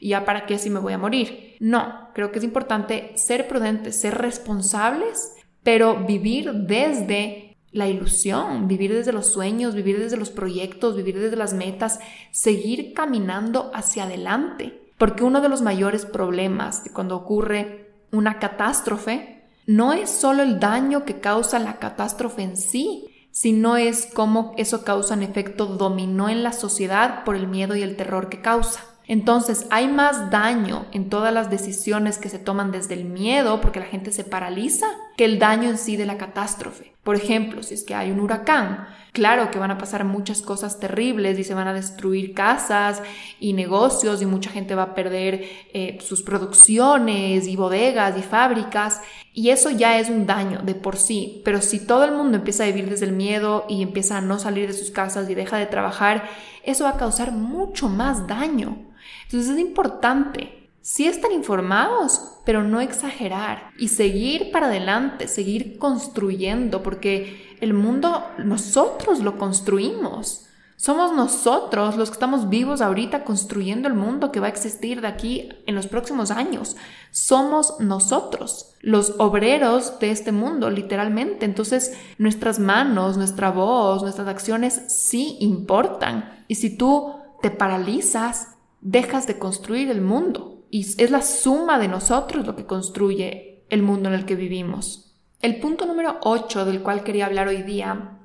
ya 0.00 0.24
para 0.24 0.46
qué 0.46 0.58
si 0.58 0.68
me 0.68 0.80
voy 0.80 0.94
a 0.94 0.98
morir. 0.98 1.54
No, 1.60 2.08
creo 2.12 2.32
que 2.32 2.40
es 2.40 2.44
importante 2.44 3.12
ser 3.14 3.46
prudentes, 3.46 4.00
ser 4.00 4.18
responsables, 4.18 5.32
pero 5.62 6.04
vivir 6.04 6.52
desde 6.52 7.45
la 7.76 7.88
ilusión, 7.88 8.68
vivir 8.68 8.92
desde 8.92 9.12
los 9.12 9.26
sueños, 9.26 9.74
vivir 9.74 9.98
desde 9.98 10.16
los 10.16 10.30
proyectos, 10.30 10.96
vivir 10.96 11.18
desde 11.18 11.36
las 11.36 11.52
metas, 11.52 12.00
seguir 12.30 12.94
caminando 12.94 13.70
hacia 13.74 14.04
adelante. 14.04 14.80
Porque 14.98 15.24
uno 15.24 15.40
de 15.40 15.48
los 15.48 15.62
mayores 15.62 16.06
problemas 16.06 16.84
de 16.84 16.92
cuando 16.92 17.16
ocurre 17.16 17.90
una 18.12 18.38
catástrofe 18.38 19.44
no 19.66 19.92
es 19.92 20.10
solo 20.10 20.42
el 20.42 20.60
daño 20.60 21.04
que 21.04 21.20
causa 21.20 21.58
la 21.58 21.78
catástrofe 21.78 22.42
en 22.42 22.56
sí, 22.56 23.08
sino 23.32 23.76
es 23.76 24.08
cómo 24.14 24.54
eso 24.56 24.84
causa 24.84 25.14
un 25.14 25.22
efecto 25.22 25.66
dominó 25.66 26.28
en 26.28 26.42
la 26.42 26.52
sociedad 26.52 27.24
por 27.24 27.36
el 27.36 27.48
miedo 27.48 27.76
y 27.76 27.82
el 27.82 27.96
terror 27.96 28.28
que 28.30 28.40
causa. 28.40 28.80
Entonces 29.08 29.66
hay 29.70 29.88
más 29.88 30.30
daño 30.30 30.86
en 30.92 31.10
todas 31.10 31.32
las 31.32 31.50
decisiones 31.50 32.18
que 32.18 32.28
se 32.28 32.38
toman 32.38 32.72
desde 32.72 32.94
el 32.94 33.04
miedo, 33.04 33.60
porque 33.60 33.80
la 33.80 33.86
gente 33.86 34.10
se 34.10 34.24
paraliza, 34.24 34.86
que 35.16 35.24
el 35.24 35.38
daño 35.38 35.68
en 35.68 35.78
sí 35.78 35.96
de 35.96 36.06
la 36.06 36.18
catástrofe. 36.18 36.95
Por 37.06 37.14
ejemplo, 37.14 37.62
si 37.62 37.74
es 37.74 37.84
que 37.84 37.94
hay 37.94 38.10
un 38.10 38.18
huracán, 38.18 38.88
claro 39.12 39.52
que 39.52 39.60
van 39.60 39.70
a 39.70 39.78
pasar 39.78 40.02
muchas 40.02 40.42
cosas 40.42 40.80
terribles 40.80 41.38
y 41.38 41.44
se 41.44 41.54
van 41.54 41.68
a 41.68 41.72
destruir 41.72 42.34
casas 42.34 43.00
y 43.38 43.52
negocios 43.52 44.20
y 44.22 44.26
mucha 44.26 44.50
gente 44.50 44.74
va 44.74 44.82
a 44.82 44.94
perder 44.96 45.44
eh, 45.72 45.98
sus 46.00 46.22
producciones 46.22 47.46
y 47.46 47.54
bodegas 47.54 48.18
y 48.18 48.22
fábricas 48.22 49.02
y 49.32 49.50
eso 49.50 49.70
ya 49.70 50.00
es 50.00 50.10
un 50.10 50.26
daño 50.26 50.62
de 50.64 50.74
por 50.74 50.96
sí, 50.96 51.42
pero 51.44 51.62
si 51.62 51.86
todo 51.86 52.02
el 52.02 52.10
mundo 52.10 52.38
empieza 52.38 52.64
a 52.64 52.66
vivir 52.66 52.90
desde 52.90 53.06
el 53.06 53.12
miedo 53.12 53.66
y 53.68 53.82
empieza 53.82 54.18
a 54.18 54.20
no 54.20 54.40
salir 54.40 54.66
de 54.66 54.74
sus 54.74 54.90
casas 54.90 55.30
y 55.30 55.36
deja 55.36 55.58
de 55.58 55.66
trabajar, 55.66 56.28
eso 56.64 56.82
va 56.82 56.90
a 56.90 56.98
causar 56.98 57.30
mucho 57.30 57.88
más 57.88 58.26
daño. 58.26 58.78
Entonces 59.26 59.50
es 59.50 59.60
importante 59.60 60.65
sí 60.86 61.08
estar 61.08 61.32
informados, 61.32 62.38
pero 62.44 62.62
no 62.62 62.80
exagerar 62.80 63.70
y 63.76 63.88
seguir 63.88 64.52
para 64.52 64.66
adelante, 64.68 65.26
seguir 65.26 65.78
construyendo, 65.78 66.84
porque 66.84 67.56
el 67.60 67.74
mundo 67.74 68.24
nosotros 68.38 69.18
lo 69.18 69.36
construimos. 69.36 70.46
Somos 70.76 71.12
nosotros 71.12 71.96
los 71.96 72.10
que 72.10 72.14
estamos 72.14 72.48
vivos 72.50 72.80
ahorita 72.80 73.24
construyendo 73.24 73.88
el 73.88 73.94
mundo 73.94 74.30
que 74.30 74.38
va 74.38 74.46
a 74.46 74.50
existir 74.50 75.00
de 75.00 75.08
aquí 75.08 75.48
en 75.66 75.74
los 75.74 75.88
próximos 75.88 76.30
años. 76.30 76.76
Somos 77.10 77.80
nosotros, 77.80 78.76
los 78.80 79.16
obreros 79.18 79.98
de 79.98 80.12
este 80.12 80.30
mundo, 80.30 80.70
literalmente. 80.70 81.46
Entonces, 81.46 81.98
nuestras 82.16 82.60
manos, 82.60 83.16
nuestra 83.16 83.50
voz, 83.50 84.02
nuestras 84.02 84.28
acciones 84.28 84.82
sí 84.86 85.36
importan. 85.40 86.44
Y 86.46 86.54
si 86.54 86.76
tú 86.76 87.16
te 87.42 87.50
paralizas, 87.50 88.52
dejas 88.80 89.26
de 89.26 89.36
construir 89.36 89.90
el 89.90 90.00
mundo 90.00 90.55
y 90.70 90.80
es 90.80 91.10
la 91.10 91.22
suma 91.22 91.78
de 91.78 91.88
nosotros 91.88 92.46
lo 92.46 92.56
que 92.56 92.66
construye 92.66 93.64
el 93.68 93.82
mundo 93.82 94.08
en 94.08 94.14
el 94.14 94.24
que 94.24 94.34
vivimos. 94.34 95.12
El 95.40 95.60
punto 95.60 95.86
número 95.86 96.18
8 96.22 96.64
del 96.64 96.82
cual 96.82 97.04
quería 97.04 97.26
hablar 97.26 97.48
hoy 97.48 97.62
día 97.62 98.18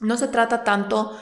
no 0.00 0.16
se 0.16 0.28
trata 0.28 0.64
tanto 0.64 1.16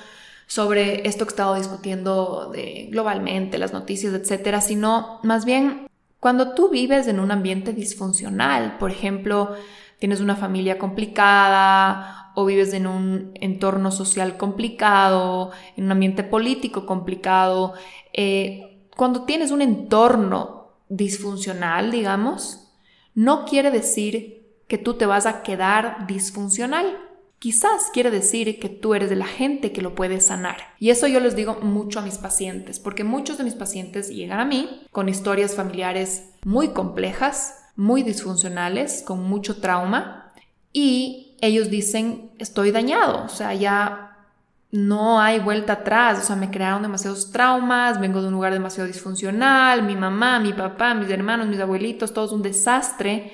sobre 0.47 1.07
esto 1.09 1.25
que 1.25 1.31
he 1.31 1.35
estado 1.35 1.55
discutiendo 1.55 2.51
de 2.53 2.89
globalmente, 2.91 3.59
las 3.59 3.73
noticias, 3.73 4.13
etcétera, 4.13 4.61
sino 4.61 5.21
más 5.23 5.45
bien 5.45 5.87
cuando 6.21 6.55
tú 6.55 6.69
vives 6.69 7.09
en 7.09 7.19
un 7.19 7.31
ambiente 7.31 7.73
disfuncional, 7.73 8.77
por 8.79 8.91
ejemplo, 8.91 9.57
tienes 9.99 10.21
una 10.21 10.37
familia 10.37 10.79
complicada 10.79 12.33
o 12.35 12.45
vives 12.45 12.75
en 12.75 12.87
un 12.87 13.33
entorno 13.35 13.91
social 13.91 14.37
complicado, 14.37 15.51
en 15.77 15.85
un 15.87 15.93
ambiente 15.93 16.23
político 16.23 16.87
complicado, 16.87 17.75
eh, 18.13 18.72
cuando 18.97 19.25
tienes 19.25 19.51
un 19.51 19.63
entorno 19.63 20.73
disfuncional, 20.89 21.91
digamos, 21.91 22.73
no 23.15 23.45
quiere 23.45 23.71
decir 23.71 24.43
que 24.69 24.79
tú 24.79 24.95
te 24.95 25.07
vas 25.07 25.27
a 25.27 25.43
quedar 25.43 26.07
disfuncional. 26.07 26.99
Quizás 27.39 27.91
quiere 27.93 28.11
decir 28.11 28.61
que 28.61 28.69
tú 28.69 28.95
eres 28.95 29.11
de 29.11 29.17
la 29.17 29.27
gente 29.27 29.73
que 29.73 29.83
lo 29.83 29.95
puede 29.95 30.21
sanar. 30.21 30.59
Y 30.79 30.91
eso 30.91 31.07
yo 31.09 31.19
les 31.19 31.35
digo 31.35 31.59
mucho 31.61 31.99
a 31.99 32.03
mis 32.03 32.19
pacientes, 32.19 32.79
porque 32.79 33.05
muchos 33.05 33.37
de 33.39 33.45
mis 33.45 33.55
pacientes 33.55 34.09
llegan 34.09 34.39
a 34.39 34.45
mí 34.45 34.87
con 34.93 35.09
historias 35.09 35.55
familiares 35.55 36.31
muy 36.45 36.69
complejas, 36.69 37.59
muy 37.75 38.03
disfuncionales, 38.03 39.03
con 39.05 39.23
mucho 39.23 39.61
trauma, 39.61 40.33
y 40.73 41.37
ellos 41.41 41.69
dicen, 41.69 42.31
estoy 42.39 42.71
dañado, 42.71 43.25
o 43.25 43.29
sea, 43.29 43.55
ya 43.55 44.12
no 44.73 45.21
hay 45.21 45.39
vuelta 45.39 45.75
atrás, 45.75 46.19
o 46.19 46.27
sea, 46.27 46.35
me 46.35 46.51
crearon 46.51 46.81
demasiados 46.81 47.31
traumas, 47.31 48.01
vengo 48.01 48.23
de 48.23 48.29
un 48.29 48.33
lugar 48.33 48.55
demasiado 48.55 48.89
disfuncional, 48.89 49.83
mi 49.83 49.95
mamá, 49.95 50.41
mi 50.41 50.55
papá, 50.55 50.95
mis 50.95 51.11
hermanos, 51.11 51.47
mis 51.47 51.61
abuelitos, 51.61 52.15
todo 52.15 52.25
es 52.25 52.33
un 52.33 52.43
desastre 52.43 53.33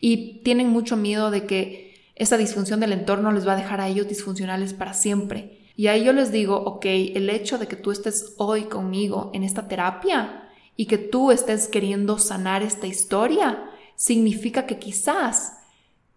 y 0.00 0.42
tienen 0.44 0.68
mucho 0.68 0.98
miedo 0.98 1.30
de 1.30 1.46
que 1.46 1.94
esa 2.16 2.36
disfunción 2.36 2.80
del 2.80 2.92
entorno 2.92 3.32
les 3.32 3.48
va 3.48 3.54
a 3.54 3.56
dejar 3.56 3.80
a 3.80 3.88
ellos 3.88 4.06
disfuncionales 4.06 4.74
para 4.74 4.92
siempre. 4.92 5.58
Y 5.74 5.86
ahí 5.86 6.04
yo 6.04 6.12
les 6.12 6.30
digo, 6.30 6.56
ok, 6.56 6.84
el 6.84 7.30
hecho 7.30 7.56
de 7.56 7.66
que 7.66 7.76
tú 7.76 7.90
estés 7.90 8.34
hoy 8.36 8.64
conmigo 8.64 9.30
en 9.32 9.42
esta 9.42 9.66
terapia 9.66 10.50
y 10.76 10.84
que 10.84 10.98
tú 10.98 11.32
estés 11.32 11.66
queriendo 11.66 12.18
sanar 12.18 12.62
esta 12.62 12.86
historia, 12.86 13.70
significa 13.96 14.66
que 14.66 14.78
quizás 14.78 15.56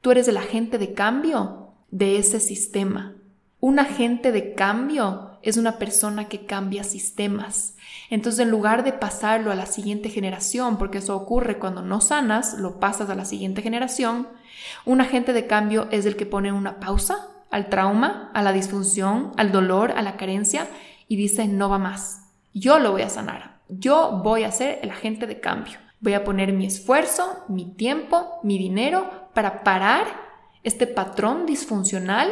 tú 0.02 0.12
eres 0.12 0.28
el 0.28 0.36
agente 0.36 0.78
de 0.78 0.94
cambio 0.94 1.70
de 1.90 2.18
ese 2.18 2.42
sistema. 2.42 3.17
Un 3.68 3.80
agente 3.80 4.32
de 4.32 4.54
cambio 4.54 5.32
es 5.42 5.58
una 5.58 5.78
persona 5.78 6.30
que 6.30 6.46
cambia 6.46 6.86
sistemas. 6.86 7.76
Entonces, 8.10 8.40
en 8.40 8.50
lugar 8.50 8.86
de 8.86 8.94
pasarlo 8.94 9.52
a 9.52 9.56
la 9.56 9.66
siguiente 9.66 10.08
generación, 10.08 10.78
porque 10.78 11.00
eso 11.00 11.18
ocurre 11.18 11.60
cuando 11.60 11.82
no 11.82 12.00
sanas, 12.00 12.54
lo 12.54 12.80
pasas 12.80 13.10
a 13.10 13.16
la 13.16 13.26
siguiente 13.26 13.62
generación, 13.62 14.30
un 14.86 15.02
agente 15.02 15.34
de 15.34 15.48
cambio 15.48 15.90
es 15.92 16.06
el 16.06 16.16
que 16.16 16.26
pone 16.26 16.54
una 16.54 16.80
pausa 16.80 17.28
al 17.52 17.68
trauma, 17.68 18.32
a 18.34 18.42
la 18.42 18.54
disfunción, 18.54 19.34
al 19.36 19.52
dolor, 19.52 19.92
a 19.98 20.02
la 20.02 20.16
carencia 20.16 20.70
y 21.10 21.18
dice 21.18 21.46
no 21.50 21.68
va 21.68 21.78
más. 21.78 22.22
Yo 22.54 22.80
lo 22.80 22.94
voy 22.94 23.02
a 23.02 23.10
sanar. 23.10 23.58
Yo 23.68 24.22
voy 24.24 24.46
a 24.46 24.52
ser 24.54 24.80
el 24.82 24.92
agente 24.92 25.28
de 25.28 25.42
cambio. 25.42 25.78
Voy 26.00 26.14
a 26.14 26.24
poner 26.24 26.54
mi 26.54 26.66
esfuerzo, 26.68 27.44
mi 27.50 27.66
tiempo, 27.66 28.40
mi 28.44 28.58
dinero 28.58 29.28
para 29.34 29.66
parar 29.66 30.06
este 30.64 30.88
patrón 30.88 31.46
disfuncional 31.46 32.30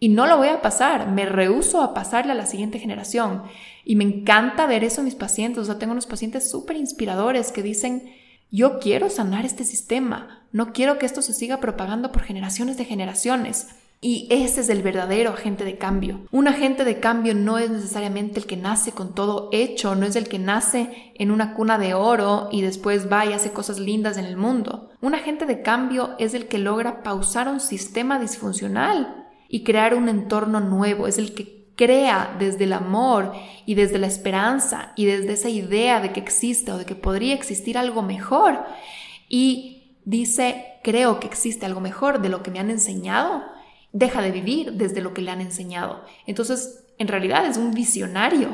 y 0.00 0.10
no 0.10 0.26
lo 0.26 0.36
voy 0.36 0.48
a 0.48 0.62
pasar, 0.62 1.08
me 1.10 1.26
rehuso 1.26 1.82
a 1.82 1.92
pasarle 1.92 2.32
a 2.32 2.36
la 2.36 2.46
siguiente 2.46 2.78
generación. 2.78 3.42
Y 3.84 3.96
me 3.96 4.04
encanta 4.04 4.66
ver 4.66 4.84
eso 4.84 5.00
en 5.00 5.06
mis 5.06 5.14
pacientes. 5.14 5.62
O 5.62 5.64
sea, 5.64 5.78
tengo 5.78 5.92
unos 5.92 6.06
pacientes 6.06 6.50
súper 6.50 6.76
inspiradores 6.76 7.50
que 7.50 7.62
dicen, 7.62 8.12
yo 8.50 8.78
quiero 8.78 9.10
sanar 9.10 9.44
este 9.44 9.64
sistema, 9.64 10.46
no 10.52 10.72
quiero 10.72 10.98
que 10.98 11.06
esto 11.06 11.20
se 11.20 11.34
siga 11.34 11.58
propagando 11.58 12.12
por 12.12 12.22
generaciones 12.22 12.76
de 12.76 12.84
generaciones. 12.84 13.68
Y 14.00 14.28
ese 14.30 14.60
es 14.60 14.68
el 14.68 14.82
verdadero 14.82 15.30
agente 15.30 15.64
de 15.64 15.76
cambio. 15.76 16.20
Un 16.30 16.46
agente 16.46 16.84
de 16.84 17.00
cambio 17.00 17.34
no 17.34 17.58
es 17.58 17.68
necesariamente 17.68 18.38
el 18.38 18.46
que 18.46 18.56
nace 18.56 18.92
con 18.92 19.12
todo 19.12 19.48
hecho, 19.52 19.96
no 19.96 20.06
es 20.06 20.14
el 20.14 20.28
que 20.28 20.38
nace 20.38 21.12
en 21.16 21.32
una 21.32 21.54
cuna 21.54 21.78
de 21.78 21.94
oro 21.94 22.48
y 22.52 22.62
después 22.62 23.10
va 23.10 23.26
y 23.26 23.32
hace 23.32 23.50
cosas 23.50 23.80
lindas 23.80 24.16
en 24.16 24.24
el 24.24 24.36
mundo. 24.36 24.90
Un 25.00 25.16
agente 25.16 25.46
de 25.46 25.62
cambio 25.62 26.14
es 26.20 26.34
el 26.34 26.46
que 26.46 26.58
logra 26.58 27.02
pausar 27.02 27.48
un 27.48 27.58
sistema 27.58 28.20
disfuncional 28.20 29.17
y 29.48 29.64
crear 29.64 29.94
un 29.94 30.08
entorno 30.08 30.60
nuevo, 30.60 31.06
es 31.06 31.18
el 31.18 31.34
que 31.34 31.66
crea 31.74 32.36
desde 32.38 32.64
el 32.64 32.72
amor 32.72 33.32
y 33.64 33.74
desde 33.74 33.98
la 33.98 34.08
esperanza 34.08 34.92
y 34.96 35.06
desde 35.06 35.32
esa 35.32 35.48
idea 35.48 36.00
de 36.00 36.12
que 36.12 36.20
existe 36.20 36.72
o 36.72 36.78
de 36.78 36.84
que 36.84 36.96
podría 36.96 37.34
existir 37.34 37.78
algo 37.78 38.02
mejor 38.02 38.64
y 39.28 39.94
dice, 40.04 40.64
creo 40.82 41.20
que 41.20 41.28
existe 41.28 41.66
algo 41.66 41.80
mejor 41.80 42.20
de 42.20 42.28
lo 42.28 42.42
que 42.42 42.50
me 42.50 42.58
han 42.58 42.70
enseñado 42.70 43.42
deja 43.92 44.20
de 44.22 44.30
vivir 44.30 44.72
desde 44.72 45.00
lo 45.00 45.14
que 45.14 45.22
le 45.22 45.30
han 45.30 45.40
enseñado. 45.40 46.04
Entonces, 46.26 46.84
en 46.98 47.08
realidad 47.08 47.46
es 47.46 47.56
un 47.56 47.72
visionario. 47.72 48.48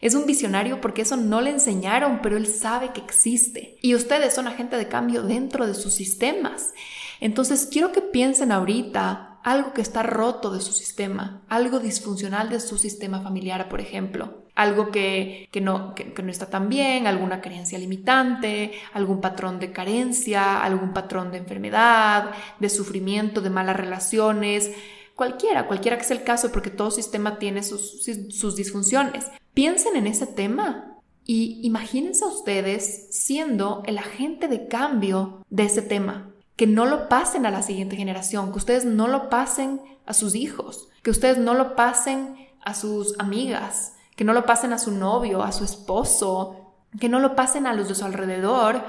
Es 0.00 0.14
un 0.14 0.26
visionario 0.26 0.80
porque 0.80 1.02
eso 1.02 1.16
no 1.16 1.40
le 1.40 1.50
enseñaron, 1.50 2.20
pero 2.22 2.36
él 2.36 2.46
sabe 2.46 2.92
que 2.92 3.00
existe. 3.00 3.78
Y 3.82 3.94
ustedes 3.94 4.34
son 4.34 4.46
agente 4.46 4.76
de 4.76 4.88
cambio 4.88 5.22
dentro 5.22 5.66
de 5.66 5.74
sus 5.74 5.94
sistemas. 5.94 6.72
Entonces, 7.20 7.68
quiero 7.70 7.92
que 7.92 8.00
piensen 8.00 8.52
ahorita 8.52 9.27
algo 9.42 9.72
que 9.72 9.80
está 9.80 10.02
roto 10.02 10.50
de 10.50 10.60
su 10.60 10.72
sistema, 10.72 11.42
algo 11.48 11.80
disfuncional 11.80 12.50
de 12.50 12.60
su 12.60 12.78
sistema 12.78 13.20
familiar, 13.20 13.68
por 13.68 13.80
ejemplo, 13.80 14.44
algo 14.54 14.90
que, 14.90 15.48
no, 15.62 15.94
que, 15.94 16.22
no 16.22 16.30
está 16.30 16.46
tan 16.46 16.68
bien, 16.68 17.06
alguna 17.06 17.40
creencia 17.40 17.78
limitante, 17.78 18.72
algún 18.92 19.20
patrón 19.20 19.60
de 19.60 19.72
carencia, 19.72 20.62
algún 20.62 20.92
patrón 20.92 21.30
de 21.30 21.38
enfermedad, 21.38 22.32
de 22.58 22.68
sufrimiento, 22.68 23.40
de 23.40 23.50
malas 23.50 23.76
relaciones, 23.76 24.72
cualquiera, 25.14 25.66
cualquiera 25.66 25.96
que 25.96 26.04
sea 26.04 26.16
el 26.16 26.24
caso, 26.24 26.50
porque 26.50 26.70
todo 26.70 26.90
sistema 26.90 27.38
tiene 27.38 27.62
sus, 27.62 28.04
sus 28.30 28.56
disfunciones. 28.56 29.26
Piensen 29.54 29.96
en 29.96 30.06
ese 30.06 30.26
tema 30.26 30.98
y 31.24 31.60
imagínense 31.62 32.24
a 32.24 32.28
ustedes 32.28 33.08
siendo 33.10 33.82
el 33.86 33.98
agente 33.98 34.48
de 34.48 34.66
cambio 34.66 35.44
de 35.50 35.64
ese 35.64 35.82
tema 35.82 36.27
que 36.58 36.66
no 36.66 36.86
lo 36.86 37.08
pasen 37.08 37.46
a 37.46 37.52
la 37.52 37.62
siguiente 37.62 37.94
generación, 37.94 38.50
que 38.50 38.58
ustedes 38.58 38.84
no 38.84 39.06
lo 39.06 39.30
pasen 39.30 39.80
a 40.06 40.12
sus 40.12 40.34
hijos, 40.34 40.88
que 41.04 41.12
ustedes 41.12 41.38
no 41.38 41.54
lo 41.54 41.76
pasen 41.76 42.48
a 42.64 42.74
sus 42.74 43.14
amigas, 43.20 43.94
que 44.16 44.24
no 44.24 44.32
lo 44.32 44.44
pasen 44.44 44.72
a 44.72 44.78
su 44.80 44.90
novio, 44.90 45.44
a 45.44 45.52
su 45.52 45.62
esposo, 45.62 46.74
que 46.98 47.08
no 47.08 47.20
lo 47.20 47.36
pasen 47.36 47.68
a 47.68 47.74
los 47.74 47.86
de 47.86 47.94
su 47.94 48.04
alrededor 48.04 48.82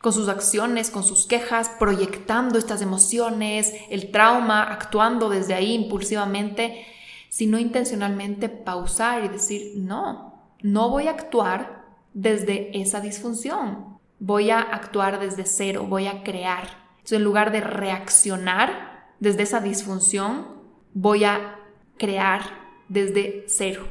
con 0.00 0.14
sus 0.14 0.30
acciones, 0.30 0.88
con 0.88 1.02
sus 1.02 1.26
quejas, 1.26 1.68
proyectando 1.78 2.58
estas 2.58 2.80
emociones, 2.80 3.74
el 3.90 4.10
trauma, 4.10 4.62
actuando 4.62 5.28
desde 5.28 5.52
ahí 5.52 5.74
impulsivamente, 5.74 6.86
sino 7.28 7.58
intencionalmente 7.58 8.48
pausar 8.48 9.26
y 9.26 9.28
decir, 9.28 9.72
no, 9.76 10.40
no 10.62 10.88
voy 10.88 11.06
a 11.08 11.10
actuar 11.10 11.84
desde 12.14 12.80
esa 12.80 13.02
disfunción, 13.02 13.98
voy 14.18 14.48
a 14.48 14.60
actuar 14.60 15.20
desde 15.20 15.44
cero, 15.44 15.84
voy 15.86 16.06
a 16.06 16.22
crear. 16.22 16.89
Entonces, 17.10 17.22
en 17.22 17.24
lugar 17.24 17.50
de 17.50 17.60
reaccionar 17.60 19.08
desde 19.18 19.42
esa 19.42 19.58
disfunción, 19.58 20.46
voy 20.94 21.24
a 21.24 21.56
crear 21.98 22.42
desde 22.88 23.44
cero. 23.48 23.88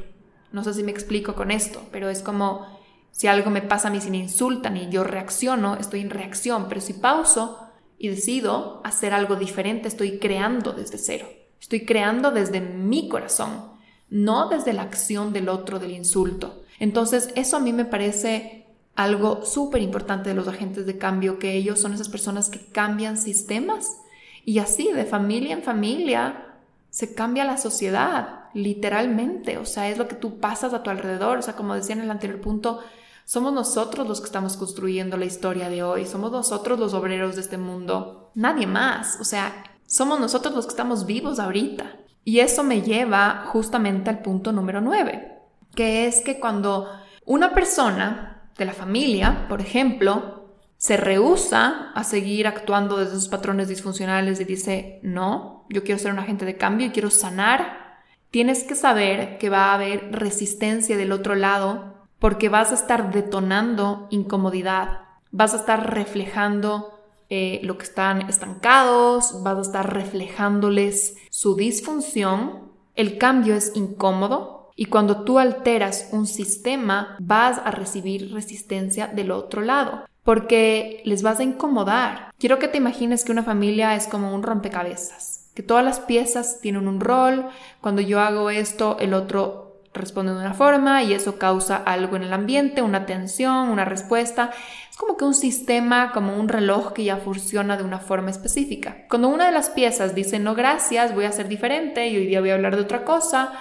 No 0.52 0.64
sé 0.64 0.72
si 0.72 0.82
me 0.82 0.90
explico 0.90 1.34
con 1.34 1.50
esto, 1.50 1.82
pero 1.92 2.08
es 2.08 2.22
como 2.22 2.66
si 3.10 3.26
algo 3.26 3.50
me 3.50 3.60
pasa 3.60 3.88
a 3.88 3.90
mí 3.90 4.00
si 4.00 4.10
me 4.10 4.16
insultan 4.16 4.78
y 4.78 4.88
yo 4.88 5.04
reacciono, 5.04 5.76
estoy 5.76 6.00
en 6.00 6.08
reacción, 6.08 6.66
pero 6.70 6.80
si 6.80 6.94
pauso 6.94 7.58
y 7.98 8.08
decido 8.08 8.80
hacer 8.84 9.12
algo 9.12 9.36
diferente, 9.36 9.88
estoy 9.88 10.18
creando 10.18 10.72
desde 10.72 10.96
cero. 10.96 11.28
Estoy 11.60 11.84
creando 11.84 12.30
desde 12.30 12.62
mi 12.62 13.10
corazón, 13.10 13.72
no 14.08 14.48
desde 14.48 14.72
la 14.72 14.82
acción 14.82 15.34
del 15.34 15.50
otro, 15.50 15.78
del 15.78 15.90
insulto. 15.90 16.62
Entonces, 16.78 17.28
eso 17.34 17.58
a 17.58 17.60
mí 17.60 17.74
me 17.74 17.84
parece 17.84 18.59
algo 18.94 19.44
súper 19.44 19.82
importante 19.82 20.30
de 20.30 20.34
los 20.34 20.48
agentes 20.48 20.86
de 20.86 20.98
cambio, 20.98 21.38
que 21.38 21.54
ellos 21.54 21.80
son 21.80 21.94
esas 21.94 22.08
personas 22.08 22.48
que 22.48 22.60
cambian 22.60 23.16
sistemas. 23.16 23.98
Y 24.44 24.58
así, 24.58 24.92
de 24.92 25.04
familia 25.04 25.54
en 25.54 25.62
familia, 25.62 26.46
se 26.90 27.14
cambia 27.14 27.44
la 27.44 27.56
sociedad, 27.56 28.44
literalmente, 28.52 29.58
o 29.58 29.64
sea, 29.64 29.88
es 29.88 29.98
lo 29.98 30.08
que 30.08 30.16
tú 30.16 30.38
pasas 30.38 30.74
a 30.74 30.82
tu 30.82 30.90
alrededor, 30.90 31.38
o 31.38 31.42
sea, 31.42 31.54
como 31.54 31.74
decía 31.74 31.94
en 31.94 32.02
el 32.02 32.10
anterior 32.10 32.40
punto, 32.40 32.80
somos 33.24 33.52
nosotros 33.52 34.08
los 34.08 34.20
que 34.20 34.26
estamos 34.26 34.56
construyendo 34.56 35.16
la 35.16 35.24
historia 35.24 35.68
de 35.68 35.84
hoy, 35.84 36.04
somos 36.04 36.32
nosotros 36.32 36.80
los 36.80 36.94
obreros 36.94 37.36
de 37.36 37.42
este 37.42 37.58
mundo, 37.58 38.32
nadie 38.34 38.66
más, 38.66 39.18
o 39.20 39.24
sea, 39.24 39.64
somos 39.86 40.18
nosotros 40.18 40.54
los 40.54 40.66
que 40.66 40.70
estamos 40.70 41.06
vivos 41.06 41.38
ahorita. 41.38 41.96
Y 42.24 42.40
eso 42.40 42.62
me 42.62 42.82
lleva 42.82 43.44
justamente 43.46 44.10
al 44.10 44.20
punto 44.20 44.52
número 44.52 44.80
nueve, 44.80 45.38
que 45.74 46.06
es 46.06 46.20
que 46.22 46.38
cuando 46.38 46.88
una 47.24 47.54
persona 47.54 48.39
de 48.60 48.66
la 48.66 48.72
familia, 48.74 49.46
por 49.48 49.60
ejemplo, 49.60 50.40
se 50.76 50.96
rehúsa 50.96 51.90
a 51.94 52.04
seguir 52.04 52.46
actuando 52.46 52.96
desde 52.96 53.12
esos 53.12 53.28
patrones 53.28 53.68
disfuncionales 53.68 54.40
y 54.40 54.44
dice, 54.44 55.00
no, 55.02 55.66
yo 55.68 55.82
quiero 55.82 55.98
ser 55.98 56.12
un 56.12 56.18
agente 56.18 56.44
de 56.44 56.56
cambio 56.56 56.86
y 56.86 56.90
quiero 56.90 57.10
sanar, 57.10 57.98
tienes 58.30 58.64
que 58.64 58.74
saber 58.74 59.38
que 59.38 59.50
va 59.50 59.66
a 59.66 59.74
haber 59.74 60.12
resistencia 60.12 60.96
del 60.96 61.12
otro 61.12 61.34
lado 61.34 62.06
porque 62.18 62.48
vas 62.48 62.70
a 62.70 62.74
estar 62.74 63.12
detonando 63.12 64.06
incomodidad, 64.10 65.00
vas 65.30 65.54
a 65.54 65.58
estar 65.58 65.94
reflejando 65.94 66.98
eh, 67.30 67.60
lo 67.62 67.78
que 67.78 67.84
están 67.84 68.28
estancados, 68.28 69.42
vas 69.42 69.58
a 69.58 69.62
estar 69.62 69.94
reflejándoles 69.94 71.16
su 71.30 71.56
disfunción. 71.56 72.72
El 72.94 73.18
cambio 73.18 73.54
es 73.54 73.72
incómodo, 73.74 74.59
y 74.80 74.86
cuando 74.86 75.24
tú 75.24 75.38
alteras 75.38 76.08
un 76.10 76.26
sistema, 76.26 77.18
vas 77.20 77.60
a 77.62 77.70
recibir 77.70 78.32
resistencia 78.32 79.08
del 79.08 79.30
otro 79.30 79.60
lado, 79.60 80.06
porque 80.24 81.02
les 81.04 81.22
vas 81.22 81.38
a 81.38 81.42
incomodar. 81.42 82.32
Quiero 82.38 82.58
que 82.58 82.66
te 82.66 82.78
imagines 82.78 83.22
que 83.22 83.32
una 83.32 83.42
familia 83.42 83.94
es 83.94 84.06
como 84.06 84.34
un 84.34 84.42
rompecabezas, 84.42 85.50
que 85.54 85.62
todas 85.62 85.84
las 85.84 86.00
piezas 86.00 86.62
tienen 86.62 86.88
un 86.88 86.98
rol, 86.98 87.50
cuando 87.82 88.00
yo 88.00 88.20
hago 88.20 88.48
esto, 88.48 88.96
el 89.00 89.12
otro 89.12 89.82
responde 89.92 90.32
de 90.32 90.38
una 90.38 90.54
forma 90.54 91.02
y 91.02 91.12
eso 91.12 91.38
causa 91.38 91.76
algo 91.76 92.16
en 92.16 92.22
el 92.22 92.32
ambiente, 92.32 92.80
una 92.80 93.04
tensión, 93.04 93.68
una 93.68 93.84
respuesta. 93.84 94.50
Es 94.88 94.96
como 94.96 95.18
que 95.18 95.26
un 95.26 95.34
sistema, 95.34 96.12
como 96.12 96.38
un 96.38 96.48
reloj 96.48 96.94
que 96.94 97.04
ya 97.04 97.18
funciona 97.18 97.76
de 97.76 97.82
una 97.82 97.98
forma 97.98 98.30
específica. 98.30 99.04
Cuando 99.10 99.28
una 99.28 99.44
de 99.44 99.52
las 99.52 99.68
piezas 99.68 100.14
dice 100.14 100.38
no 100.38 100.54
gracias, 100.54 101.14
voy 101.14 101.26
a 101.26 101.32
ser 101.32 101.48
diferente 101.48 102.08
y 102.08 102.16
hoy 102.16 102.26
día 102.26 102.40
voy 102.40 102.48
a 102.48 102.54
hablar 102.54 102.76
de 102.76 102.82
otra 102.82 103.04
cosa, 103.04 103.52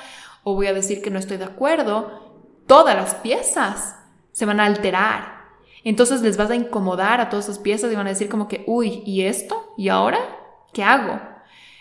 o 0.43 0.55
voy 0.55 0.67
a 0.67 0.73
decir 0.73 1.01
que 1.01 1.11
no 1.11 1.19
estoy 1.19 1.37
de 1.37 1.45
acuerdo, 1.45 2.33
todas 2.67 2.95
las 2.95 3.15
piezas 3.15 3.95
se 4.31 4.45
van 4.45 4.59
a 4.59 4.65
alterar. 4.65 5.39
Entonces 5.83 6.21
les 6.21 6.37
vas 6.37 6.49
a 6.51 6.55
incomodar 6.55 7.21
a 7.21 7.29
todas 7.29 7.45
esas 7.45 7.59
piezas 7.59 7.91
y 7.91 7.95
van 7.95 8.07
a 8.07 8.11
decir 8.11 8.29
como 8.29 8.47
que, 8.47 8.63
uy, 8.67 9.03
¿y 9.05 9.23
esto? 9.23 9.73
¿Y 9.77 9.89
ahora? 9.89 10.19
¿Qué 10.73 10.83
hago? 10.83 11.19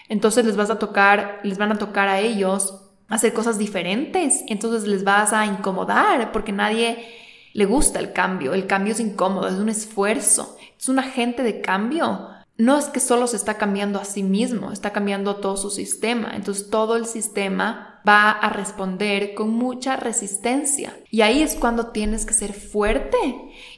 Entonces 0.09 0.45
les 0.45 0.57
vas 0.57 0.71
a 0.71 0.79
tocar, 0.79 1.41
les 1.43 1.59
van 1.59 1.73
a 1.73 1.79
tocar 1.79 2.09
a 2.09 2.21
ellos 2.21 2.89
hacer 3.09 3.33
cosas 3.33 3.59
diferentes. 3.59 4.45
Entonces 4.49 4.89
les 4.89 5.05
vas 5.05 5.33
a 5.33 5.47
incomodar 5.47 6.33
porque 6.33 6.53
nadie 6.53 7.05
le 7.53 7.65
gusta 7.67 7.99
el 7.99 8.13
cambio. 8.13 8.55
El 8.55 8.67
cambio 8.67 8.93
es 8.93 9.01
incómodo, 9.01 9.49
es 9.49 9.55
un 9.55 9.69
esfuerzo. 9.69 10.57
Es 10.79 10.89
un 10.89 10.99
agente 10.99 11.43
de 11.43 11.61
cambio. 11.61 12.29
No 12.57 12.79
es 12.79 12.87
que 12.87 13.01
solo 13.01 13.27
se 13.27 13.37
está 13.37 13.55
cambiando 13.55 14.01
a 14.01 14.05
sí 14.05 14.23
mismo, 14.23 14.73
está 14.73 14.93
cambiando 14.93 15.37
todo 15.37 15.57
su 15.57 15.71
sistema. 15.71 16.33
Entonces 16.35 16.71
todo 16.71 16.97
el 16.97 17.07
sistema 17.07 17.88
va 18.07 18.31
a 18.31 18.51
responder 18.51 19.35
con 19.35 19.51
mucha 19.51 19.97
resistencia. 19.97 20.95
Y 21.11 21.23
ahí 21.23 21.43
es 21.43 21.55
cuando 21.55 21.89
tienes 21.89 22.27
que 22.27 22.35
ser 22.35 22.53
fuerte 22.53 23.17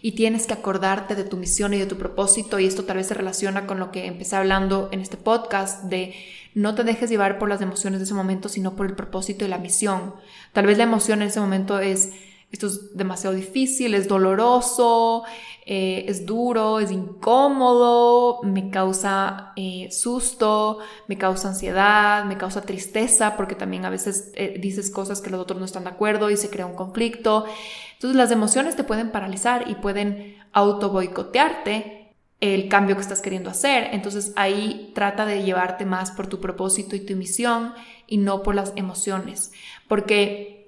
y 0.03 0.13
tienes 0.13 0.47
que 0.47 0.55
acordarte 0.55 1.15
de 1.15 1.25
tu 1.25 1.37
misión 1.37 1.75
y 1.75 1.79
de 1.79 1.87
tu 1.87 1.97
propósito. 1.97 2.59
Y 2.59 2.67
esto 2.67 2.85
tal 2.85 2.97
vez 2.99 3.07
se 3.07 3.15
relaciona 3.15 3.67
con 3.67 3.79
lo 3.79 3.91
que 3.91 4.07
empecé 4.07 4.37
hablando 4.37 4.89
en 4.93 5.01
este 5.01 5.17
podcast 5.17 5.85
de 5.85 6.15
no 6.55 6.75
te 6.75 6.85
dejes 6.85 7.11
llevar 7.11 7.39
por 7.39 7.49
las 7.49 7.61
emociones 7.61 8.01
de 8.01 8.05
ese 8.05 8.15
momento, 8.15 8.49
sino 8.49 8.75
por 8.75 8.87
el 8.87 8.97
propósito 8.97 9.45
y 9.45 9.49
la 9.49 9.59
misión. 9.59 10.15
Tal 10.53 10.67
vez 10.67 10.79
la 10.79 10.85
emoción 10.85 11.23
en 11.23 11.29
ese 11.29 11.41
momento 11.41 11.79
es 11.79 12.11
esto 12.53 12.67
es 12.67 12.97
demasiado 12.97 13.37
difícil, 13.37 13.95
es 13.95 14.09
doloroso, 14.09 15.23
eh, 15.65 16.05
es 16.09 16.27
duro, 16.27 16.81
es 16.81 16.91
incómodo, 16.91 18.41
me 18.43 18.71
causa 18.71 19.53
eh, 19.55 19.89
susto, 19.93 20.81
me 21.07 21.17
causa 21.17 21.49
ansiedad, 21.49 22.25
me 22.25 22.37
causa 22.37 22.63
tristeza, 22.63 23.37
porque 23.37 23.55
también 23.55 23.85
a 23.85 23.91
veces 23.91 24.33
eh, 24.35 24.59
dices 24.61 24.91
cosas 24.91 25.21
que 25.21 25.31
los 25.31 25.41
otros 25.41 25.61
no 25.61 25.65
están 25.65 25.85
de 25.85 25.91
acuerdo 25.91 26.29
y 26.29 26.37
se 26.37 26.51
crea 26.51 26.67
un 26.67 26.75
conflicto. 26.75 27.45
Entonces 27.93 28.17
las 28.17 28.33
emociones 28.33 28.75
te 28.75 28.83
pueden 28.83 29.13
paralizar 29.13 29.71
y 29.71 29.77
pueden 29.77 30.37
auto 30.53 30.91
boicotearte 30.91 32.15
el 32.41 32.69
cambio 32.69 32.97
que 32.97 33.03
estás 33.03 33.21
queriendo 33.21 33.51
hacer. 33.51 33.91
Entonces 33.93 34.33
ahí 34.35 34.91
trata 34.95 35.25
de 35.25 35.45
llevarte 35.45 35.85
más 35.85 36.11
por 36.11 36.27
tu 36.27 36.41
propósito 36.41 36.97
y 36.97 37.01
tu 37.01 37.15
misión 37.15 37.75
y 38.09 38.17
no 38.17 38.43
por 38.43 38.57
las 38.57 38.73
emociones. 38.75 39.53
Porque 39.87 40.60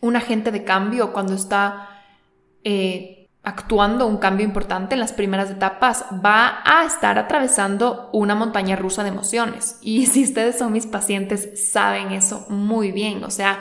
un 0.00 0.16
agente 0.16 0.50
de 0.50 0.64
cambio 0.64 1.12
cuando 1.12 1.34
está 1.34 1.88
eh, 2.64 3.20
actuando 3.42 4.06
un 4.06 4.18
cambio 4.18 4.44
importante 4.44 4.94
en 4.94 5.00
las 5.00 5.12
primeras 5.12 5.50
etapas 5.50 6.04
va 6.24 6.62
a 6.64 6.84
estar 6.84 7.18
atravesando 7.18 8.10
una 8.12 8.34
montaña 8.34 8.76
rusa 8.76 9.02
de 9.02 9.08
emociones. 9.08 9.78
Y 9.80 10.06
si 10.06 10.24
ustedes 10.24 10.58
son 10.58 10.72
mis 10.72 10.86
pacientes, 10.86 11.70
saben 11.72 12.12
eso 12.12 12.46
muy 12.48 12.92
bien. 12.92 13.24
O 13.24 13.30
sea, 13.30 13.60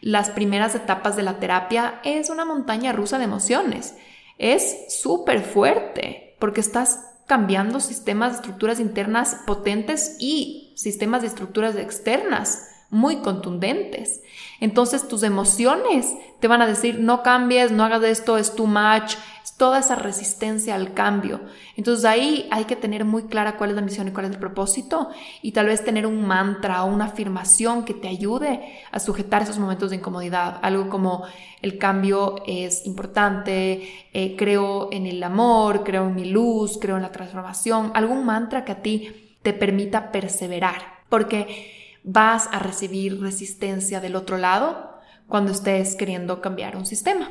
las 0.00 0.30
primeras 0.30 0.74
etapas 0.74 1.16
de 1.16 1.22
la 1.22 1.38
terapia 1.38 2.00
es 2.04 2.30
una 2.30 2.44
montaña 2.44 2.92
rusa 2.92 3.18
de 3.18 3.24
emociones. 3.24 3.94
Es 4.38 5.00
súper 5.00 5.42
fuerte 5.42 6.36
porque 6.40 6.60
estás 6.60 7.08
cambiando 7.26 7.78
sistemas 7.78 8.32
de 8.32 8.36
estructuras 8.36 8.80
internas 8.80 9.36
potentes 9.46 10.16
y 10.18 10.74
sistemas 10.76 11.22
de 11.22 11.28
estructuras 11.28 11.76
externas 11.76 12.68
muy 12.90 13.18
contundentes. 13.18 14.21
Entonces 14.62 15.08
tus 15.08 15.24
emociones 15.24 16.14
te 16.38 16.46
van 16.46 16.62
a 16.62 16.68
decir, 16.68 17.00
no 17.00 17.24
cambies, 17.24 17.72
no 17.72 17.82
hagas 17.82 18.04
esto, 18.04 18.38
es 18.38 18.54
too 18.54 18.68
much, 18.68 19.14
es 19.42 19.54
toda 19.56 19.80
esa 19.80 19.96
resistencia 19.96 20.76
al 20.76 20.94
cambio. 20.94 21.40
Entonces 21.76 22.04
ahí 22.04 22.46
hay 22.52 22.66
que 22.66 22.76
tener 22.76 23.04
muy 23.04 23.24
clara 23.24 23.56
cuál 23.56 23.70
es 23.70 23.76
la 23.76 23.82
misión 23.82 24.06
y 24.06 24.12
cuál 24.12 24.26
es 24.26 24.30
el 24.30 24.38
propósito 24.38 25.10
y 25.42 25.50
tal 25.50 25.66
vez 25.66 25.84
tener 25.84 26.06
un 26.06 26.24
mantra 26.24 26.84
o 26.84 26.86
una 26.86 27.06
afirmación 27.06 27.84
que 27.84 27.92
te 27.92 28.06
ayude 28.06 28.78
a 28.92 29.00
sujetar 29.00 29.42
esos 29.42 29.58
momentos 29.58 29.90
de 29.90 29.96
incomodidad. 29.96 30.60
Algo 30.62 30.88
como 30.88 31.24
el 31.60 31.76
cambio 31.76 32.36
es 32.46 32.86
importante, 32.86 34.08
eh, 34.12 34.36
creo 34.38 34.90
en 34.92 35.06
el 35.06 35.20
amor, 35.24 35.82
creo 35.82 36.06
en 36.06 36.14
mi 36.14 36.26
luz, 36.26 36.78
creo 36.80 36.94
en 36.98 37.02
la 37.02 37.10
transformación. 37.10 37.90
Algún 37.94 38.24
mantra 38.24 38.64
que 38.64 38.70
a 38.70 38.80
ti 38.80 39.36
te 39.42 39.52
permita 39.54 40.12
perseverar. 40.12 41.02
Porque 41.08 41.81
vas 42.04 42.48
a 42.52 42.58
recibir 42.58 43.20
resistencia 43.20 44.00
del 44.00 44.16
otro 44.16 44.38
lado 44.38 44.98
cuando 45.28 45.52
estés 45.52 45.96
queriendo 45.96 46.40
cambiar 46.40 46.76
un 46.76 46.86
sistema. 46.86 47.30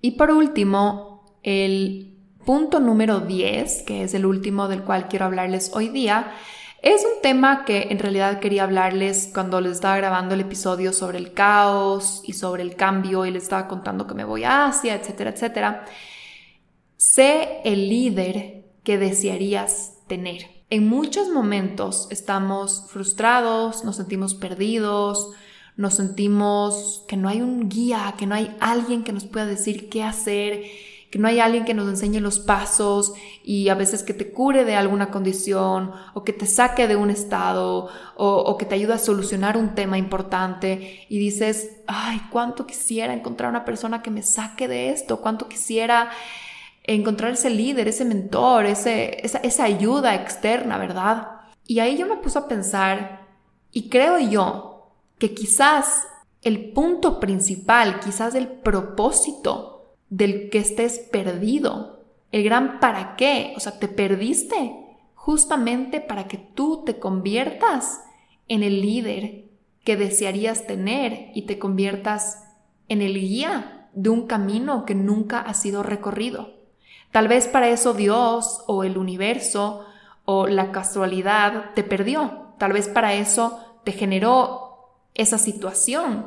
Y 0.00 0.12
por 0.12 0.30
último, 0.30 1.24
el 1.42 2.16
punto 2.44 2.80
número 2.80 3.20
10, 3.20 3.82
que 3.82 4.04
es 4.04 4.14
el 4.14 4.26
último 4.26 4.68
del 4.68 4.82
cual 4.82 5.08
quiero 5.08 5.26
hablarles 5.26 5.70
hoy 5.74 5.88
día, 5.88 6.32
es 6.82 7.04
un 7.04 7.20
tema 7.20 7.66
que 7.66 7.88
en 7.90 7.98
realidad 7.98 8.40
quería 8.40 8.62
hablarles 8.62 9.30
cuando 9.34 9.60
les 9.60 9.72
estaba 9.72 9.98
grabando 9.98 10.34
el 10.34 10.40
episodio 10.40 10.94
sobre 10.94 11.18
el 11.18 11.34
caos 11.34 12.22
y 12.24 12.32
sobre 12.32 12.62
el 12.62 12.74
cambio 12.74 13.26
y 13.26 13.30
les 13.30 13.42
estaba 13.42 13.68
contando 13.68 14.06
que 14.06 14.14
me 14.14 14.24
voy 14.24 14.44
a 14.44 14.66
Asia, 14.66 14.94
etcétera, 14.94 15.30
etcétera. 15.30 15.84
Sé 16.96 17.60
el 17.64 17.88
líder 17.88 18.64
que 18.82 18.96
desearías 18.96 19.98
tener. 20.06 20.59
En 20.72 20.88
muchos 20.88 21.30
momentos 21.30 22.06
estamos 22.10 22.84
frustrados, 22.88 23.84
nos 23.84 23.96
sentimos 23.96 24.34
perdidos, 24.34 25.30
nos 25.76 25.94
sentimos 25.94 27.04
que 27.08 27.16
no 27.16 27.28
hay 27.28 27.42
un 27.42 27.68
guía, 27.68 28.14
que 28.16 28.28
no 28.28 28.36
hay 28.36 28.56
alguien 28.60 29.02
que 29.02 29.12
nos 29.12 29.24
pueda 29.24 29.46
decir 29.46 29.88
qué 29.88 30.04
hacer, 30.04 30.62
que 31.10 31.18
no 31.18 31.26
hay 31.26 31.40
alguien 31.40 31.64
que 31.64 31.74
nos 31.74 31.88
enseñe 31.88 32.20
los 32.20 32.38
pasos 32.38 33.14
y 33.42 33.68
a 33.68 33.74
veces 33.74 34.04
que 34.04 34.14
te 34.14 34.30
cure 34.30 34.64
de 34.64 34.76
alguna 34.76 35.10
condición 35.10 35.90
o 36.14 36.22
que 36.22 36.32
te 36.32 36.46
saque 36.46 36.86
de 36.86 36.94
un 36.94 37.10
estado 37.10 37.88
o, 38.14 38.56
que 38.56 38.64
te 38.64 38.76
ayude 38.76 38.92
a 38.92 38.98
solucionar 38.98 39.56
un 39.56 39.74
tema 39.74 39.98
importante 39.98 41.04
y 41.08 41.18
dices, 41.18 41.80
ay, 41.88 42.22
cuánto 42.30 42.64
quisiera 42.64 43.12
encontrar 43.12 43.50
una 43.50 43.64
persona 43.64 44.02
que 44.02 44.12
me 44.12 44.22
saque 44.22 44.68
de 44.68 44.90
esto, 44.90 45.20
cuánto 45.20 45.48
quisiera 45.48 46.10
encontrar 46.84 47.32
ese 47.32 47.50
líder, 47.50 47.88
ese 47.88 48.04
mentor, 48.04 48.66
ese, 48.66 49.24
esa, 49.24 49.38
esa 49.38 49.64
ayuda 49.64 50.14
externa, 50.14 50.78
¿verdad? 50.78 51.28
Y 51.66 51.78
ahí 51.80 51.96
yo 51.96 52.06
me 52.06 52.16
puse 52.16 52.38
a 52.38 52.48
pensar, 52.48 53.28
y 53.72 53.88
creo 53.88 54.18
yo 54.18 54.92
que 55.18 55.34
quizás 55.34 56.06
el 56.42 56.72
punto 56.72 57.20
principal, 57.20 58.00
quizás 58.00 58.34
el 58.34 58.48
propósito 58.48 59.94
del 60.08 60.50
que 60.50 60.58
estés 60.58 60.98
perdido, 60.98 62.00
el 62.32 62.44
gran 62.44 62.80
para 62.80 63.16
qué, 63.16 63.52
o 63.56 63.60
sea, 63.60 63.78
te 63.78 63.88
perdiste 63.88 64.74
justamente 65.14 66.00
para 66.00 66.26
que 66.26 66.38
tú 66.38 66.82
te 66.84 66.98
conviertas 66.98 68.00
en 68.48 68.62
el 68.62 68.80
líder 68.80 69.44
que 69.84 69.96
desearías 69.96 70.66
tener 70.66 71.30
y 71.34 71.42
te 71.42 71.58
conviertas 71.58 72.44
en 72.88 73.02
el 73.02 73.14
guía 73.14 73.88
de 73.92 74.10
un 74.10 74.26
camino 74.26 74.84
que 74.84 74.94
nunca 74.94 75.40
ha 75.40 75.54
sido 75.54 75.82
recorrido. 75.82 76.59
Tal 77.10 77.28
vez 77.28 77.46
para 77.46 77.68
eso 77.68 77.92
Dios 77.92 78.62
o 78.66 78.84
el 78.84 78.98
universo 78.98 79.84
o 80.24 80.46
la 80.46 80.70
casualidad 80.70 81.70
te 81.74 81.82
perdió. 81.82 82.54
Tal 82.58 82.72
vez 82.72 82.88
para 82.88 83.14
eso 83.14 83.60
te 83.84 83.92
generó 83.92 84.94
esa 85.14 85.38
situación 85.38 86.26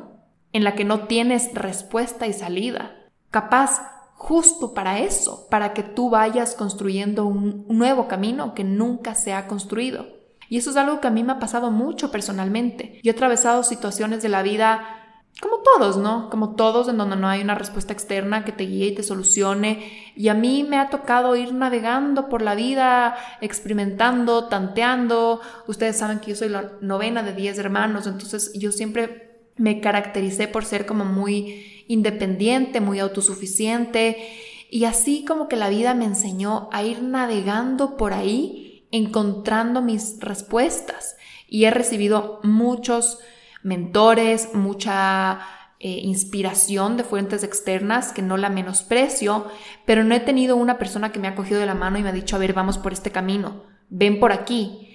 en 0.52 0.64
la 0.64 0.74
que 0.74 0.84
no 0.84 1.06
tienes 1.06 1.52
respuesta 1.54 2.26
y 2.26 2.32
salida. 2.32 2.94
Capaz 3.30 3.80
justo 4.14 4.74
para 4.74 5.00
eso, 5.00 5.46
para 5.50 5.72
que 5.72 5.82
tú 5.82 6.10
vayas 6.10 6.54
construyendo 6.54 7.26
un 7.26 7.66
nuevo 7.68 8.06
camino 8.08 8.54
que 8.54 8.64
nunca 8.64 9.14
se 9.14 9.32
ha 9.32 9.46
construido. 9.46 10.06
Y 10.48 10.58
eso 10.58 10.70
es 10.70 10.76
algo 10.76 11.00
que 11.00 11.08
a 11.08 11.10
mí 11.10 11.24
me 11.24 11.32
ha 11.32 11.38
pasado 11.38 11.70
mucho 11.70 12.10
personalmente. 12.10 13.00
Yo 13.02 13.10
he 13.10 13.14
atravesado 13.14 13.62
situaciones 13.62 14.22
de 14.22 14.28
la 14.28 14.42
vida 14.42 15.03
como 15.40 15.58
todos, 15.58 15.96
¿no? 15.96 16.30
Como 16.30 16.54
todos 16.54 16.88
en 16.88 16.96
donde 16.96 17.16
no 17.16 17.28
hay 17.28 17.42
una 17.42 17.56
respuesta 17.56 17.92
externa 17.92 18.44
que 18.44 18.52
te 18.52 18.64
guíe 18.64 18.86
y 18.86 18.94
te 18.94 19.02
solucione. 19.02 20.12
Y 20.14 20.28
a 20.28 20.34
mí 20.34 20.64
me 20.68 20.78
ha 20.78 20.90
tocado 20.90 21.34
ir 21.34 21.52
navegando 21.52 22.28
por 22.28 22.40
la 22.40 22.54
vida, 22.54 23.16
experimentando, 23.40 24.46
tanteando. 24.48 25.40
Ustedes 25.66 25.98
saben 25.98 26.20
que 26.20 26.30
yo 26.30 26.36
soy 26.36 26.50
la 26.50 26.72
novena 26.80 27.22
de 27.22 27.32
10 27.32 27.58
hermanos, 27.58 28.06
entonces 28.06 28.52
yo 28.54 28.70
siempre 28.70 29.48
me 29.56 29.80
caractericé 29.80 30.48
por 30.48 30.64
ser 30.64 30.86
como 30.86 31.04
muy 31.04 31.84
independiente, 31.88 32.80
muy 32.80 33.00
autosuficiente. 33.00 34.28
Y 34.70 34.84
así 34.84 35.24
como 35.24 35.48
que 35.48 35.56
la 35.56 35.68
vida 35.68 35.94
me 35.94 36.04
enseñó 36.04 36.68
a 36.72 36.84
ir 36.84 37.02
navegando 37.02 37.96
por 37.96 38.12
ahí, 38.12 38.86
encontrando 38.92 39.82
mis 39.82 40.20
respuestas. 40.20 41.16
Y 41.48 41.64
he 41.64 41.70
recibido 41.70 42.40
muchos 42.42 43.18
mentores, 43.64 44.54
mucha 44.54 45.40
eh, 45.80 45.98
inspiración 46.02 46.96
de 46.96 47.02
fuentes 47.02 47.42
externas 47.42 48.12
que 48.12 48.22
no 48.22 48.36
la 48.36 48.50
menosprecio, 48.50 49.46
pero 49.84 50.04
no 50.04 50.14
he 50.14 50.20
tenido 50.20 50.54
una 50.54 50.78
persona 50.78 51.10
que 51.10 51.18
me 51.18 51.26
ha 51.26 51.34
cogido 51.34 51.58
de 51.58 51.66
la 51.66 51.74
mano 51.74 51.98
y 51.98 52.02
me 52.02 52.10
ha 52.10 52.12
dicho, 52.12 52.36
a 52.36 52.38
ver, 52.38 52.52
vamos 52.52 52.78
por 52.78 52.92
este 52.92 53.10
camino, 53.10 53.64
ven 53.88 54.20
por 54.20 54.32
aquí. 54.32 54.94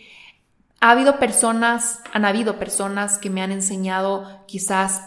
Ha 0.79 0.91
habido 0.91 1.19
personas, 1.19 1.99
han 2.13 2.23
habido 2.23 2.57
personas 2.57 3.17
que 3.17 3.29
me 3.29 3.41
han 3.41 3.51
enseñado 3.51 4.45
quizás 4.47 5.03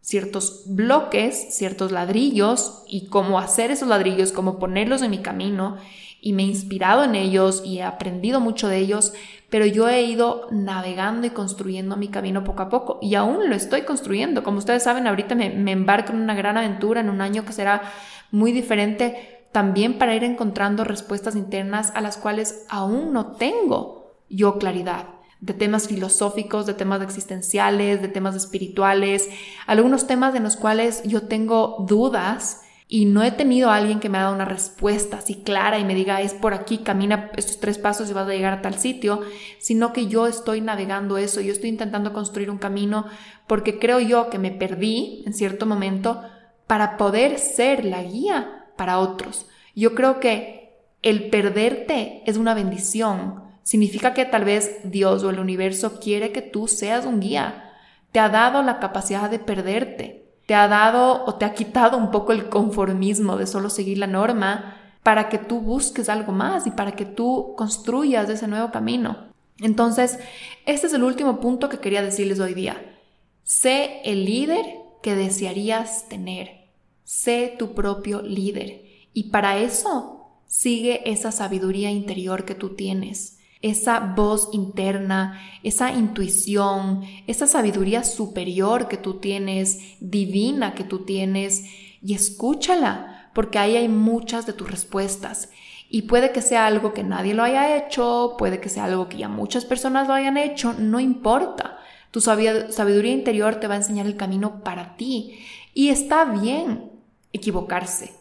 ciertos 0.00 0.64
bloques, 0.66 1.56
ciertos 1.56 1.92
ladrillos 1.92 2.82
y 2.86 3.06
cómo 3.06 3.38
hacer 3.38 3.70
esos 3.70 3.88
ladrillos, 3.88 4.32
cómo 4.32 4.58
ponerlos 4.58 5.02
en 5.02 5.10
mi 5.10 5.22
camino 5.22 5.78
y 6.20 6.32
me 6.32 6.42
he 6.42 6.46
inspirado 6.46 7.04
en 7.04 7.14
ellos 7.14 7.62
y 7.64 7.78
he 7.78 7.82
aprendido 7.82 8.40
mucho 8.40 8.68
de 8.68 8.78
ellos, 8.78 9.12
pero 9.48 9.66
yo 9.66 9.88
he 9.88 10.02
ido 10.02 10.48
navegando 10.50 11.26
y 11.26 11.30
construyendo 11.30 11.96
mi 11.96 12.08
camino 12.08 12.44
poco 12.44 12.62
a 12.62 12.68
poco 12.68 12.98
y 13.02 13.14
aún 13.14 13.48
lo 13.48 13.54
estoy 13.54 13.82
construyendo. 13.82 14.42
Como 14.42 14.58
ustedes 14.58 14.82
saben, 14.82 15.06
ahorita 15.06 15.34
me, 15.34 15.50
me 15.50 15.72
embarco 15.72 16.12
en 16.12 16.20
una 16.20 16.34
gran 16.34 16.56
aventura, 16.56 17.00
en 17.00 17.10
un 17.10 17.20
año 17.20 17.44
que 17.44 17.52
será 17.52 17.82
muy 18.30 18.52
diferente 18.52 19.46
también 19.52 19.98
para 19.98 20.14
ir 20.14 20.24
encontrando 20.24 20.84
respuestas 20.84 21.34
internas 21.34 21.92
a 21.94 22.00
las 22.00 22.16
cuales 22.16 22.66
aún 22.68 23.12
no 23.12 23.32
tengo 23.32 24.14
yo 24.28 24.58
claridad 24.58 25.08
de 25.40 25.54
temas 25.54 25.88
filosóficos, 25.88 26.66
de 26.66 26.74
temas 26.74 27.02
existenciales, 27.02 28.02
de 28.02 28.08
temas 28.08 28.36
espirituales, 28.36 29.28
algunos 29.66 30.06
temas 30.06 30.34
en 30.34 30.42
los 30.42 30.56
cuales 30.56 31.02
yo 31.04 31.22
tengo 31.22 31.84
dudas 31.88 32.62
y 32.92 33.04
no 33.04 33.22
he 33.22 33.30
tenido 33.30 33.70
a 33.70 33.76
alguien 33.76 34.00
que 34.00 34.08
me 34.08 34.18
ha 34.18 34.22
dado 34.22 34.34
una 34.34 34.44
respuesta 34.44 35.18
así 35.18 35.36
clara 35.36 35.78
y 35.78 35.84
me 35.84 35.94
diga 35.94 36.20
es 36.22 36.34
por 36.34 36.54
aquí, 36.54 36.78
camina 36.78 37.30
estos 37.36 37.60
tres 37.60 37.78
pasos 37.78 38.10
y 38.10 38.12
vas 38.12 38.26
a 38.26 38.32
llegar 38.32 38.52
a 38.52 38.62
tal 38.62 38.74
sitio, 38.74 39.20
sino 39.60 39.92
que 39.92 40.08
yo 40.08 40.26
estoy 40.26 40.60
navegando 40.60 41.16
eso, 41.16 41.40
yo 41.40 41.52
estoy 41.52 41.70
intentando 41.70 42.12
construir 42.12 42.50
un 42.50 42.58
camino 42.58 43.06
porque 43.46 43.78
creo 43.78 44.00
yo 44.00 44.28
que 44.28 44.40
me 44.40 44.50
perdí 44.50 45.22
en 45.24 45.34
cierto 45.34 45.66
momento 45.66 46.20
para 46.66 46.96
poder 46.96 47.38
ser 47.38 47.84
la 47.84 48.02
guía 48.02 48.66
para 48.76 48.98
otros. 48.98 49.46
Yo 49.76 49.94
creo 49.94 50.18
que 50.18 50.74
el 51.02 51.30
perderte 51.30 52.24
es 52.26 52.36
una 52.36 52.54
bendición. 52.54 53.44
Significa 53.62 54.14
que 54.14 54.24
tal 54.24 54.44
vez 54.44 54.80
Dios 54.82 55.22
o 55.22 55.30
el 55.30 55.38
universo 55.38 56.00
quiere 56.00 56.32
que 56.32 56.42
tú 56.42 56.66
seas 56.66 57.06
un 57.06 57.20
guía. 57.20 57.70
Te 58.10 58.18
ha 58.18 58.28
dado 58.28 58.62
la 58.64 58.80
capacidad 58.80 59.30
de 59.30 59.38
perderte 59.38 60.19
te 60.50 60.56
ha 60.56 60.66
dado 60.66 61.26
o 61.26 61.36
te 61.36 61.44
ha 61.44 61.54
quitado 61.54 61.96
un 61.96 62.10
poco 62.10 62.32
el 62.32 62.48
conformismo 62.48 63.36
de 63.36 63.46
solo 63.46 63.70
seguir 63.70 63.98
la 63.98 64.08
norma 64.08 64.76
para 65.04 65.28
que 65.28 65.38
tú 65.38 65.60
busques 65.60 66.08
algo 66.08 66.32
más 66.32 66.66
y 66.66 66.72
para 66.72 66.96
que 66.96 67.04
tú 67.04 67.54
construyas 67.56 68.28
ese 68.28 68.48
nuevo 68.48 68.72
camino. 68.72 69.28
Entonces, 69.60 70.18
este 70.66 70.88
es 70.88 70.92
el 70.92 71.04
último 71.04 71.38
punto 71.38 71.68
que 71.68 71.78
quería 71.78 72.02
decirles 72.02 72.40
hoy 72.40 72.54
día. 72.54 72.98
Sé 73.44 74.00
el 74.04 74.24
líder 74.24 74.66
que 75.04 75.14
desearías 75.14 76.08
tener. 76.08 76.72
Sé 77.04 77.54
tu 77.56 77.72
propio 77.72 78.20
líder. 78.20 78.82
Y 79.14 79.30
para 79.30 79.56
eso, 79.56 80.32
sigue 80.48 81.08
esa 81.08 81.30
sabiduría 81.30 81.92
interior 81.92 82.44
que 82.44 82.56
tú 82.56 82.70
tienes 82.70 83.38
esa 83.62 84.00
voz 84.00 84.48
interna, 84.52 85.40
esa 85.62 85.92
intuición, 85.92 87.02
esa 87.26 87.46
sabiduría 87.46 88.04
superior 88.04 88.88
que 88.88 88.96
tú 88.96 89.14
tienes, 89.14 89.78
divina 90.00 90.74
que 90.74 90.84
tú 90.84 91.04
tienes, 91.04 91.64
y 92.02 92.14
escúchala, 92.14 93.30
porque 93.34 93.58
ahí 93.58 93.76
hay 93.76 93.88
muchas 93.88 94.46
de 94.46 94.54
tus 94.54 94.70
respuestas. 94.70 95.50
Y 95.90 96.02
puede 96.02 96.32
que 96.32 96.40
sea 96.40 96.66
algo 96.66 96.94
que 96.94 97.02
nadie 97.02 97.34
lo 97.34 97.42
haya 97.42 97.76
hecho, 97.76 98.36
puede 98.38 98.60
que 98.60 98.68
sea 98.68 98.84
algo 98.84 99.08
que 99.08 99.18
ya 99.18 99.28
muchas 99.28 99.64
personas 99.64 100.06
lo 100.06 100.14
hayan 100.14 100.36
hecho, 100.36 100.72
no 100.78 101.00
importa. 101.00 101.78
Tu 102.12 102.20
sabiduría 102.20 103.12
interior 103.12 103.56
te 103.56 103.66
va 103.66 103.74
a 103.74 103.78
enseñar 103.78 104.06
el 104.06 104.16
camino 104.16 104.62
para 104.64 104.96
ti. 104.96 105.40
Y 105.74 105.88
está 105.90 106.24
bien 106.24 106.90
equivocarse 107.32 108.14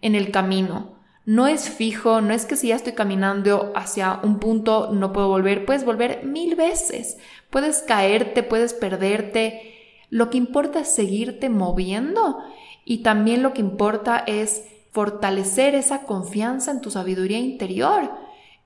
en 0.00 0.14
el 0.14 0.30
camino 0.30 0.96
no 1.24 1.46
es 1.46 1.70
fijo, 1.70 2.20
no 2.20 2.34
es 2.34 2.46
que 2.46 2.56
si 2.56 2.68
ya 2.68 2.76
estoy 2.76 2.94
caminando 2.94 3.72
hacia 3.76 4.20
un 4.24 4.38
punto 4.38 4.90
no 4.92 5.12
puedo 5.12 5.28
volver, 5.28 5.64
puedes 5.64 5.84
volver 5.84 6.24
mil 6.24 6.56
veces, 6.56 7.18
puedes 7.50 7.82
caerte, 7.82 8.42
puedes 8.42 8.74
perderte. 8.74 9.74
Lo 10.10 10.30
que 10.30 10.38
importa 10.38 10.80
es 10.80 10.94
seguirte 10.94 11.48
moviendo 11.48 12.38
y 12.84 12.98
también 13.02 13.42
lo 13.42 13.52
que 13.52 13.60
importa 13.60 14.18
es 14.26 14.64
fortalecer 14.90 15.74
esa 15.74 16.02
confianza 16.02 16.70
en 16.70 16.80
tu 16.80 16.90
sabiduría 16.90 17.38
interior 17.38 18.10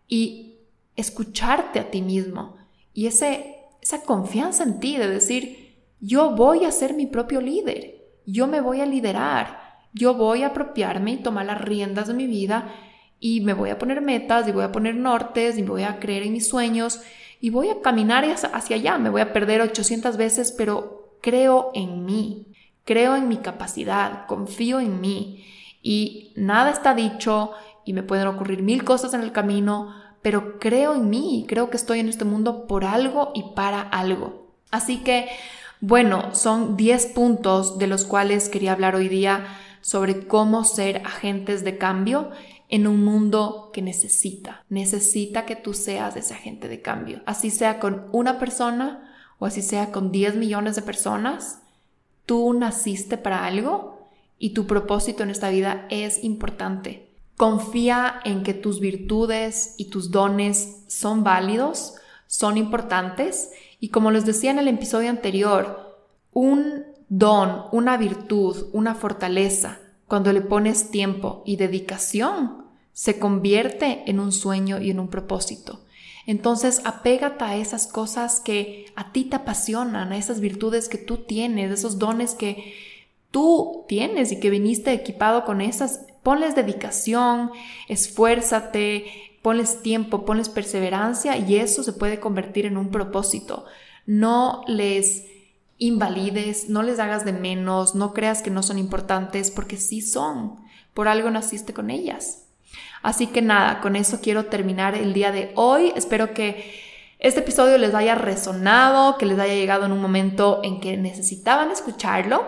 y 0.08 0.60
escucharte 0.96 1.78
a 1.78 1.90
ti 1.90 2.00
mismo 2.00 2.56
y 2.94 3.06
ese, 3.06 3.56
esa 3.82 4.02
confianza 4.02 4.64
en 4.64 4.80
ti 4.80 4.96
de 4.96 5.08
decir, 5.08 5.76
yo 6.00 6.30
voy 6.30 6.64
a 6.64 6.72
ser 6.72 6.94
mi 6.94 7.06
propio 7.06 7.42
líder, 7.42 8.02
yo 8.24 8.46
me 8.46 8.62
voy 8.62 8.80
a 8.80 8.86
liderar 8.86 9.65
yo 9.96 10.14
voy 10.14 10.42
a 10.42 10.48
apropiarme 10.48 11.12
y 11.12 11.16
tomar 11.16 11.46
las 11.46 11.60
riendas 11.60 12.06
de 12.06 12.14
mi 12.14 12.26
vida 12.26 12.70
y 13.18 13.40
me 13.40 13.54
voy 13.54 13.70
a 13.70 13.78
poner 13.78 14.02
metas 14.02 14.46
y 14.46 14.52
voy 14.52 14.64
a 14.64 14.70
poner 14.70 14.94
nortes 14.94 15.56
y 15.56 15.62
voy 15.62 15.84
a 15.84 15.98
creer 15.98 16.22
en 16.22 16.34
mis 16.34 16.46
sueños 16.46 17.00
y 17.40 17.48
voy 17.48 17.70
a 17.70 17.80
caminar 17.80 18.24
hacia 18.24 18.76
allá. 18.76 18.98
Me 18.98 19.08
voy 19.08 19.22
a 19.22 19.32
perder 19.32 19.62
800 19.62 20.18
veces, 20.18 20.52
pero 20.52 21.16
creo 21.22 21.70
en 21.74 22.04
mí, 22.04 22.52
creo 22.84 23.16
en 23.16 23.26
mi 23.26 23.38
capacidad, 23.38 24.26
confío 24.26 24.80
en 24.80 25.00
mí 25.00 25.46
y 25.82 26.34
nada 26.36 26.70
está 26.70 26.94
dicho 26.94 27.52
y 27.86 27.94
me 27.94 28.02
pueden 28.02 28.26
ocurrir 28.26 28.62
mil 28.62 28.84
cosas 28.84 29.14
en 29.14 29.22
el 29.22 29.32
camino, 29.32 29.94
pero 30.20 30.58
creo 30.58 30.94
en 30.94 31.08
mí, 31.08 31.46
creo 31.48 31.70
que 31.70 31.78
estoy 31.78 32.00
en 32.00 32.10
este 32.10 32.26
mundo 32.26 32.66
por 32.66 32.84
algo 32.84 33.32
y 33.34 33.54
para 33.54 33.80
algo. 33.80 34.52
Así 34.70 34.98
que, 34.98 35.28
bueno, 35.80 36.34
son 36.34 36.76
10 36.76 37.06
puntos 37.06 37.78
de 37.78 37.86
los 37.86 38.04
cuales 38.04 38.50
quería 38.50 38.72
hablar 38.72 38.94
hoy 38.94 39.08
día 39.08 39.46
sobre 39.86 40.26
cómo 40.26 40.64
ser 40.64 41.00
agentes 41.04 41.62
de 41.62 41.78
cambio 41.78 42.30
en 42.68 42.88
un 42.88 43.04
mundo 43.04 43.70
que 43.72 43.82
necesita. 43.82 44.64
Necesita 44.68 45.46
que 45.46 45.54
tú 45.54 45.74
seas 45.74 46.16
ese 46.16 46.34
agente 46.34 46.66
de 46.66 46.82
cambio. 46.82 47.22
Así 47.24 47.52
sea 47.52 47.78
con 47.78 48.08
una 48.10 48.40
persona 48.40 49.14
o 49.38 49.46
así 49.46 49.62
sea 49.62 49.92
con 49.92 50.10
10 50.10 50.34
millones 50.38 50.74
de 50.74 50.82
personas, 50.82 51.60
tú 52.24 52.52
naciste 52.52 53.16
para 53.16 53.44
algo 53.44 54.08
y 54.40 54.54
tu 54.54 54.66
propósito 54.66 55.22
en 55.22 55.30
esta 55.30 55.50
vida 55.50 55.86
es 55.88 56.24
importante. 56.24 57.08
Confía 57.36 58.18
en 58.24 58.42
que 58.42 58.54
tus 58.54 58.80
virtudes 58.80 59.76
y 59.78 59.84
tus 59.84 60.10
dones 60.10 60.82
son 60.88 61.22
válidos, 61.22 61.94
son 62.26 62.56
importantes 62.56 63.52
y 63.78 63.90
como 63.90 64.10
les 64.10 64.26
decía 64.26 64.50
en 64.50 64.58
el 64.58 64.66
episodio 64.66 65.10
anterior, 65.10 65.96
un 66.32 66.95
don, 67.08 67.64
una 67.72 67.96
virtud, 67.96 68.66
una 68.72 68.94
fortaleza, 68.94 69.78
cuando 70.08 70.32
le 70.32 70.40
pones 70.40 70.90
tiempo 70.90 71.42
y 71.44 71.56
dedicación, 71.56 72.64
se 72.92 73.18
convierte 73.18 74.04
en 74.06 74.20
un 74.20 74.32
sueño 74.32 74.80
y 74.80 74.90
en 74.90 75.00
un 75.00 75.08
propósito. 75.08 75.80
Entonces, 76.26 76.80
apégate 76.84 77.44
a 77.44 77.56
esas 77.56 77.86
cosas 77.86 78.40
que 78.40 78.86
a 78.96 79.12
ti 79.12 79.24
te 79.24 79.36
apasionan, 79.36 80.12
a 80.12 80.16
esas 80.16 80.40
virtudes 80.40 80.88
que 80.88 80.98
tú 80.98 81.18
tienes, 81.18 81.70
esos 81.70 81.98
dones 81.98 82.34
que 82.34 82.74
tú 83.30 83.84
tienes 83.86 84.32
y 84.32 84.40
que 84.40 84.50
viniste 84.50 84.92
equipado 84.92 85.44
con 85.44 85.60
esas. 85.60 86.06
Ponles 86.22 86.56
dedicación, 86.56 87.52
esfuérzate, 87.88 89.04
ponles 89.42 89.82
tiempo, 89.82 90.24
ponles 90.24 90.48
perseverancia 90.48 91.36
y 91.36 91.56
eso 91.56 91.84
se 91.84 91.92
puede 91.92 92.18
convertir 92.18 92.66
en 92.66 92.76
un 92.76 92.90
propósito. 92.90 93.64
No 94.06 94.64
les 94.66 95.24
invalides, 95.78 96.68
no 96.68 96.82
les 96.82 96.98
hagas 96.98 97.24
de 97.24 97.32
menos, 97.32 97.94
no 97.94 98.12
creas 98.14 98.42
que 98.42 98.50
no 98.50 98.62
son 98.62 98.78
importantes, 98.78 99.50
porque 99.50 99.76
sí 99.76 100.00
son, 100.00 100.56
por 100.94 101.08
algo 101.08 101.30
naciste 101.30 101.74
con 101.74 101.90
ellas. 101.90 102.46
Así 103.02 103.26
que 103.26 103.42
nada, 103.42 103.80
con 103.80 103.96
eso 103.96 104.20
quiero 104.20 104.46
terminar 104.46 104.94
el 104.94 105.12
día 105.12 105.32
de 105.32 105.52
hoy. 105.54 105.92
Espero 105.94 106.34
que 106.34 106.84
este 107.18 107.40
episodio 107.40 107.78
les 107.78 107.94
haya 107.94 108.14
resonado, 108.14 109.16
que 109.16 109.26
les 109.26 109.38
haya 109.38 109.54
llegado 109.54 109.86
en 109.86 109.92
un 109.92 110.00
momento 110.00 110.60
en 110.64 110.80
que 110.80 110.96
necesitaban 110.96 111.70
escucharlo. 111.70 112.44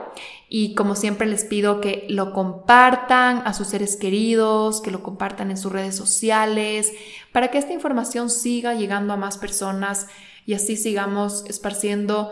Y 0.48 0.74
como 0.74 0.94
siempre 0.94 1.26
les 1.26 1.44
pido 1.44 1.80
que 1.80 2.06
lo 2.08 2.32
compartan 2.32 3.42
a 3.46 3.54
sus 3.54 3.68
seres 3.68 3.96
queridos, 3.96 4.80
que 4.80 4.90
lo 4.90 5.02
compartan 5.02 5.50
en 5.50 5.58
sus 5.58 5.70
redes 5.70 5.94
sociales, 5.94 6.92
para 7.32 7.50
que 7.50 7.58
esta 7.58 7.72
información 7.72 8.30
siga 8.30 8.74
llegando 8.74 9.12
a 9.12 9.16
más 9.16 9.38
personas 9.38 10.06
y 10.46 10.54
así 10.54 10.76
sigamos 10.76 11.44
esparciendo 11.48 12.30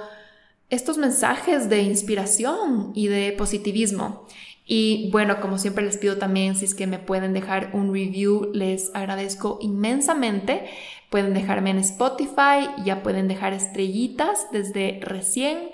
estos 0.70 0.98
mensajes 0.98 1.68
de 1.68 1.82
inspiración 1.82 2.92
y 2.94 3.08
de 3.08 3.32
positivismo. 3.32 4.26
Y 4.68 5.10
bueno, 5.12 5.40
como 5.40 5.58
siempre 5.58 5.84
les 5.84 5.96
pido 5.96 6.16
también, 6.16 6.56
si 6.56 6.64
es 6.64 6.74
que 6.74 6.88
me 6.88 6.98
pueden 6.98 7.32
dejar 7.32 7.70
un 7.72 7.92
review, 7.92 8.50
les 8.52 8.92
agradezco 8.94 9.58
inmensamente. 9.60 10.68
Pueden 11.08 11.34
dejarme 11.34 11.70
en 11.70 11.78
Spotify, 11.78 12.68
ya 12.84 13.02
pueden 13.04 13.28
dejar 13.28 13.52
estrellitas 13.52 14.48
desde 14.50 14.98
recién. 15.02 15.70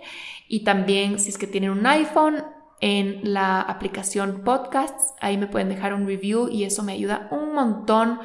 Y 0.46 0.64
también, 0.64 1.18
si 1.18 1.30
es 1.30 1.38
que 1.38 1.46
tienen 1.46 1.70
un 1.70 1.86
iPhone, 1.86 2.44
en 2.82 3.20
la 3.22 3.60
aplicación 3.60 4.42
Podcasts, 4.44 5.14
ahí 5.20 5.38
me 5.38 5.46
pueden 5.46 5.68
dejar 5.68 5.94
un 5.94 6.04
review 6.04 6.48
y 6.48 6.64
eso 6.64 6.82
me 6.82 6.92
ayuda 6.92 7.28
un 7.30 7.54
montón 7.54 8.18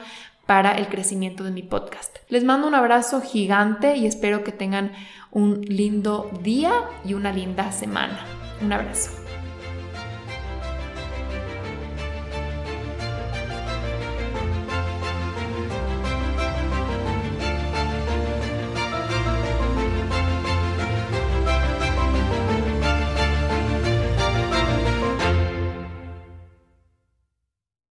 para 0.47 0.71
el 0.71 0.87
crecimiento 0.87 1.43
de 1.43 1.51
mi 1.51 1.61
podcast. 1.61 2.17
Les 2.29 2.43
mando 2.43 2.67
un 2.67 2.73
abrazo 2.73 3.21
gigante 3.21 3.95
y 3.97 4.07
espero 4.07 4.43
que 4.43 4.51
tengan 4.51 4.93
un 5.29 5.61
lindo 5.61 6.31
día 6.41 6.73
y 7.05 7.13
una 7.13 7.31
linda 7.31 7.71
semana. 7.71 8.25
Un 8.61 8.73
abrazo. 8.73 9.26